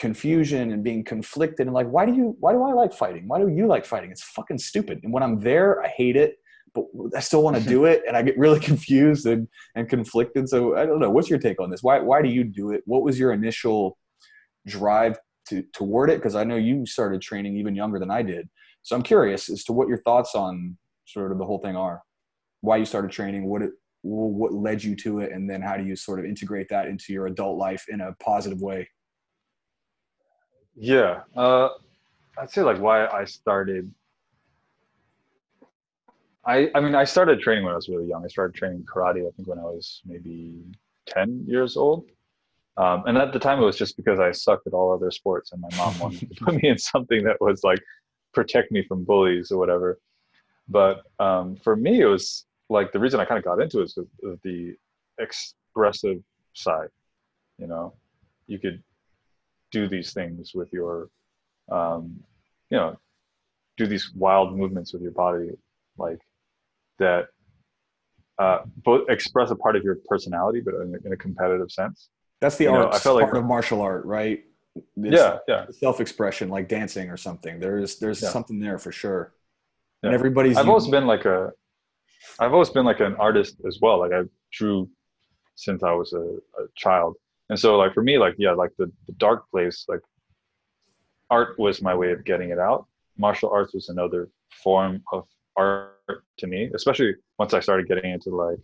[0.00, 3.28] confusion and being conflicted and like why do you why do i like fighting?
[3.28, 4.10] Why do you like fighting?
[4.10, 5.00] It's fucking stupid.
[5.04, 6.38] And when i'm there i hate it
[6.74, 9.46] but i still want to do it and i get really confused and
[9.76, 10.48] and conflicted.
[10.48, 11.10] So i don't know.
[11.10, 11.82] What's your take on this?
[11.82, 12.82] Why why do you do it?
[12.86, 13.98] What was your initial
[14.66, 15.18] drive
[15.50, 16.16] to toward it?
[16.16, 18.48] Because i know you started training even younger than i did.
[18.80, 22.00] So i'm curious as to what your thoughts on sort of the whole thing are.
[22.62, 23.72] Why you started training what it
[24.02, 27.12] what led you to it and then how do you sort of integrate that into
[27.12, 28.88] your adult life in a positive way
[30.82, 31.68] Yeah, uh,
[32.38, 33.92] I'd say like why I started.
[36.46, 38.24] I I mean I started training when I was really young.
[38.24, 40.64] I started training karate I think when I was maybe
[41.04, 42.06] ten years old,
[42.78, 45.52] um, and at the time it was just because I sucked at all other sports,
[45.52, 47.78] and my mom wanted to put me in something that was like
[48.32, 49.98] protect me from bullies or whatever.
[50.66, 53.82] But um, for me, it was like the reason I kind of got into it
[53.82, 54.76] was the, the
[55.18, 56.22] expressive
[56.54, 56.88] side.
[57.58, 57.92] You know,
[58.46, 58.82] you could
[59.70, 61.08] do these things with your
[61.70, 62.18] um,
[62.70, 62.96] you know
[63.76, 65.50] do these wild movements with your body
[65.96, 66.20] like
[66.98, 67.26] that
[68.38, 72.08] uh, both express a part of your personality but in a, in a competitive sense.
[72.40, 74.44] That's the You know, art I felt like- part of martial art right?
[74.96, 75.66] It's yeah yeah.
[75.70, 77.58] self-expression like dancing or something.
[77.60, 78.30] There's there's Yeah.
[78.30, 79.34] something there for sure.
[80.02, 81.52] And everybody's i've always been like a
[82.38, 83.98] i've always been like an artist as well.
[83.98, 84.88] Like i drew
[85.56, 86.18] since i was a,
[86.62, 87.16] a child
[87.50, 90.00] and so like for me like yeah like the, the dark place like
[91.28, 92.86] art was my way of getting it out.
[93.18, 95.26] Martial arts was another form of
[95.56, 98.58] art to me especially once i started getting into like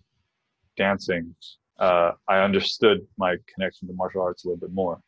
[0.76, 1.34] dancing
[1.78, 4.98] uh, i understood my connection to martial arts a little bit more.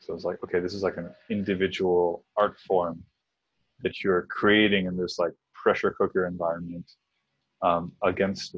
[0.00, 3.02] So it's like okay this is like an individual art form
[3.82, 6.90] that you're creating in this like pressure cooker environment
[7.62, 8.56] um, against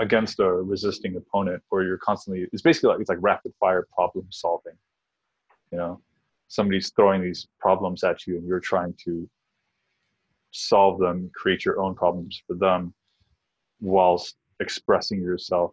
[0.00, 4.26] against a resisting opponent where you're constantly it's basically like it's like rapid fire problem
[4.30, 4.74] solving.
[5.70, 6.00] You know
[6.48, 9.28] somebody's throwing these problems at you and you're trying to
[10.52, 12.94] solve them create your own problems for them
[13.80, 15.72] whilst expressing yourself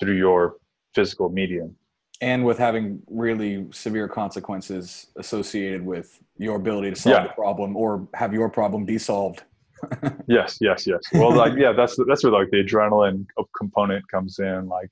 [0.00, 0.56] through your
[0.94, 1.74] physical medium.
[2.20, 7.26] And with having really severe consequences associated with your ability to solve Yeah.
[7.26, 9.42] the problem or have your problem be solved
[10.28, 11.00] yes yes yes.
[11.12, 14.90] Well like yeah that's that's where like the adrenaline component comes in like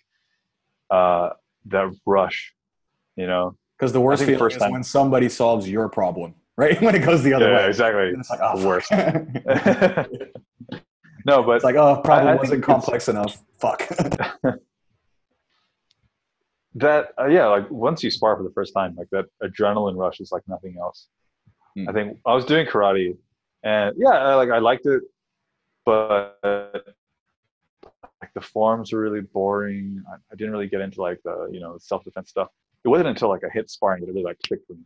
[0.90, 1.30] uh
[1.66, 2.52] that rush
[3.16, 3.56] you know?
[3.78, 6.80] Because the worst feeling first is time- when somebody solves your problem right?
[6.86, 7.68] When it goes the other yeah way.
[7.68, 8.08] exactly.
[8.10, 8.90] And it's like oh the worst.
[11.26, 13.42] no but it's like oh problem I- I wasn't complex enough.
[13.58, 13.88] Fuck.
[16.76, 20.20] That uh, yeah like once you spar for the first time like that adrenaline rush
[20.20, 21.08] is like nothing else.
[21.76, 21.88] Hmm.
[21.88, 23.16] i think i was doing karate
[23.64, 25.02] and yeah I, like i liked it
[25.84, 26.38] but
[28.22, 30.02] like the forms were really boring.
[30.08, 32.48] I, I didn't really get into like the you know self-defense stuff.
[32.84, 34.84] It wasn't until like I hit sparring that it really like clicked for me.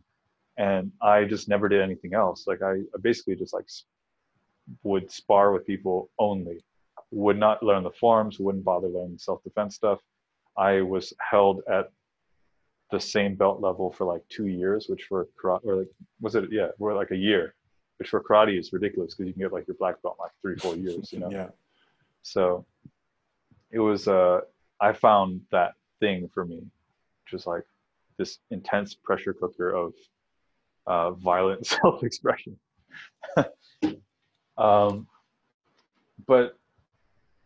[0.57, 2.45] And i just never did anything else.
[2.47, 3.67] Like i, I basically just like
[4.83, 6.63] would spar with people only.
[7.11, 9.99] Would not learn the forms wouldn't bother learning self-defense stuff.
[10.57, 11.91] I was held at
[12.91, 15.89] the same belt level for like two years, which for karate, or like,
[16.21, 17.53] was it, yeah, or like a year,
[17.97, 20.31] which for karate is ridiculous because you can get like your black belt in like
[20.41, 21.29] three, four years, you know?
[21.29, 21.49] yeah
[22.21, 22.65] So
[23.71, 24.41] it was, uh,
[24.79, 26.57] I found that thing for me,
[27.25, 27.63] which was like
[28.17, 29.93] this intense pressure cooker of
[30.85, 32.57] uh, violent self expression.
[34.57, 35.07] um,
[36.25, 36.57] but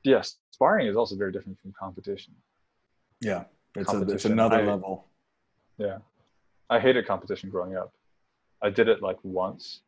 [0.04, 2.34] yes, sparring is also very different from competition.
[3.20, 3.44] Yeah,
[3.76, 5.06] it's, a, it's another I- level.
[5.78, 6.00] Yeah,
[6.70, 7.94] I hated competition growing up.
[8.62, 9.82] I did it like once,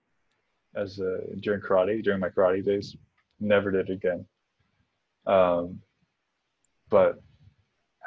[0.75, 2.95] as a, during karate during my karate days.
[3.39, 4.25] Never did it again.
[5.25, 5.79] Um,
[6.89, 7.21] but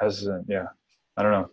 [0.01, 0.67] as a, yeah,
[1.15, 1.49] I don't know.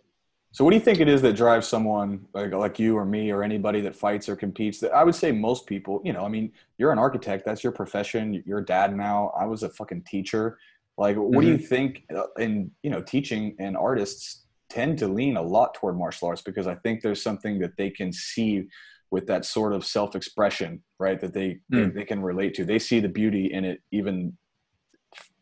[0.51, 3.29] So, what do you think it is that drives someone like, like you or me
[3.29, 4.79] or anybody that fights or competes?
[4.79, 7.73] That I would say most people, you know, I mean, you're an architect, that's your
[7.73, 8.41] profession.
[8.45, 9.33] You're a dad now.
[9.37, 10.57] I was a fucking teacher.
[10.97, 12.05] Like, what do you think?
[12.15, 16.41] uh, In you know, teaching and artists tend to lean a lot toward martial arts
[16.41, 18.63] because I think there's something that they can see
[19.11, 21.19] with that sort of self-expression, right?
[21.19, 21.93] That they they, Mm.
[21.93, 22.65] they can relate to.
[22.65, 24.37] They see the beauty in it, even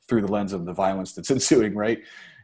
[0.07, 1.99] through the lens of the violence that's ensuing, right?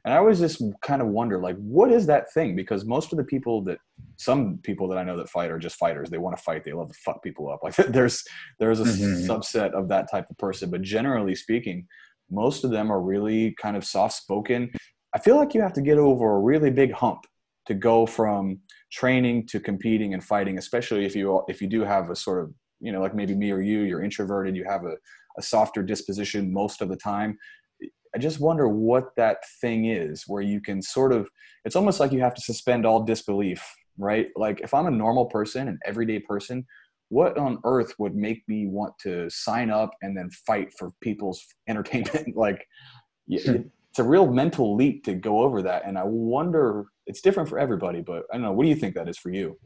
[0.06, 2.56] And I always just kind of wonder, like, what is that thing?
[2.56, 3.80] Because most of the people that,
[4.16, 6.10] some people that I know that fight are just fighters.
[6.10, 6.64] They want to fight.
[6.64, 7.60] They love to fuck people up.
[7.64, 8.24] Like, there's
[8.60, 9.28] there's a Mhm.
[9.28, 11.86] subset of that type of person, but generally speaking,
[12.32, 14.72] most of them are really kind of soft spoken.
[15.14, 17.26] I feel like you have to get over a really big hump
[17.70, 18.60] to go from
[18.92, 22.52] training to competing and fighting, especially if you if you do have a sort of
[22.80, 24.96] you know like maybe me or you, you're introverted, you have a,
[25.38, 27.38] a softer disposition most of the time.
[28.16, 31.30] I just wonder what that thing is where you can sort of
[31.64, 33.64] it's almost like you have to suspend all disbelief,
[34.00, 34.30] right?
[34.36, 36.66] Like if I'm a normal person, an everyday person,
[37.10, 41.40] what on earth would make me want to sign up and then fight for people's
[41.70, 42.30] entertainment?
[42.36, 42.66] like
[43.46, 43.79] Hmm.
[44.00, 47.60] It's a real mental leap to go over that and I wonder it's different for
[47.60, 49.60] everybody, but I don't know, what do you think that is for you?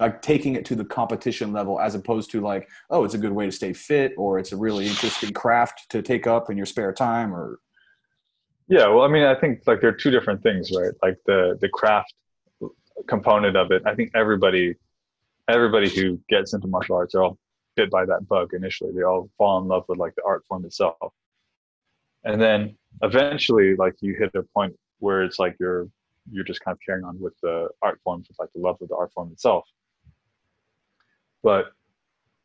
[0.00, 3.32] Like taking it to the competition level as opposed to like, oh, it's a good
[3.32, 6.64] way to stay fit or it's a really interesting craft to take up in your
[6.64, 7.58] spare time or
[8.68, 10.92] Yeah, well, I mean, I think like there are two different things, right?
[11.02, 12.14] Like the the craft
[13.06, 13.82] component of it.
[13.84, 14.74] I think everybody
[15.48, 17.38] everybody who gets into martial arts are all
[17.76, 18.92] bit by that bug initially.
[18.94, 21.12] They all fall in love with like the art form itself.
[22.24, 25.88] And then eventually like you hit a point where it's like you're
[26.30, 28.88] you're just kind of carrying on with the art form with like the love of
[28.88, 29.68] the art form itself.
[31.42, 31.66] But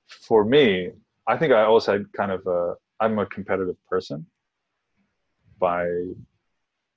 [0.07, 0.91] for me,
[1.27, 4.25] I think I always had kind of a I'm a competitive person.
[5.59, 5.87] By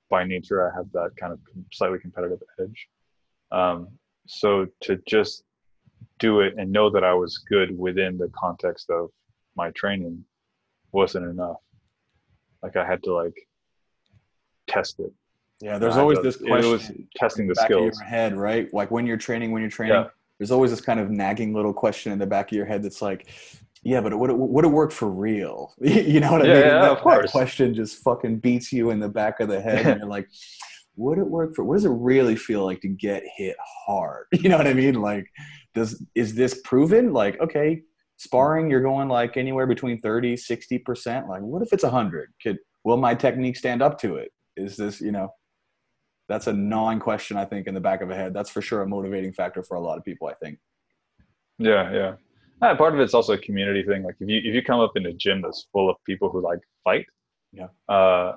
[0.09, 1.39] by nature i have that kind of
[1.71, 2.87] slightly competitive edge.
[3.51, 3.87] Um,
[4.27, 5.43] so to just
[6.19, 9.09] do it and know that i was good within the context of
[9.55, 10.23] my training
[10.91, 11.62] wasn't enough
[12.63, 13.35] like i had to like
[14.67, 15.11] test it
[15.61, 18.35] Yeah, there's always this to- it was question testing the back skills of your head,
[18.35, 18.73] right?
[18.73, 20.07] Like when you're training, when you're training, Yeah.
[20.39, 23.01] there's always this kind of nagging little question in the back of your head that's
[23.01, 23.27] like,
[23.83, 25.73] yeah, but would it, would it work for real?
[25.81, 26.65] you know what I Yeah, mean?
[26.65, 29.85] yeah, that, of that question just fucking beats you in the back of the head,
[29.85, 30.27] and you're like,
[30.95, 31.63] would it work for?
[31.63, 33.55] What does it really feel like to get hit
[33.85, 34.25] hard?
[34.41, 34.95] You know what I mean?
[34.95, 35.25] Like,
[35.75, 37.13] does is this proven?
[37.13, 37.83] Like, okay,
[38.17, 41.27] sparring, you're going like anywhere between 30, 60 percent.
[41.27, 42.33] Like, what if it's hundred?
[42.41, 44.31] Could will my technique stand up to it?
[44.57, 45.29] Is this you know?
[46.29, 48.81] that's a gnawing question i think in the back of a head that's for sure
[48.81, 50.57] a motivating factor for a lot of people i think
[51.59, 52.13] yeah yeah
[52.61, 54.93] Uh, part of it's also a community thing like if you if you come up
[54.95, 57.05] in a gym that's full of people who like fight
[57.51, 57.67] Yeah.
[57.89, 58.29] uh,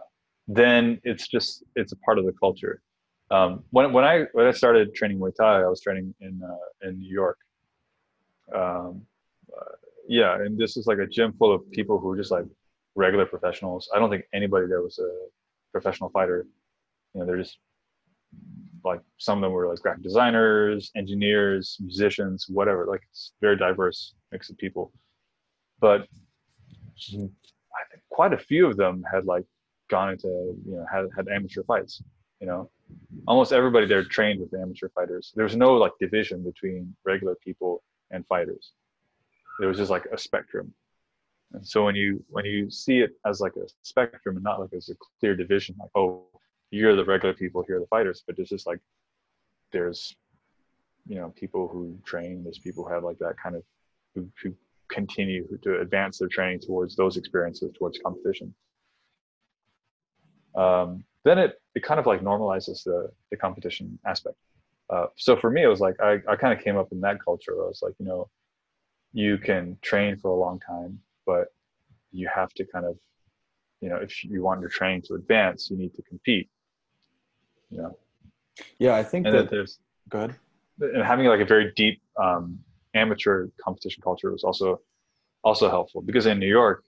[0.49, 2.83] then it's just it's a part of the culture
[3.31, 6.89] um, when, when i when i started training muay thai i was training in uh,
[6.89, 7.39] in new york
[8.61, 8.93] um,
[10.09, 12.45] yeah and this is like a gym full of people who are just like
[12.95, 15.11] regular professionals i don't think anybody there was a
[15.73, 16.47] professional fighter
[17.15, 17.59] you know they're just
[18.87, 22.87] like some of them were like graphic designers, engineers, musicians, whatever.
[22.87, 24.93] Like it's very diverse mix of people.
[25.81, 29.45] But I think quite a few of them had like
[29.91, 32.03] gone into you know had had amateur fights.
[32.41, 32.71] You know,
[33.27, 35.33] almost everybody there trained with amateur fighters.
[35.35, 38.73] There was no like division between regular people and fighters.
[39.59, 40.73] There was just like a spectrum.
[41.53, 44.73] And so when you when you see it as like a spectrum and not like
[44.75, 46.27] as a clear division, like oh
[46.71, 48.81] you're the regular people, here are the fighters, but it's just like
[49.73, 50.15] there's
[51.07, 53.63] you know people who train, there's people who have like that kind of
[54.15, 54.55] who, who
[54.89, 58.55] continue to advance their training towards those experiences, towards competition.
[60.55, 64.37] Um, then it it kind of like normalizes the the competition aspect.
[64.89, 67.23] Uh, so for me, it was like I, I kind of came up in that
[67.23, 67.53] culture.
[67.53, 68.29] I was like, you know,
[69.17, 71.47] you can train for a long time, but
[72.13, 72.97] you have to kind of,
[73.81, 76.49] you know, if you want your training to advance, you need to compete.
[77.71, 77.99] You know,
[78.79, 80.35] yeah i think that that there's good.
[80.81, 82.59] and having like a very deep um,
[82.95, 84.81] amateur competition culture was also
[85.45, 86.83] also helpful because in New York,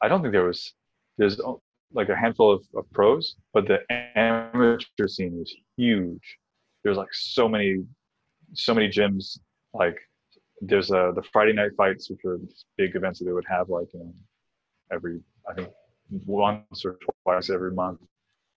[0.00, 0.72] I don't think there was
[1.18, 1.40] there's
[1.92, 3.78] like a handful of, of pros, but the
[4.16, 6.38] amateur scene was huge.
[6.82, 7.84] There's like so many
[8.54, 9.38] so many gyms.
[9.74, 9.98] Like
[10.62, 14.00] there's the Friday night fights, which these big events that they would have like you
[14.00, 14.14] know
[14.92, 15.68] every I think
[16.24, 18.00] once or twice every month,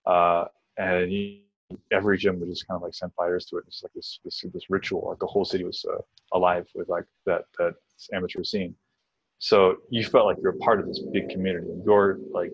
[0.06, 0.46] uh,
[0.78, 1.46] and he,
[1.92, 3.64] every gym would just kind of like send fighters to it.
[3.68, 5.08] It's like this this this ritual.
[5.10, 6.02] Like the whole city was uh,
[6.34, 7.74] alive with like that that
[8.14, 8.76] amateur scene.
[9.40, 11.68] So you felt like you're a part of this big community.
[11.84, 12.52] You're like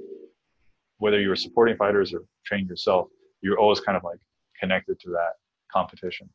[1.00, 3.08] whether you were supporting fighters or training yourself,
[3.42, 4.20] you're always kind of like
[4.60, 5.34] connected to that
[5.72, 6.30] competition.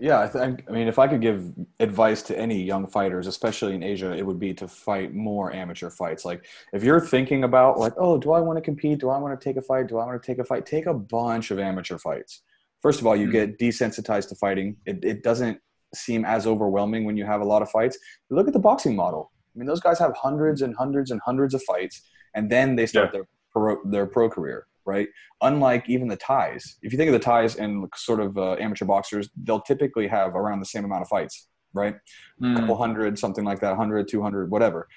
[0.00, 0.64] Yeah, I think.
[0.68, 4.24] I mean, if I could give advice to any young fighters, especially in Asia, it
[4.24, 6.24] would be to fight more amateur fights.
[6.24, 9.00] Like, if you're thinking about like, oh, do I want to compete?
[9.00, 9.88] Do I want to take a fight?
[9.88, 10.64] Do I want to take a fight?
[10.64, 12.42] Take a bunch of amateur fights.
[12.80, 13.32] First of all, you mm-hmm.
[13.32, 14.76] get desensitized to fighting.
[14.86, 15.60] It, it doesn't
[15.94, 17.98] seem as overwhelming when you have a lot of fights.
[18.30, 19.30] look at the boxing model.
[19.54, 22.02] I mean, those guys have hundreds and hundreds and hundreds of fights,
[22.34, 23.20] and then they start yeah.
[23.20, 25.08] their pro, their pro career right?
[25.40, 26.76] Unlike even the Thais.
[26.82, 30.34] if you think of the Thais and sort of uh, amateur boxers, they'll typically have
[30.34, 31.96] around the same amount of fights, right?
[32.42, 32.56] Mm.
[32.56, 34.88] A couple hundred, something like that, 100, 200, whatever.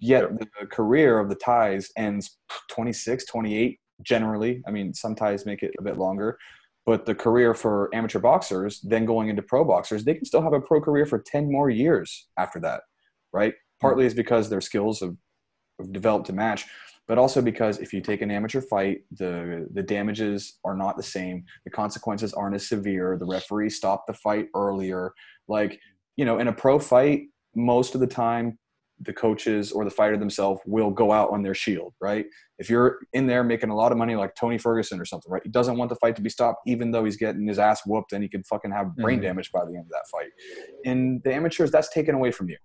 [0.00, 0.48] Yet yep.
[0.60, 2.38] the career of the Thais ends
[2.70, 4.62] 26, 28 generally.
[4.66, 6.38] I mean, some Thais make it a bit longer.
[6.84, 10.52] But the career for amateur boxers, then going into pro boxers, they can still have
[10.52, 12.82] a pro career for 10 more years after that,
[13.32, 13.54] right?
[13.80, 15.16] Partly is because their skills have,
[15.78, 16.66] have developed to match
[17.12, 21.02] but also because if you take an amateur fight, the the damages are not the
[21.02, 23.18] same, the consequences aren't as severe.
[23.18, 25.12] The referee stopped the fight earlier.
[25.46, 25.78] Like
[26.16, 28.58] you know, in a pro fight, most of the time,
[28.98, 32.24] the coaches or the fighter themselves will go out on their shield, right?
[32.58, 35.42] If you're in there making a lot of money, like Tony Ferguson or something, right?
[35.44, 38.14] He doesn't want the fight to be stopped, even though he's getting his ass whooped
[38.14, 39.26] and he could fucking have brain mm-hmm.
[39.26, 40.30] damage by the end of that fight.
[40.84, 42.56] In the amateurs, that's taken away from you.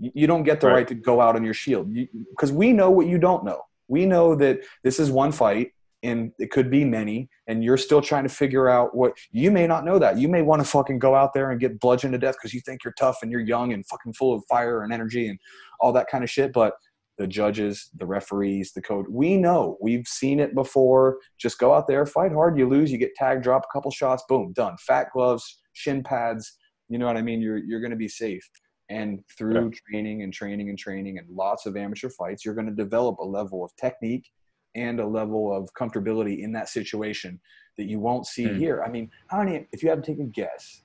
[0.00, 1.94] You don't get the right, right to go out on your shield
[2.30, 3.62] because we know what you don't know.
[3.88, 5.72] We know that this is one fight
[6.02, 9.66] and it could be many and you're still trying to figure out what you may
[9.66, 10.18] not know that.
[10.18, 12.60] You may want to fucking go out there and get bludgeoned to death because you
[12.60, 15.38] think you're tough and you're young and fucking full of fire and energy and
[15.80, 16.74] all that kind of shit but
[17.18, 19.76] the judges the referees the code we know.
[19.80, 21.18] We've seen it before.
[21.38, 24.24] Just go out there fight hard you lose you get tagged drop a couple shots
[24.28, 24.76] boom done.
[24.78, 26.56] Fat gloves shin pads
[26.88, 27.40] you know what i mean?
[27.40, 28.48] You're you're going to be safe
[28.92, 29.78] and through yeah.
[29.88, 33.24] training and training and training and lots of amateur fights, you're going to develop a
[33.24, 34.30] level of technique
[34.74, 37.40] and a level of comfortability in that situation
[37.78, 38.58] that you won't see mm.
[38.58, 38.82] here.
[38.86, 40.82] I mean, how many, if you had to take a guess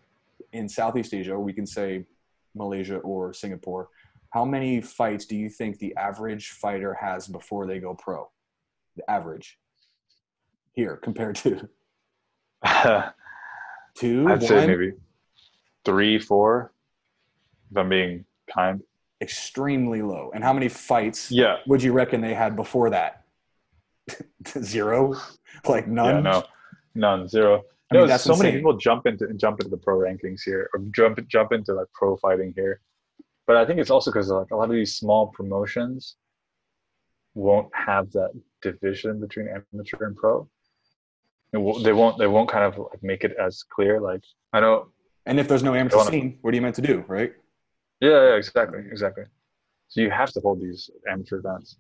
[0.53, 2.05] in Southeast Asia, we can say
[2.55, 3.89] Malaysia or Singapore,
[4.29, 8.29] how many fights do you think the average fighter has before they go pro?
[8.95, 9.57] The average
[10.71, 11.67] here compared to
[13.97, 14.27] two?
[14.27, 14.41] I'd one?
[14.41, 14.93] say maybe
[15.83, 16.71] three, four
[17.71, 18.81] if I'm being kind.
[19.21, 20.31] Extremely low.
[20.33, 21.57] And how many fights yeah.
[21.65, 23.23] would you reckon they had before that?
[24.47, 25.15] Zero?
[25.67, 26.23] Like none?
[26.23, 26.43] Yeah, no.
[26.95, 27.27] None.
[27.27, 27.63] Zero.
[27.91, 28.45] I no, mean, so insane.
[28.45, 31.87] many people jump into jump into the pro rankings here, or jump jump into like
[31.93, 32.81] pro fighting here.
[33.45, 36.17] But I think it's also because like a lot of these small promotions
[37.33, 40.49] won't have that division between amateur and pro.
[41.53, 42.17] they won't.
[42.17, 44.01] They won't kind of like make it as clear.
[44.01, 44.89] Like I know.
[45.25, 47.33] And if there's no amateur scene, what are you meant to do, right?
[47.99, 49.23] Yeah, yeah, exactly, exactly.
[49.89, 51.77] So you have to hold these amateur events.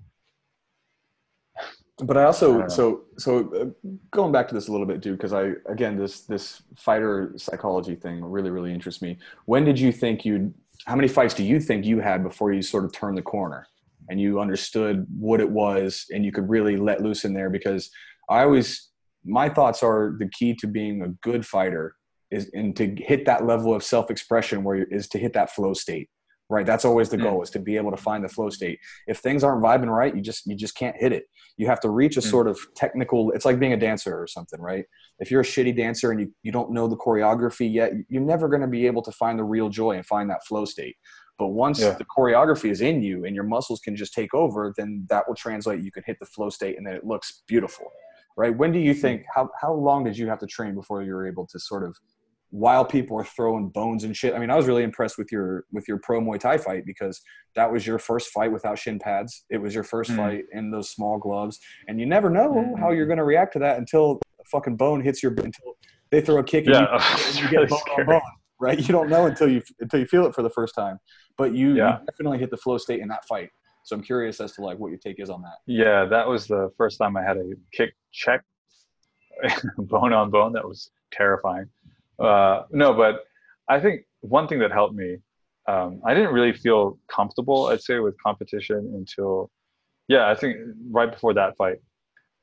[1.99, 5.17] But I also I so so uh, going back to this a little bit, dude,
[5.17, 9.17] because I again this this fighter psychology thing really really interests me.
[9.45, 10.53] When did you think you'd?
[10.85, 13.67] How many fights do you think you had before you sort of turned the corner
[14.09, 17.49] and you understood what it was and you could really let loose in there?
[17.49, 17.89] Because
[18.29, 18.89] I always
[19.25, 21.95] my thoughts are the key to being a good fighter
[22.31, 26.09] is and to hit that level of self-expression where is to hit that flow state
[26.49, 27.43] right that's always the goal mm.
[27.43, 30.21] is to be able to find the flow state if things aren't vibing right you
[30.21, 31.25] just you just can't hit it
[31.57, 32.29] you have to reach a mm.
[32.29, 34.85] sort of technical it's like being a dancer or something right
[35.19, 38.47] if you're a shitty dancer and you, you don't know the choreography yet you're never
[38.47, 40.95] going to be able to find the real joy and find that flow state
[41.37, 41.91] but once yeah.
[41.91, 45.35] the choreography is in you and your muscles can just take over then that will
[45.35, 47.87] translate you can hit the flow state and then it looks beautiful
[48.37, 49.01] right when do you mm.
[49.01, 51.83] think how, how long did you have to train before you were able to sort
[51.83, 51.97] of
[52.51, 54.33] while people are throwing bones and shit.
[54.33, 57.21] I mean, I was really impressed with your with your pro Muay Thai fight because
[57.55, 59.43] that was your first fight without shin pads.
[59.49, 60.15] It was your 1st mm.
[60.15, 62.79] fight in those small gloves, and you never know mm.
[62.79, 65.77] how you're going to react to that until a fucking bone hits your until
[66.11, 68.21] they throw a kick yeah, and you, and you get bone on bone.
[68.59, 68.79] Right?
[68.79, 70.99] You don't know until you until you feel it for the first time.
[71.37, 71.99] But you, yeah.
[71.99, 73.49] you definitely hit the flow state in that fight.
[73.83, 75.57] So I'm curious as to like what your take is on that.
[75.65, 78.43] Yeah, that was the first time I had a kick check
[79.77, 80.53] bone on bone.
[80.53, 81.69] That was terrifying.
[82.19, 83.25] Uh, no, but
[83.67, 85.17] I think one thing that helped me,
[85.67, 89.51] um, I didn't really feel comfortable, I'd say, with competition until,
[90.07, 90.57] yeah, I think
[90.89, 91.77] right before that fight.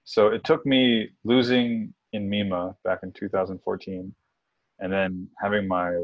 [0.05, 4.15] So it took me losing in Mima back in 2014,
[4.81, 5.97] and then having my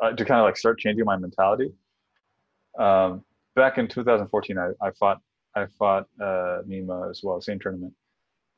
[0.00, 1.72] uh, to kind of like start changing my mentality.
[2.78, 3.24] Um,
[3.56, 5.20] back in 2014, I, I fought,
[5.56, 7.92] I fought uh, Mima as well, same tournament.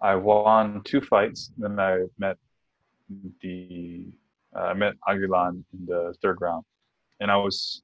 [0.03, 1.53] I won two fights.
[1.57, 2.37] Then I met
[3.41, 4.07] the
[4.57, 6.65] uh, I met Agilan in the third round,
[7.21, 7.83] and I was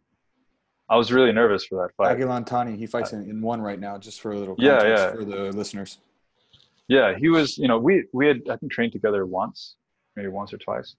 [0.89, 2.17] I was really nervous for that fight.
[2.17, 5.05] Agilan Thani, he fights in, in one right now, just for a little Yeah, context
[5.05, 5.13] yeah.
[5.13, 5.99] for the listeners.
[6.89, 7.59] Yeah, he was.
[7.59, 9.77] You know, we we had I think trained together once,
[10.15, 10.95] maybe once or twice,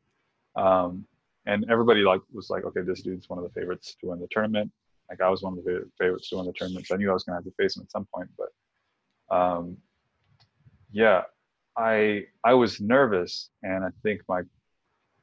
[0.56, 1.06] um,
[1.46, 4.28] and everybody like was like, okay, this dude's one of the favorites to win the
[4.30, 4.72] tournament.
[5.10, 7.14] Like I was one of the favorites to win the tournament, so I knew I
[7.14, 8.30] was gonna have to face him at some point.
[8.38, 9.78] But um,
[10.92, 11.22] yeah,
[11.78, 14.42] I I was nervous, and I think my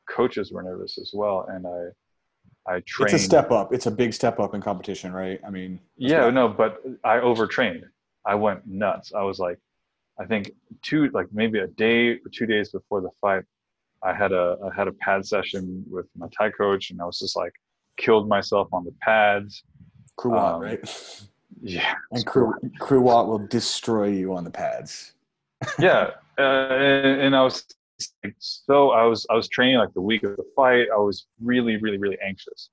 [0.08, 3.14] coaches were nervous as well, and I I trained.
[3.14, 3.72] It's a step up.
[3.74, 5.40] It's a big step up in competition, right?
[5.46, 7.84] I mean, Yeah, no, but I overtrained.
[8.24, 9.12] I went nuts.
[9.14, 9.58] I was like,
[10.18, 10.52] I think
[10.82, 13.44] two, like maybe a day or two days before the fight,
[14.02, 17.18] I had a I had a pad session with my Thai coach, and I was
[17.18, 17.52] just like
[17.96, 19.64] killed myself on the pads.
[20.18, 21.20] Kruwat, um, right?
[21.62, 25.14] Yeah, And Kru, Kruwat will destroy you on the pads.
[25.78, 27.64] yeah, uh, and, I was
[28.38, 30.88] so I was I was training like the week of the fight.
[30.92, 32.70] I was really really really anxious,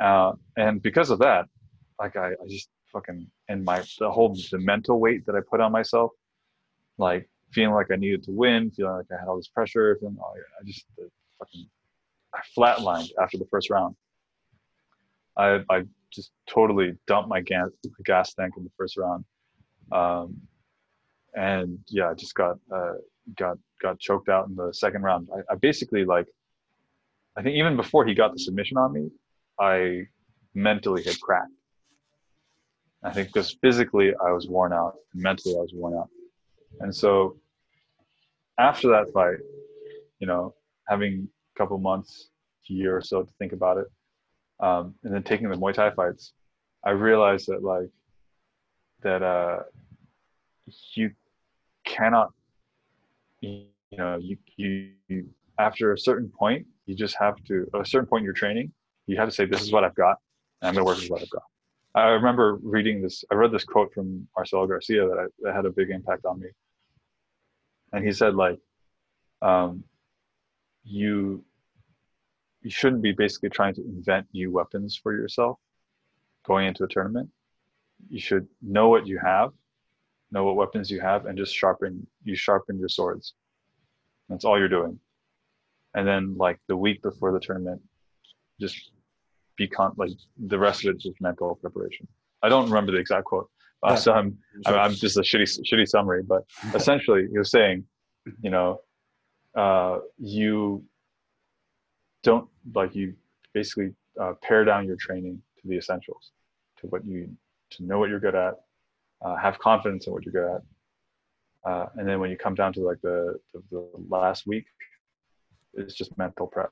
[0.00, 1.46] uh, and because of that,
[1.98, 5.60] like I, I just fucking and my the whole the mental weight that I put
[5.60, 6.12] on myself,
[6.98, 10.16] like feeling like I needed to win, feeling like I had all this pressure, feeling
[10.20, 11.06] oh, I just uh,
[11.38, 11.66] fucking
[12.34, 13.96] I flatlined after the first round.
[15.36, 15.82] I I
[16.12, 17.68] just totally dumped my gas
[18.04, 19.24] gas tank in the first round.
[19.92, 20.40] Um,
[21.36, 22.94] and yeah, I just got uh,
[23.36, 25.28] got got choked out in the second round.
[25.32, 26.26] I, I basically like,
[27.36, 29.10] I think even before he got the submission on me,
[29.60, 30.06] I
[30.54, 31.52] mentally had cracked.
[33.02, 36.08] I think because physically I was worn out, and mentally I was worn out,
[36.80, 37.36] and so
[38.58, 39.36] after that fight,
[40.18, 40.54] you know,
[40.88, 42.30] having a couple months,
[42.70, 43.86] a year or so to think about it,
[44.60, 46.32] um, and then taking the Muay Thai fights,
[46.82, 47.90] I realized that like
[49.02, 49.58] that uh,
[50.94, 51.10] you
[51.96, 52.32] cannot
[53.40, 55.28] you know you, you
[55.58, 58.72] after a certain point you just have to at a certain point in your training
[59.06, 60.16] you have to say this is what i've got
[60.60, 61.42] and i'm going to work with what i've got.
[61.94, 65.64] I remember reading this i read this quote from marcelo garcia that, I, that had
[65.64, 66.48] a big impact on me.
[67.92, 68.58] And he said like
[69.42, 69.84] um,
[70.84, 71.44] you
[72.62, 75.58] you shouldn't be basically trying to invent new weapons for yourself
[76.44, 77.30] going into a tournament.
[78.08, 79.52] You should know what you have
[80.30, 83.34] know what weapons you have and just sharpen you sharpen your swords.
[84.28, 84.98] That's all you're doing.
[85.94, 87.80] And then like the week before the tournament
[88.60, 88.90] just
[89.56, 90.10] be con- like
[90.46, 92.06] the rest of it is just mental preparation.
[92.42, 93.48] I don't remember the exact quote
[93.82, 94.36] uh, so i'm
[94.66, 96.42] I'm, I'm just a shitty shitty summary but
[96.74, 97.84] essentially you're saying
[98.40, 98.80] you know
[99.54, 100.84] uh, you
[102.22, 103.14] don't like you
[103.54, 106.32] basically uh, pare down your training to the essentials
[106.80, 107.30] to what you
[107.70, 108.54] to know what you're good at
[109.24, 110.62] uh, have confidence in what you're good at
[111.70, 114.66] uh, and then when you come down to like the, the the last week
[115.74, 116.70] it's just mental prep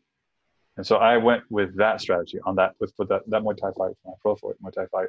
[0.76, 3.70] and so i went with that strategy on that with, with that, that muay thai
[3.78, 5.08] fight my pro fight muay thai fight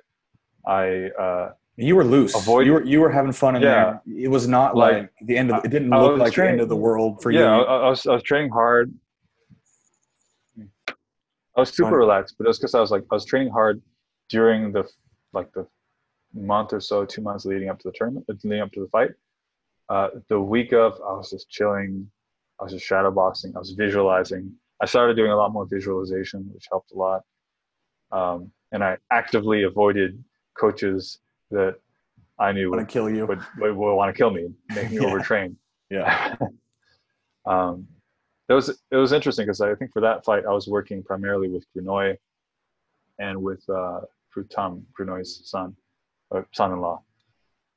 [0.68, 2.34] i uh, You were loose.
[2.36, 3.70] Avoid- you were you were having fun in Yeah.
[3.76, 4.02] there.
[4.26, 5.58] It was not Like, like, the end of.
[5.66, 7.64] It didn't I look like the end of the world for yeah I, you.
[7.88, 8.86] I was i was training hard
[11.56, 13.82] i was super relaxed but it was because i was like i was training hard
[14.36, 14.84] during the
[15.38, 15.64] like the
[16.36, 19.12] month or so two months leading up to the tournament leading up to the fight
[19.90, 22.10] uh, the week of i was just chilling
[22.60, 24.52] i was just shadow boxing i was visualizing
[24.82, 27.24] i started doing a lot more visualization which helped a lot
[28.12, 30.22] um, and i actively avoided
[30.58, 31.20] coaches
[31.52, 31.76] that
[32.40, 33.26] i knew would kill you.
[33.26, 35.02] would, would, would want to kill me, make me Yeah.
[35.04, 35.56] overtrain.
[35.90, 36.36] yeah.
[37.46, 37.88] um,
[38.50, 41.50] it was it was interesting because I think for that fight I was working primarily
[41.50, 42.16] with Grunoy
[43.18, 44.02] and with uh,
[44.36, 45.76] Krutam, Grunoy's son,
[46.52, 47.02] son-in-law.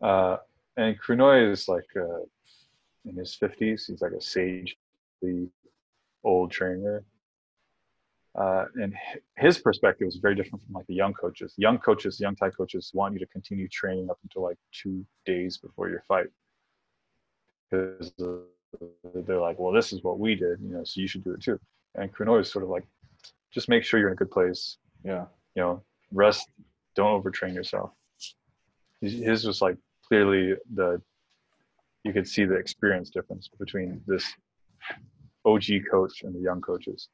[0.01, 0.37] Uh,
[0.77, 2.21] and Grunoy is like uh,
[3.05, 3.87] in his fifties.
[3.87, 5.49] He's like a sagely
[6.25, 7.05] old trainer.
[8.39, 8.95] Uh, and
[9.37, 11.55] his perspective is very different from like the young coaches.
[11.57, 15.57] Young coaches, young Thai coaches want you to continue training up until like two days
[15.59, 16.27] before your fight
[17.71, 18.13] because
[19.27, 21.43] they're like, well, this is what we did, you know, so you should do it
[21.43, 21.59] too.
[21.97, 22.85] And Kuno is sort of like,
[23.53, 25.25] just make sure you're in a good place, Yeah.
[25.55, 26.49] you know, rest,
[26.95, 27.91] don't overtrain yourself.
[29.01, 29.77] His was like
[30.07, 31.01] clearly the,
[32.05, 34.25] you could see the experience difference between this
[35.45, 37.09] OG coach and the young coaches.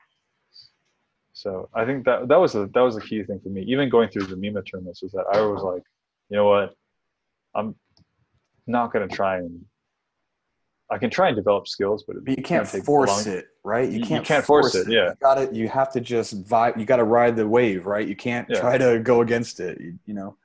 [1.33, 3.63] So I think that that was a that was a key thing for me.
[3.63, 5.83] Even going through the Mima tournaments was that I was like,
[6.31, 6.75] you know what,
[7.55, 7.75] I'm
[8.67, 9.65] not gonna try and
[10.91, 13.89] I can try and develop skills, but, But you can't force long- it, right?
[13.89, 15.09] You- You can't, you can't force it, yeah.
[15.11, 16.79] You got to You have to just vibe.
[16.79, 18.07] You got to ride the wave, right?
[18.07, 18.61] You can't Yeah.
[18.61, 19.81] try to go against it.
[19.81, 20.37] You, you know.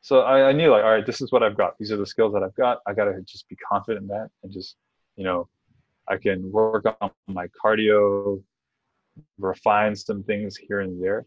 [0.00, 1.76] So I, I knew like, all right, this is what I've got.
[1.78, 2.78] These are the skills that I've got.
[2.86, 4.76] I gotta just be confident in that and just,
[5.16, 5.48] you know,
[6.08, 8.42] I can work on my cardio,
[9.38, 11.26] refine some things here and there,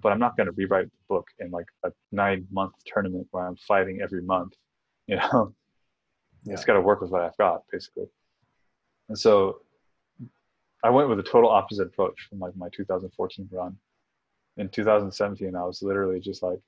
[0.00, 3.56] but I'm not gonna rewrite the book in like a nine month tournament where I'm
[3.56, 4.54] fighting every month.
[5.10, 5.52] You know,
[6.44, 6.52] yeah.
[6.54, 8.04] it's got to work with what I've got basically.
[9.08, 9.62] And so
[10.82, 13.76] I went with a total opposite approach from like my 2014 run.
[14.56, 16.60] In 2017, I was literally just like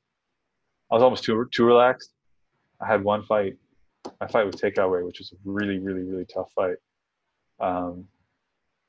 [0.93, 2.13] I was almost too too relaxed.
[2.79, 3.57] I had one fight.
[4.21, 6.77] My fight with Takeaway, which was a really, really, really tough fight.
[7.61, 8.07] Um,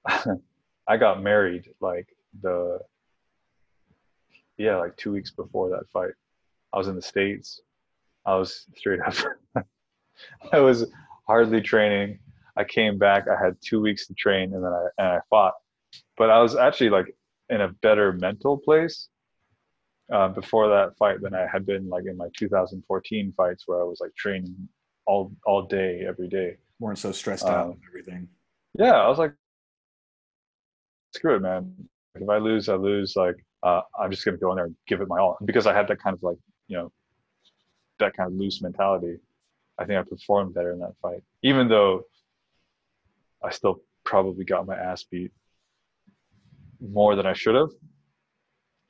[0.88, 2.10] I got married like
[2.42, 2.80] the
[4.58, 6.12] yeah, like two weeks before that fight.
[6.74, 7.62] I was in the States.
[8.26, 9.16] I was straight up
[10.52, 10.86] I was
[11.26, 12.20] hardly training.
[12.58, 15.54] I came back, I had two weeks to train and then I and I fought.
[16.18, 17.16] But I was actually like
[17.50, 19.08] in a better mental place
[20.14, 23.84] uh, before that fight than I had been like in my 2014 fights where I
[23.84, 24.56] was like training
[25.06, 26.58] all all day every day.
[26.80, 28.28] weren't so stressed out um, and everything.
[28.78, 29.34] Yeah, I was like,
[31.16, 31.74] screw it, man.
[32.16, 33.16] If I lose, I lose.
[33.16, 35.74] Like uh, I'm just gonna go in there and give it my all because I
[35.74, 36.38] had that kind of like
[36.68, 36.92] you know
[38.00, 39.18] that kind of loose mentality.
[39.80, 42.04] I think I performed better in that fight, even though
[43.44, 45.32] I still probably got my ass beat
[46.80, 47.70] more than I should have.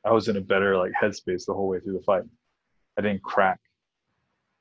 [0.06, 2.24] I was in a better like headspace the whole way through the fight.
[2.98, 3.60] I didn't crack.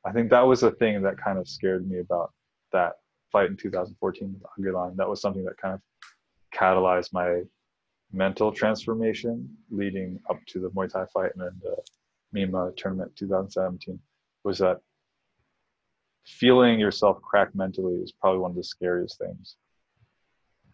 [0.04, 2.32] I think that was the thing that kind of scared me about
[2.72, 2.94] that
[3.30, 4.96] fight in 2014 with Agilan.
[4.96, 5.80] That was something that kind of
[6.54, 7.42] catalyzed my
[8.12, 11.76] mental transformation leading up to the Muay Thai fight and then the
[12.32, 13.98] Mima tournament 2017
[14.44, 14.78] was that
[16.24, 19.56] feeling yourself crack mentally is probably one of the scariest things.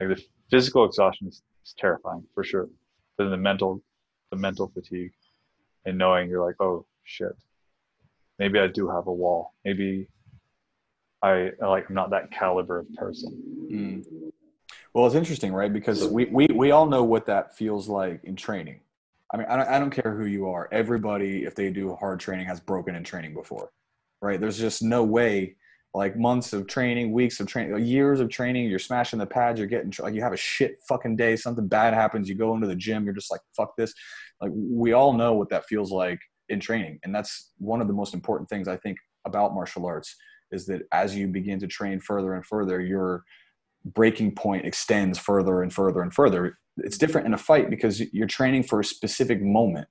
[0.01, 2.69] Like the physical exhaustion is, is terrifying for sure,
[3.17, 3.83] but then the mental
[4.31, 5.13] the mental fatigue
[5.85, 7.37] and knowing you're like, oh shit,
[8.39, 9.55] maybe I do have a wall.
[9.65, 10.09] Maybe
[11.23, 13.69] I like I'm not that caliber of person.
[13.71, 14.31] Mm.
[14.95, 15.73] Well, it's interesting, right?
[15.73, 18.81] Because we, we we all know what that feels like in training.
[19.33, 20.69] I mean, I don't, I don't care who you are.
[20.73, 23.71] Everybody, if they do hard training, has broken in training before,
[24.23, 24.41] right?
[24.41, 25.57] There's just no way
[25.95, 28.69] like months of training, weeks of training, years of training.
[28.69, 29.59] You're smashing the pads.
[29.59, 31.37] You're getting like you have a shit fucking day.
[31.37, 32.29] Something bad happens.
[32.29, 33.05] You go into the gym.
[33.05, 33.93] You're just like fuck this.
[34.41, 37.95] Like we all know what that feels like in training, and that's one of the
[37.95, 40.15] most important things I think about martial arts
[40.51, 43.23] is that as you begin to train further and further, your
[43.85, 46.59] breaking point extends further and further and further.
[46.79, 49.89] It's different in a fight because you're training for a specific moment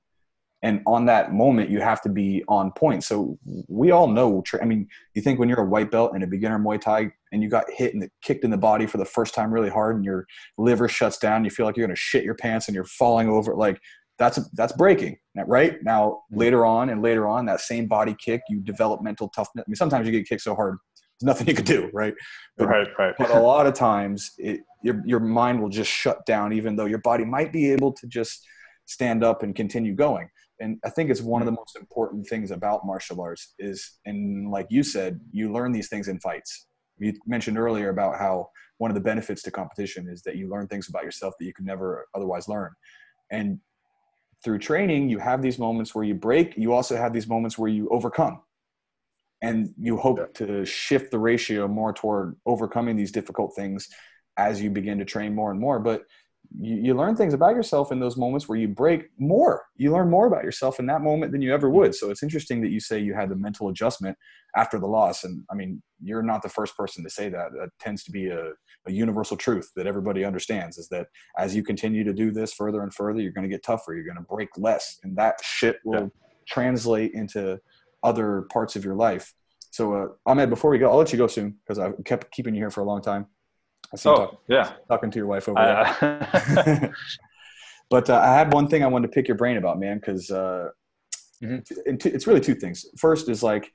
[0.63, 3.03] and on that moment you have to be on point.
[3.03, 6.27] So we all know i mean you think when you're a white belt and a
[6.27, 9.33] beginner muay thai and you got hit and kicked in the body for the first
[9.33, 10.25] time really hard and your
[10.57, 13.29] liver shuts down you feel like you're going to shit your pants and you're falling
[13.29, 13.79] over like
[14.17, 15.77] that's that's breaking right?
[15.83, 16.39] Now mm-hmm.
[16.39, 19.63] later on and later on that same body kick you develop mental toughness.
[19.67, 20.77] I mean sometimes you get kicked so hard
[21.19, 22.13] there's nothing you can do right?
[22.57, 23.15] But, right right.
[23.17, 26.85] but a lot of times it, your, your mind will just shut down even though
[26.85, 28.45] your body might be able to just
[28.85, 30.29] stand up and continue going
[30.59, 31.59] and i think it's one of the mm-hmm.
[31.59, 36.07] most important things about martial arts is and like you said you learn these things
[36.07, 36.67] in fights
[36.99, 40.67] you mentioned earlier about how one of the benefits to competition is that you learn
[40.67, 42.71] things about yourself that you could never otherwise learn
[43.31, 43.59] and
[44.43, 47.69] through training you have these moments where you break you also have these moments where
[47.69, 48.41] you overcome
[49.41, 50.25] and you hope yeah.
[50.33, 53.87] to shift the ratio more toward overcoming these difficult things
[54.37, 56.03] as you begin to train more and more but
[56.59, 59.65] you, you learn things about yourself in those moments where you break more.
[59.75, 61.95] You learn more about yourself in that moment than you ever would.
[61.95, 64.17] So it's interesting that you say you had the mental adjustment
[64.55, 65.23] after the loss.
[65.23, 67.51] And I mean, you're not the first person to say that.
[67.53, 68.51] That tends to be a,
[68.87, 71.07] a universal truth that everybody understands is that
[71.37, 73.93] as you continue to do this further and further, you're going to get tougher.
[73.93, 74.99] You're going to break less.
[75.03, 76.07] And that shit will yeah.
[76.47, 77.59] translate into
[78.03, 79.33] other parts of your life.
[79.71, 82.55] So, uh, Ahmed, before we go, I'll let you go soon because I kept keeping
[82.55, 83.27] you here for a long time.
[83.93, 84.73] Oh, talk, yeah.
[84.87, 85.59] Talking to your wife over
[85.99, 86.93] there.
[87.89, 90.29] but uh, I had one thing I wanted to pick your brain about, man, because
[90.29, 90.69] uh,
[91.41, 91.95] mm-hmm.
[92.05, 92.85] it's really two things.
[92.97, 93.71] First is like,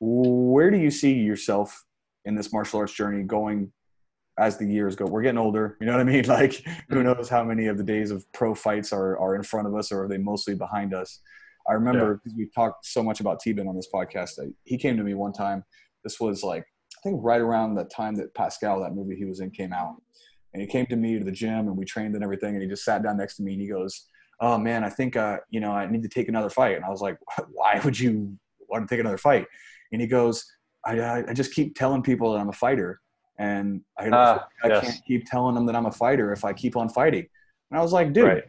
[0.00, 1.84] where do you see yourself
[2.24, 3.72] in this martial arts journey going
[4.38, 5.06] as the years go?
[5.06, 5.76] We're getting older.
[5.80, 6.24] You know what I mean?
[6.28, 6.54] Like,
[6.88, 7.04] who mm-hmm.
[7.04, 9.92] knows how many of the days of pro fights are, are in front of us
[9.92, 11.20] or are they mostly behind us?
[11.68, 12.44] I remember because yeah.
[12.44, 14.32] we talked so much about Teban on this podcast.
[14.64, 15.64] He came to me one time.
[16.02, 16.66] This was like
[17.04, 20.02] think right around the time that Pascal, that movie he was in, came out.
[20.52, 22.54] And he came to me to the gym and we trained and everything.
[22.54, 24.06] And he just sat down next to me and he goes,
[24.40, 26.90] "Oh man, I think uh, you know I need to take another fight." And I
[26.90, 27.18] was like,
[27.52, 28.36] "Why would you
[28.68, 29.46] want to take another fight?"
[29.92, 30.44] And he goes,
[30.84, 33.00] "I, I just keep telling people that I'm a fighter,
[33.38, 34.08] and I,
[34.62, 34.84] I yes.
[34.84, 37.26] can't keep telling them that I'm a fighter if I keep on fighting."
[37.70, 38.44] And I was like, "Dude." Right.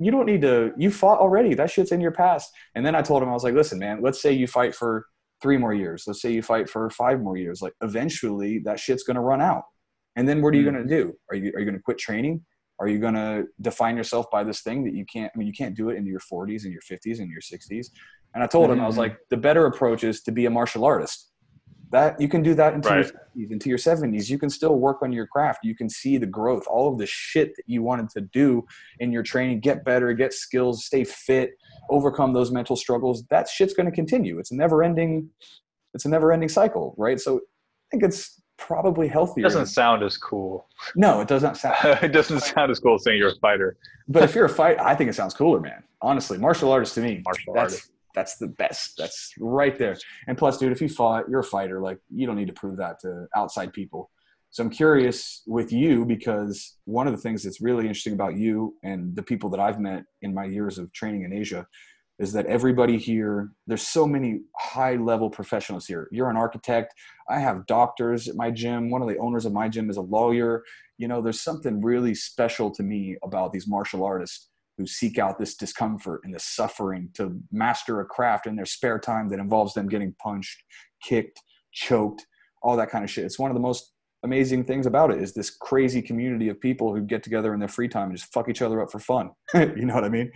[0.00, 0.72] you don't need to.
[0.76, 1.54] You fought already.
[1.54, 2.52] That shit's in your past.
[2.74, 4.02] And then I told him, I was like, listen, man.
[4.02, 5.06] Let's say you fight for
[5.42, 6.04] three more years.
[6.06, 7.62] Let's say you fight for five more years.
[7.62, 9.64] Like eventually, that shit's gonna run out.
[10.16, 10.72] And then what are you mm.
[10.72, 11.14] gonna do?
[11.30, 12.44] Are you are you gonna quit training?
[12.78, 15.30] Are you gonna define yourself by this thing that you can't?
[15.34, 17.88] I mean, you can't do it in your 40s and your 50s and your 60s.
[18.34, 18.74] And I told mm-hmm.
[18.74, 19.00] him, I was mm-hmm.
[19.00, 21.29] like, the better approach is to be a martial artist
[21.90, 23.04] that you can do that into right.
[23.34, 24.30] your 60s, into your 70s.
[24.30, 25.60] You can still work on your craft.
[25.64, 28.64] You can see the growth, all of the shit that you wanted to do
[29.00, 31.50] in your training, get better, get skills, stay fit,
[31.90, 33.24] overcome those mental struggles.
[33.30, 34.38] That shit's going to continue.
[34.38, 35.28] It's a never ending,
[35.92, 37.18] it's a never ending cycle, right?
[37.18, 37.40] So I
[37.90, 39.44] think it's probably healthier.
[39.44, 40.68] It doesn't sound as cool.
[40.94, 41.76] No, it doesn't sound.
[42.02, 43.76] it doesn't sound as cool saying you're a fighter.
[44.06, 45.82] but if you're a fight, I think it sounds cooler, man.
[46.02, 48.94] Honestly, martial artist to me, martial that's, artist that's the best.
[48.98, 49.96] That's right there.
[50.26, 51.80] And plus, dude, if you fought, you're a fighter.
[51.80, 54.10] Like you don't need to prove that to outside people.
[54.52, 58.74] So I'm curious with you because one of the things that's really interesting about you
[58.82, 61.66] and the people that I've met in my years of training in Asia
[62.18, 66.08] is that everybody here, there's so many high level professionals here.
[66.10, 66.94] You're an architect.
[67.30, 68.90] I have doctors at my gym.
[68.90, 70.62] One of the owners of my gym is a lawyer.
[70.98, 74.49] You know, there's something really special to me about these martial artists
[74.80, 78.98] who seek out this discomfort and this suffering to master a craft in their spare
[78.98, 80.62] time that involves them getting punched,
[81.02, 81.38] kicked,
[81.70, 82.26] choked,
[82.62, 83.26] all that kind of shit.
[83.26, 83.92] It's one of the most
[84.22, 87.68] amazing things about it is this crazy community of people who get together in their
[87.68, 89.30] free time and just fuck each other up for fun.
[89.54, 90.32] you know what I mean?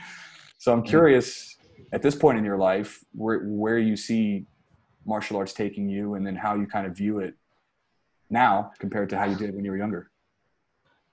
[0.58, 1.56] So I'm curious
[1.92, 4.44] at this point in your life where where you see
[5.06, 7.34] martial arts taking you and then how you kind of view it
[8.28, 10.10] now compared to how you did when you were younger.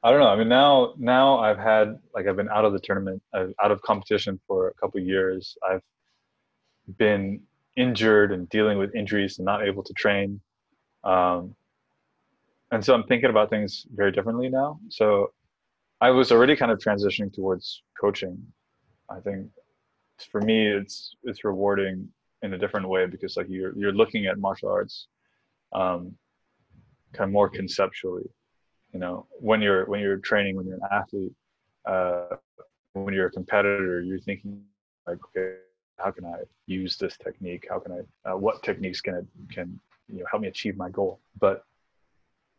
[0.04, 0.30] I don't know.
[0.30, 3.72] I mean, now now I've had like I've been out of the tournament, I've, out
[3.72, 5.56] of competition for a couple years.
[5.70, 5.84] I've
[6.98, 7.42] been
[7.78, 10.42] injured and dealing with injuries and not able to train,
[11.04, 11.56] um,
[12.72, 14.80] and so I'm thinking about things very differently now.
[14.90, 15.34] So
[16.00, 18.42] I was already kind of transitioning towards coaching.
[19.08, 19.50] I think
[20.32, 22.10] for me, it's it's rewarding
[22.42, 25.08] in a different way because like you're you're looking at martial arts
[25.74, 26.16] um,
[27.14, 28.28] kind of more conceptually
[28.94, 31.34] you know when you're when you're training when you're an athlete
[31.86, 32.36] uh,
[32.94, 34.62] when you're a competitor you're thinking
[35.08, 35.56] like okay
[35.98, 36.38] how can i
[36.72, 37.68] use this technique?
[37.70, 40.90] How can i uh, what techniques can I, can you know help me achieve my
[40.90, 41.20] goal?
[41.40, 41.64] But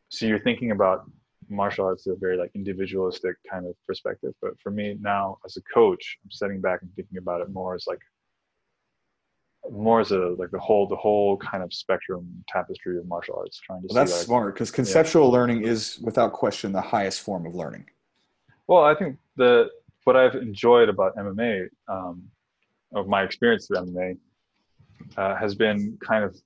[0.08, 1.10] so you're thinking about
[1.48, 4.34] martial arts through a very like individualistic kind of perspective.
[4.40, 7.74] But for me now as a coach i'm sitting back and thinking about it more
[7.74, 8.00] as like
[9.70, 13.60] more as a like the whole the whole kind of spectrum tapestry of martial arts
[13.60, 15.32] trying to well, that's smart because conceptual yeah.
[15.32, 17.84] learning is without question the highest form of learning
[18.66, 19.68] well i think the
[20.04, 22.22] what i've enjoyed about mma um,
[22.94, 24.16] of my experience through mma
[25.16, 26.36] uh, has been kind of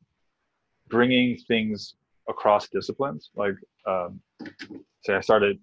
[0.88, 1.94] bringing things
[2.28, 3.54] across disciplines like
[3.86, 4.20] um,
[5.04, 5.58] say i started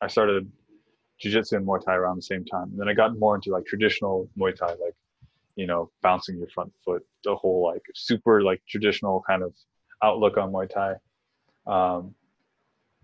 [0.00, 0.50] i started
[1.20, 3.64] jiu-jitsu and muay thai around the same time and then i got more into like
[3.64, 4.96] traditional muay thai like
[5.56, 9.54] you know, bouncing your front foot, the whole like super like traditional kind of
[10.02, 10.94] outlook on Muay Thai.
[11.66, 12.14] Um,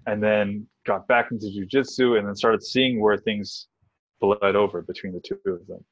[0.06, 3.68] and then got back into jujitsu and then started seeing where things
[4.20, 5.84] bled over between the two of them.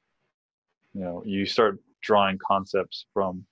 [0.94, 3.44] You know, you start drawing concepts from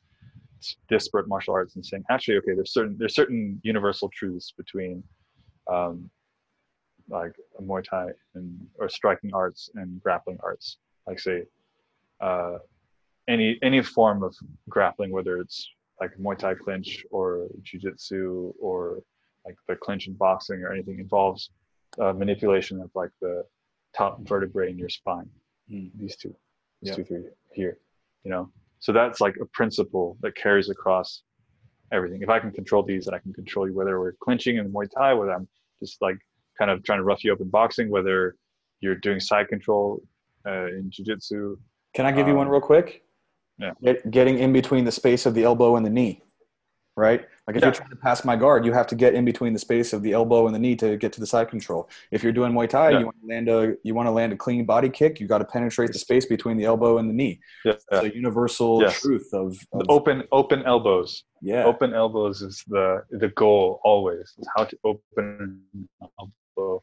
[0.89, 5.03] disparate martial arts and saying, actually, okay, there's certain there's certain universal truths between
[5.71, 6.11] um,
[7.09, 10.79] like Muay Thai and or striking arts and grappling arts.
[11.07, 11.45] Like say,
[12.21, 12.59] uh,
[13.29, 14.35] any any form of
[14.69, 15.69] grappling, whether it's
[16.01, 19.01] like Muay Thai clinch or Jiu-Jitsu or
[19.45, 21.51] like the clinch in boxing or anything involves
[22.01, 23.45] uh, manipulation of like the
[23.97, 25.29] top vertebrae in your spine.
[25.73, 25.91] Mm.
[25.99, 26.35] These two,
[26.83, 26.95] these yeah.
[26.97, 27.79] two, three here,
[28.25, 28.51] you know.
[28.79, 31.23] So that's like a principle that carries across
[31.93, 32.21] everything.
[32.23, 33.75] If I can control these, then I can control you.
[33.75, 35.49] Whether we're clinching in Muay Thai, whether I'm
[35.81, 36.19] just like
[36.59, 38.37] kind of trying to rough you up in boxing, whether
[38.81, 40.03] you're doing side control
[40.47, 41.57] uh, in Jiu-Jitsu.
[41.95, 43.03] Can I give um, you one um, real quick?
[43.59, 43.73] Yeah.
[43.83, 46.23] Get, getting in between the space of the elbow and the knee,
[46.97, 47.27] right?
[47.47, 47.69] Like if yeah.
[47.69, 50.03] you're trying to pass my guard, you have to get in between the space of
[50.03, 51.89] the elbow and the knee to get to the side control.
[52.11, 52.99] If you're doing Muay Thai, yeah.
[52.99, 55.21] you want to land a you want to land a clean body kick.
[55.21, 57.39] You got to penetrate the space between the elbow and the knee.
[57.65, 57.75] Yeah.
[57.91, 59.01] the universal yes.
[59.01, 61.23] truth of, of open open elbows.
[61.41, 64.35] Yeah, open elbows is the the goal always.
[64.39, 65.61] Is how to open
[66.03, 66.83] elbow.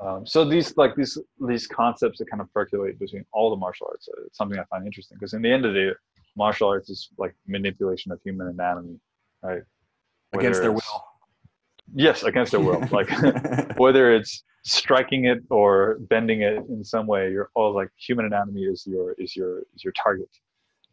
[0.00, 1.18] Um, so these like these
[1.48, 4.08] these concepts that kind of percolate between all the martial arts.
[4.08, 5.92] Uh, it's something I find interesting because in the end of the day,
[6.36, 8.98] martial arts is like manipulation of human anatomy,
[9.42, 9.62] right?
[10.30, 11.04] Whether against their will.
[11.94, 12.82] Yes, against their will.
[12.90, 13.08] like
[13.76, 18.64] whether it's striking it or bending it in some way, you're all like human anatomy
[18.64, 20.30] is your is your is your target,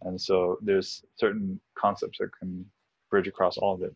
[0.04, 2.66] and so there's certain concepts that can
[3.10, 3.96] bridge across all of it.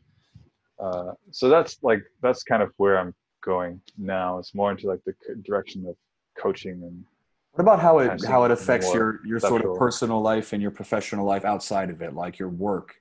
[0.80, 3.14] Uh, so that's like that's kind of where I'm
[3.46, 4.40] going now.
[4.40, 5.14] It's more into like the
[5.44, 5.96] direction of
[6.38, 7.06] coaching and
[7.52, 10.72] What about how it how it affects your your sort of personal life and your
[10.72, 12.96] professional life outside of it, like your work,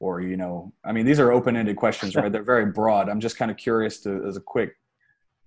[0.00, 2.32] or you know, I mean, these are open ended questions, right?
[2.32, 3.08] They're very broad.
[3.08, 4.74] I'm just kind of curious to as a quick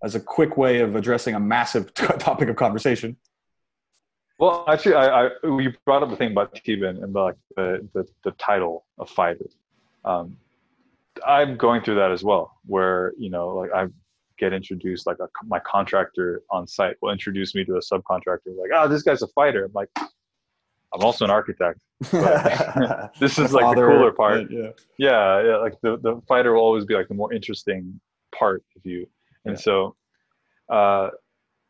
[0.03, 1.93] as a quick way of addressing a massive
[2.27, 3.17] topic of conversation.
[4.37, 8.05] Well, actually, I, I you brought up the thing about Teban and like the, the
[8.23, 9.49] the title of fighter.
[10.03, 10.37] Um,
[11.25, 13.87] I'm going through that as well, where you know, like I
[14.37, 18.71] get introduced, like a, my contractor on site will introduce me to a subcontractor, like,
[18.73, 19.65] oh, this guy's a fighter.
[19.65, 21.79] I'm like, I'm also an architect.
[23.19, 24.51] This is like the cooler part.
[24.51, 24.69] Yeah.
[24.97, 27.99] yeah, yeah like the, the fighter will always be like the more interesting
[28.37, 29.07] part of you
[29.45, 29.61] and Yeah.
[29.61, 29.95] so
[30.69, 31.09] uh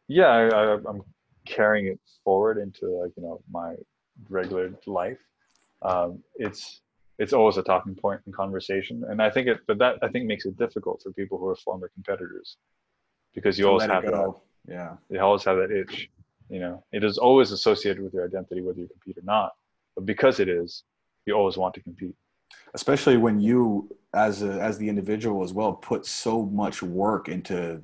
[0.07, 1.01] yeah I, I, i'm
[1.45, 3.75] carrying it forward into like you know my
[4.29, 5.19] regular life
[5.81, 6.81] um it's
[7.17, 10.25] it's always a talking point in conversation and i think it but that i think
[10.25, 12.57] makes it difficult for people who are former competitors
[13.33, 14.33] because you To always have that.
[14.67, 14.95] Yeah.
[15.09, 16.09] you always have that itch
[16.49, 19.51] you know it is always associated with your identity whether you compete or not
[19.95, 20.83] but because it is
[21.25, 22.15] you always want to compete
[22.73, 27.81] especially when you as a, as the individual as well put so much work into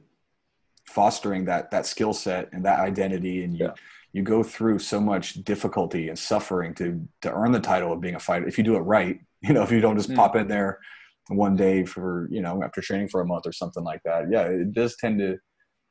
[0.85, 3.73] fostering that that skill set and that identity and you Yeah.
[4.13, 8.15] You go through so much difficulty and suffering to to earn the title of being
[8.15, 10.15] a fighter if you do it right you know if you don't just Mm.
[10.15, 10.79] pop in there
[11.29, 14.43] one day for you know after training for a month or something like that yeah
[14.43, 15.37] it does tend to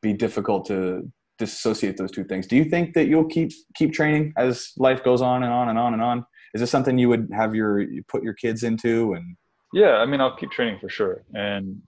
[0.02, 4.32] be difficult to dissociate those two things do you think that you'll keep keep training
[4.36, 7.28] as life goes on and on and on and on is this something you would
[7.32, 9.36] have your you put your kids into and
[9.72, 11.22] Yeah, I mean, I'll keep training for sure.
[11.32, 11.80] And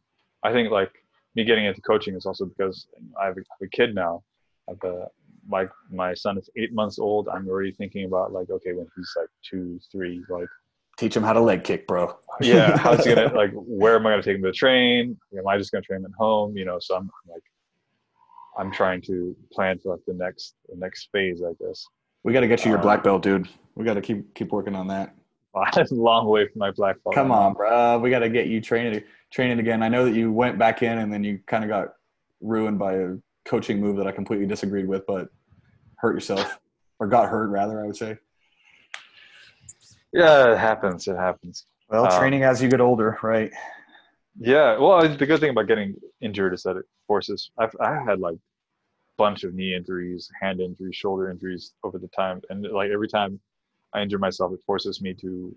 [0.44, 0.92] I think like
[1.34, 2.86] me getting into coaching is also because
[3.20, 4.22] I have a, I have a kid now.
[4.68, 5.08] I have a,
[5.46, 7.28] my my son is eight months old.
[7.28, 10.48] I'm already thinking about like, okay, when he's like two, three, like,
[10.98, 13.50] teach him how to leg kick bro yeah, how's he gonna like?
[13.54, 15.18] Where am I gonna take him to train?
[15.36, 16.56] Am I just gonna train him at home?
[16.56, 17.42] You know, so I'm like,
[18.58, 21.86] I'm trying to plan for like the next the next phase, I guess.
[22.24, 24.52] we got to get you your Uh, black belt dude we got to keep keep
[24.52, 25.14] working on that
[25.56, 27.14] I'm a long way from my black belt.
[27.14, 30.30] come on bro we got to get you training training again i know that you
[30.30, 31.94] went back in and then you kind of got
[32.42, 33.08] ruined by a
[33.44, 35.28] coaching move that i completely disagreed with but
[35.96, 36.58] hurt yourself
[36.98, 38.16] or got hurt rather i would say
[40.12, 41.08] Yeah, it happens.
[41.08, 41.66] It happens.
[41.88, 43.50] well Um, training as you get older right
[44.38, 47.50] Yeah, well, the good thing about getting injured is that it forces.
[47.58, 48.36] I've I had like
[49.18, 53.38] bunch of knee injuries, hand injuries, shoulder injuries over the time, and like every time
[53.92, 55.54] I injure myself, it forces me to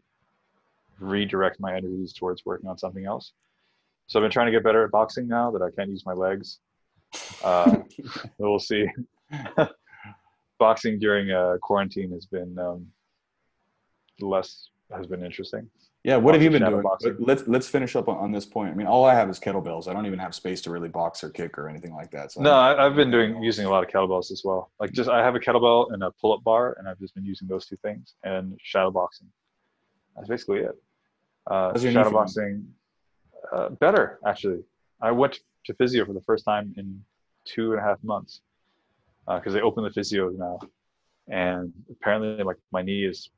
[1.00, 3.32] redirect my energies towards working on something else.
[4.08, 6.14] So I've been trying to get better at boxing now that I can't use my
[6.14, 6.60] legs.
[7.44, 7.78] Uh,
[8.38, 8.88] we'll see.
[10.60, 12.88] boxing during uh, quarantine has been um,
[14.20, 15.68] less has been interesting.
[16.04, 17.16] yeah what have you been doing boxing.
[17.20, 19.88] let's let's finish up on, on this point i mean all i have is kettlebells
[19.88, 22.42] i don't even have space to really box or kick or anything like that so
[22.42, 24.72] No, I, I've been doing using a lot of kettlebells as well.
[24.80, 27.48] Like just I have a kettlebell and a pull-up bar, and I've just been using
[27.48, 29.28] those two things and shadow boxing.
[30.16, 30.76] That's basically it.
[31.50, 32.68] Uh, How's your knee shadow boxing,
[33.52, 34.62] uh, better actually.
[35.02, 37.04] I went to physio for the first time in
[37.46, 38.42] two and a half months
[39.28, 40.60] uh, because they opened the physio now,
[41.28, 43.30] and apparently like my knee is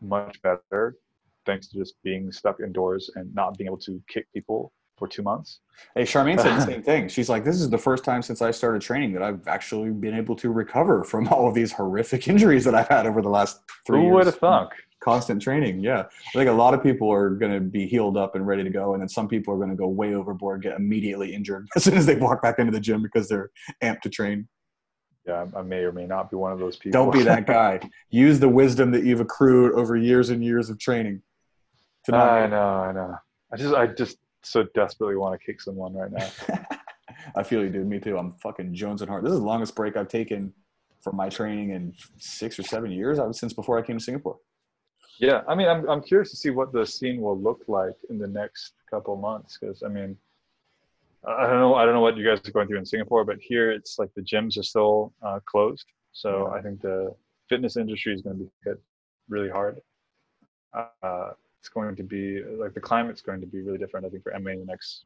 [0.00, 0.96] much better
[1.44, 5.22] thanks to just being stuck indoors and not being able to kick people for two
[5.22, 5.60] months.
[5.94, 7.08] Hey, Charmaine said the same thing.
[7.08, 10.14] She's like, "This is the first time since I started training that I've actually been
[10.14, 13.60] able to recover from all of these horrific injuries that I've had over the last
[13.86, 14.70] three Who years." would have thunk?
[15.02, 16.04] Constant training, yeah.
[16.28, 18.70] I think a lot of people are going to be healed up and ready to
[18.70, 21.84] go, and then some people are going to go way overboard, get immediately injured as
[21.84, 23.50] soon as they walk back into the gym because they're
[23.82, 24.48] amped to train.
[25.26, 27.04] Yeah, I may or may not be one of those people.
[27.04, 27.80] Don't be that guy.
[28.10, 31.22] Use the wisdom that you've accrued over years and years of training.
[32.10, 33.16] I know, I know.
[33.52, 36.28] I just, I just so desperately want to kick someone right now.
[37.36, 37.86] I feel you, dude.
[37.86, 38.18] Me too.
[38.18, 39.22] I'm fucking Jones and Hart.
[39.22, 40.52] This is the longest break I've taken
[41.02, 43.18] from my training in six or seven years.
[43.18, 44.38] I was since before I came to Singapore.
[45.22, 48.18] Yeah, I mean, I'm, I'm curious to see what the scene will look like in
[48.18, 49.56] the next couple months.
[49.56, 50.16] Because I mean,
[51.24, 53.38] I don't know, I don't know what you guys are going through in Singapore, but
[53.40, 55.86] here it's like the gyms are still uh, closed.
[56.10, 56.58] So Yeah.
[56.58, 57.14] I think the
[57.48, 58.82] fitness industry is going to be hit
[59.28, 59.80] really hard.
[60.74, 61.30] Uh,
[61.60, 64.04] it's going to be like the climate's going to be really different.
[64.04, 65.04] I think for MA in the next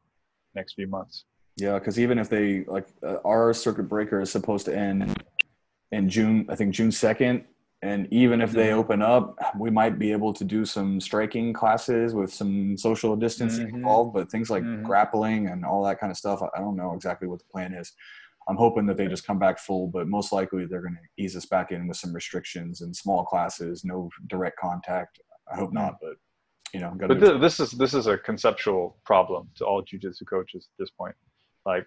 [0.55, 1.27] next few months.
[1.57, 5.23] Yeah, because even if they like uh, our circuit breaker is supposed to end
[5.93, 7.45] in June, I think June second,
[7.83, 8.79] and even if they Mhm.
[8.79, 13.69] open up, we might be able to do some striking classes with some social distancing
[13.69, 13.75] Mhm.
[13.75, 14.15] involved.
[14.15, 14.83] But things like Mhm.
[14.83, 17.93] grappling and all that kind of stuff, I don't know exactly what the plan is.
[18.49, 21.37] I'm hoping that they just come back full, but most likely they're going to ease
[21.37, 25.21] us back in with some restrictions and small classes, no direct contact.
[25.53, 26.17] I hope not, but
[26.73, 30.69] you know, But th- this is this is a conceptual problem to all jujitsu coaches
[30.73, 31.15] at this point.
[31.65, 31.87] Like,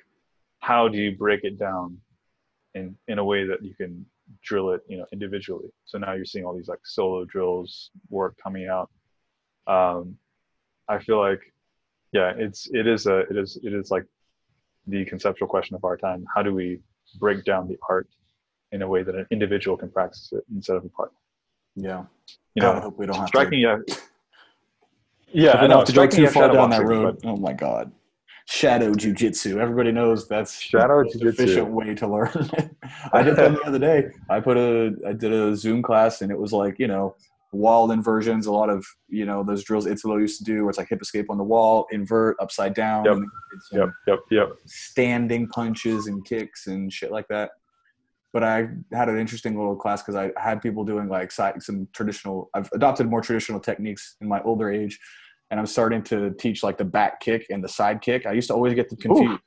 [0.60, 2.00] how do you break it down
[2.76, 4.06] in in a way that you can
[4.44, 5.70] drill it, you know, individually.
[5.86, 8.90] So now you're seeing all these like solo drills work coming out.
[9.68, 10.18] Um,
[10.88, 11.42] I feel like,
[12.12, 14.06] yeah, it's it is a it is it is like
[14.88, 16.26] the conceptual question of our time.
[16.34, 16.80] How do we
[17.20, 18.08] break down the art
[18.72, 21.18] in a way that an individual can practice it instead of a partner?
[21.76, 22.04] Yeah.
[22.56, 23.62] You God, I hope we don't have striking.
[23.62, 23.84] to.
[25.32, 25.78] Yeah, yeah, I don't know.
[25.78, 27.20] have to go too far down that road.
[27.22, 27.92] but- Oh my god.
[28.52, 29.58] Shadow jujitsu.
[29.60, 31.28] Everybody knows that's Shadow the most jujitsu.
[31.30, 32.32] efficient way to learn.
[33.14, 34.08] I did that the other day.
[34.28, 37.16] I put a I did a Zoom class and it was like, you know,
[37.52, 40.80] wall inversions, a lot of, you know, those drills Italo used to do where it's
[40.80, 43.14] like hip escape on the wall, invert, upside down, Yep.
[43.14, 44.58] and then did some um, Yep, yep, yep.
[44.66, 47.52] standing punches and kicks and shit like that.
[48.34, 52.50] But I had an interesting little class because I had people doing like some traditional.
[52.56, 55.00] I've adopted more traditional techniques in my older age,
[55.52, 58.26] and I'm starting to teach like the back kick and the side kick.
[58.26, 59.42] I used to always get them confused.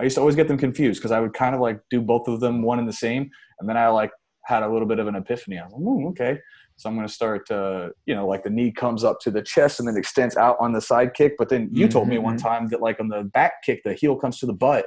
[0.00, 2.28] I used to always get them confused because I would kind of like do both
[2.28, 4.10] of them one and the same, and then I like
[4.44, 5.58] had a little bit of an epiphany.
[5.58, 6.38] I was like, "Hmm, okay,
[6.76, 7.50] so I'm going to start.
[7.50, 10.56] Uh, you know, like the knee comes up to the chest and then extends out
[10.60, 11.34] on the side kick.
[11.38, 14.16] But then you told me one time that like on the back kick, the heel
[14.16, 14.86] comes to the butt,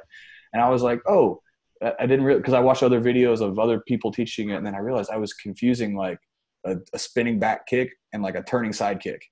[0.53, 1.41] and I was like, oh.
[1.83, 4.65] I I didn't really because I watched other videos of other people teaching it, and
[4.65, 6.19] then I realized I was confusing like
[6.65, 9.29] a, a spinning back kick and like a turning side kick.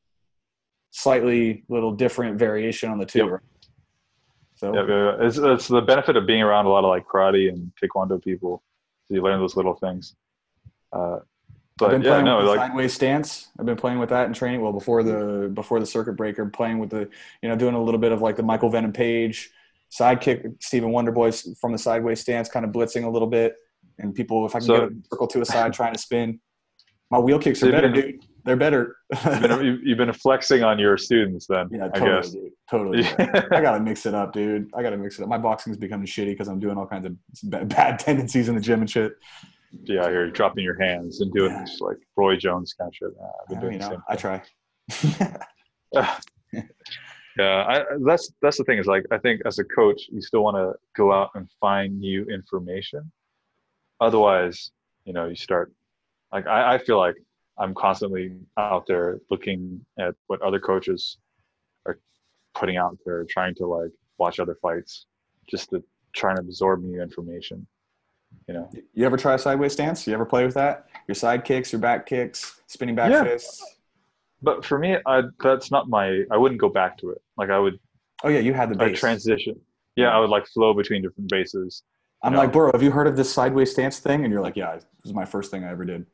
[0.96, 3.20] Slightly little different variation on the two.
[3.20, 3.30] Yep.
[3.32, 3.42] right?
[4.54, 5.28] So Yep, yep.
[5.28, 8.62] It's, it's the benefit of being around a lot of like karate and taekwondo people.
[9.06, 10.16] So you learn those little things.
[10.94, 11.18] Uh,
[11.82, 13.50] I've been but yeah, playing no, with the like sideways stance.
[13.60, 14.62] I've been playing with that in training.
[14.62, 17.10] Well, before the before the circuit breaker, playing with the
[17.42, 19.50] you know doing a little bit of like the Michael Venom Page
[19.92, 23.56] sidekick, Stephen Wonderboy from the sideways stance, kind of blitzing a little bit,
[23.98, 26.40] and people if I can So- get a circle to a side trying to spin.
[27.10, 28.24] My wheel kicks are better, dude.
[28.46, 28.98] They're better.
[29.26, 32.32] you've been, you- you've been flexing on your students then, yeah, I totally, guess.
[32.32, 32.52] dude.
[32.70, 33.06] Totally.
[33.20, 34.70] I gotta mix it up, dude.
[34.76, 35.30] I gotta mix it up.
[35.30, 38.62] My boxing's becoming shitty because I'm doing all kinds of bad, bad tendencies in the
[38.62, 39.14] gym and shit.
[39.84, 41.66] yeah, you're dropping your hands and doing Yeah.
[41.80, 43.10] like Roy Jones kind of shit.
[43.42, 44.42] I've been Uh, doing you the know, same I try.
[47.36, 50.44] Yeah, I, that's that's the thing is like I think as a coach you still
[50.44, 53.12] want to go out and find new information.
[54.00, 54.70] Otherwise,
[55.06, 55.72] you know, you start
[56.32, 57.16] like I, I feel like
[57.58, 61.18] I'm constantly out there looking at what other coaches
[61.86, 62.00] are
[62.56, 65.06] putting out there, trying to like watch other fights,
[65.50, 67.66] just to try and absorb new information.
[68.48, 70.08] You know, You ever try a sideways stance?
[70.08, 70.88] You ever play with that?
[71.08, 73.24] Your side kicks, your back kicks, spinning back Yeah.
[73.24, 73.64] fists.
[74.42, 76.24] but for me, I that's not my.
[76.32, 77.22] I wouldn't go back to it.
[77.38, 77.80] Like I would
[78.24, 79.00] Oh yeah, you had the base.
[79.00, 79.60] transition.
[79.96, 81.84] Yeah, I would like flow between different bases.
[82.24, 82.40] I'm no.
[82.40, 84.24] like, bro, have you heard of this sideways stance thing?
[84.24, 86.06] And you're like, yeah, this is my first thing I ever did.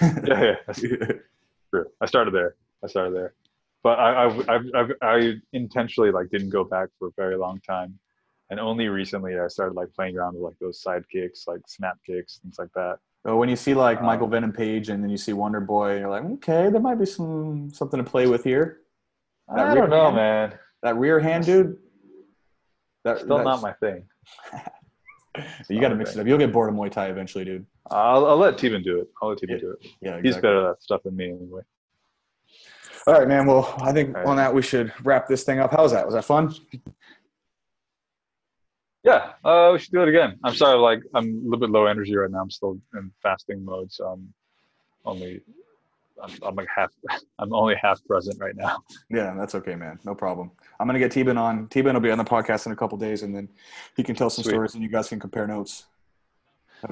[0.00, 1.86] Yeah, yeah, that's true.
[2.00, 2.54] I started there.
[2.82, 3.34] I started there,
[3.82, 7.60] but I, I've, I've, I've, I intentionally like didn't go back for a very long
[7.60, 7.98] time,
[8.50, 11.98] and only recently I started like playing around with like those side kicks, like snap
[12.06, 12.98] kicks, things like that.
[13.26, 15.98] So when you see like Um, Michael Venom Page and then you see Wonder Boy,
[15.98, 18.78] you're like, okay, there might be some something to play with here.
[19.48, 20.16] I don't know, hand?
[20.16, 20.58] man.
[20.82, 21.76] That rear hand, dude.
[23.04, 24.04] That, Still that's- not my thing.
[25.68, 26.26] You got to mix it up.
[26.26, 27.66] You'll get bored of Muay Thai eventually, dude.
[27.90, 29.08] I'll, I'll let Teban do it.
[29.22, 29.86] I'll let Teban Yeah, do it.
[30.00, 31.62] Yeah, He's better at that stuff than me anyway.
[33.06, 33.46] All right, man.
[33.46, 34.26] Well, I think right.
[34.26, 35.70] on that we should wrap this thing up.
[35.70, 36.04] How was that?
[36.04, 36.54] Was that fun?
[39.02, 40.38] Yeah, uh, we should do it again.
[40.44, 42.40] I'm sorry, like I'm a little bit low energy right now.
[42.40, 44.34] I'm still in fasting mode, so I'm
[45.06, 45.40] only,
[46.22, 46.90] I'm, I'm like half,
[47.38, 48.82] I'm only half present right now.
[49.10, 49.98] Yeah, that's okay, man.
[50.04, 50.50] No problem.
[50.78, 51.68] I'm gonna get Teban on.
[51.68, 53.48] Teban will be on the podcast in a couple days, and then
[53.96, 54.52] he can tell some Sweet.
[54.52, 55.86] stories, and you guys can compare notes.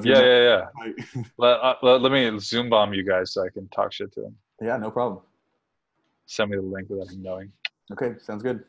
[0.03, 1.23] Your Yeah, yeah, yeah.
[1.39, 4.21] Let, uh, let, let me Zoom bomb you guys so I can talk shit to
[4.23, 4.37] them.
[4.61, 5.23] yeah, no problem.
[6.27, 7.53] Send me the link without him knowing.
[7.93, 8.65] Okay, sounds good.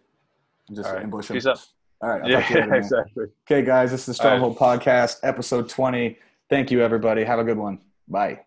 [0.73, 1.03] Just All right.
[1.03, 1.35] ambush him.
[1.35, 1.65] Peace out.
[2.01, 2.29] All right.
[2.29, 3.25] Yeah, talk to you later, exactly.
[3.49, 4.37] Okay, guys, this is the All right.
[4.37, 6.17] Stronghold Podcast, episode 20.
[6.49, 7.23] Thank you, everybody.
[7.25, 7.81] Have a good one.
[8.07, 8.39] Bye.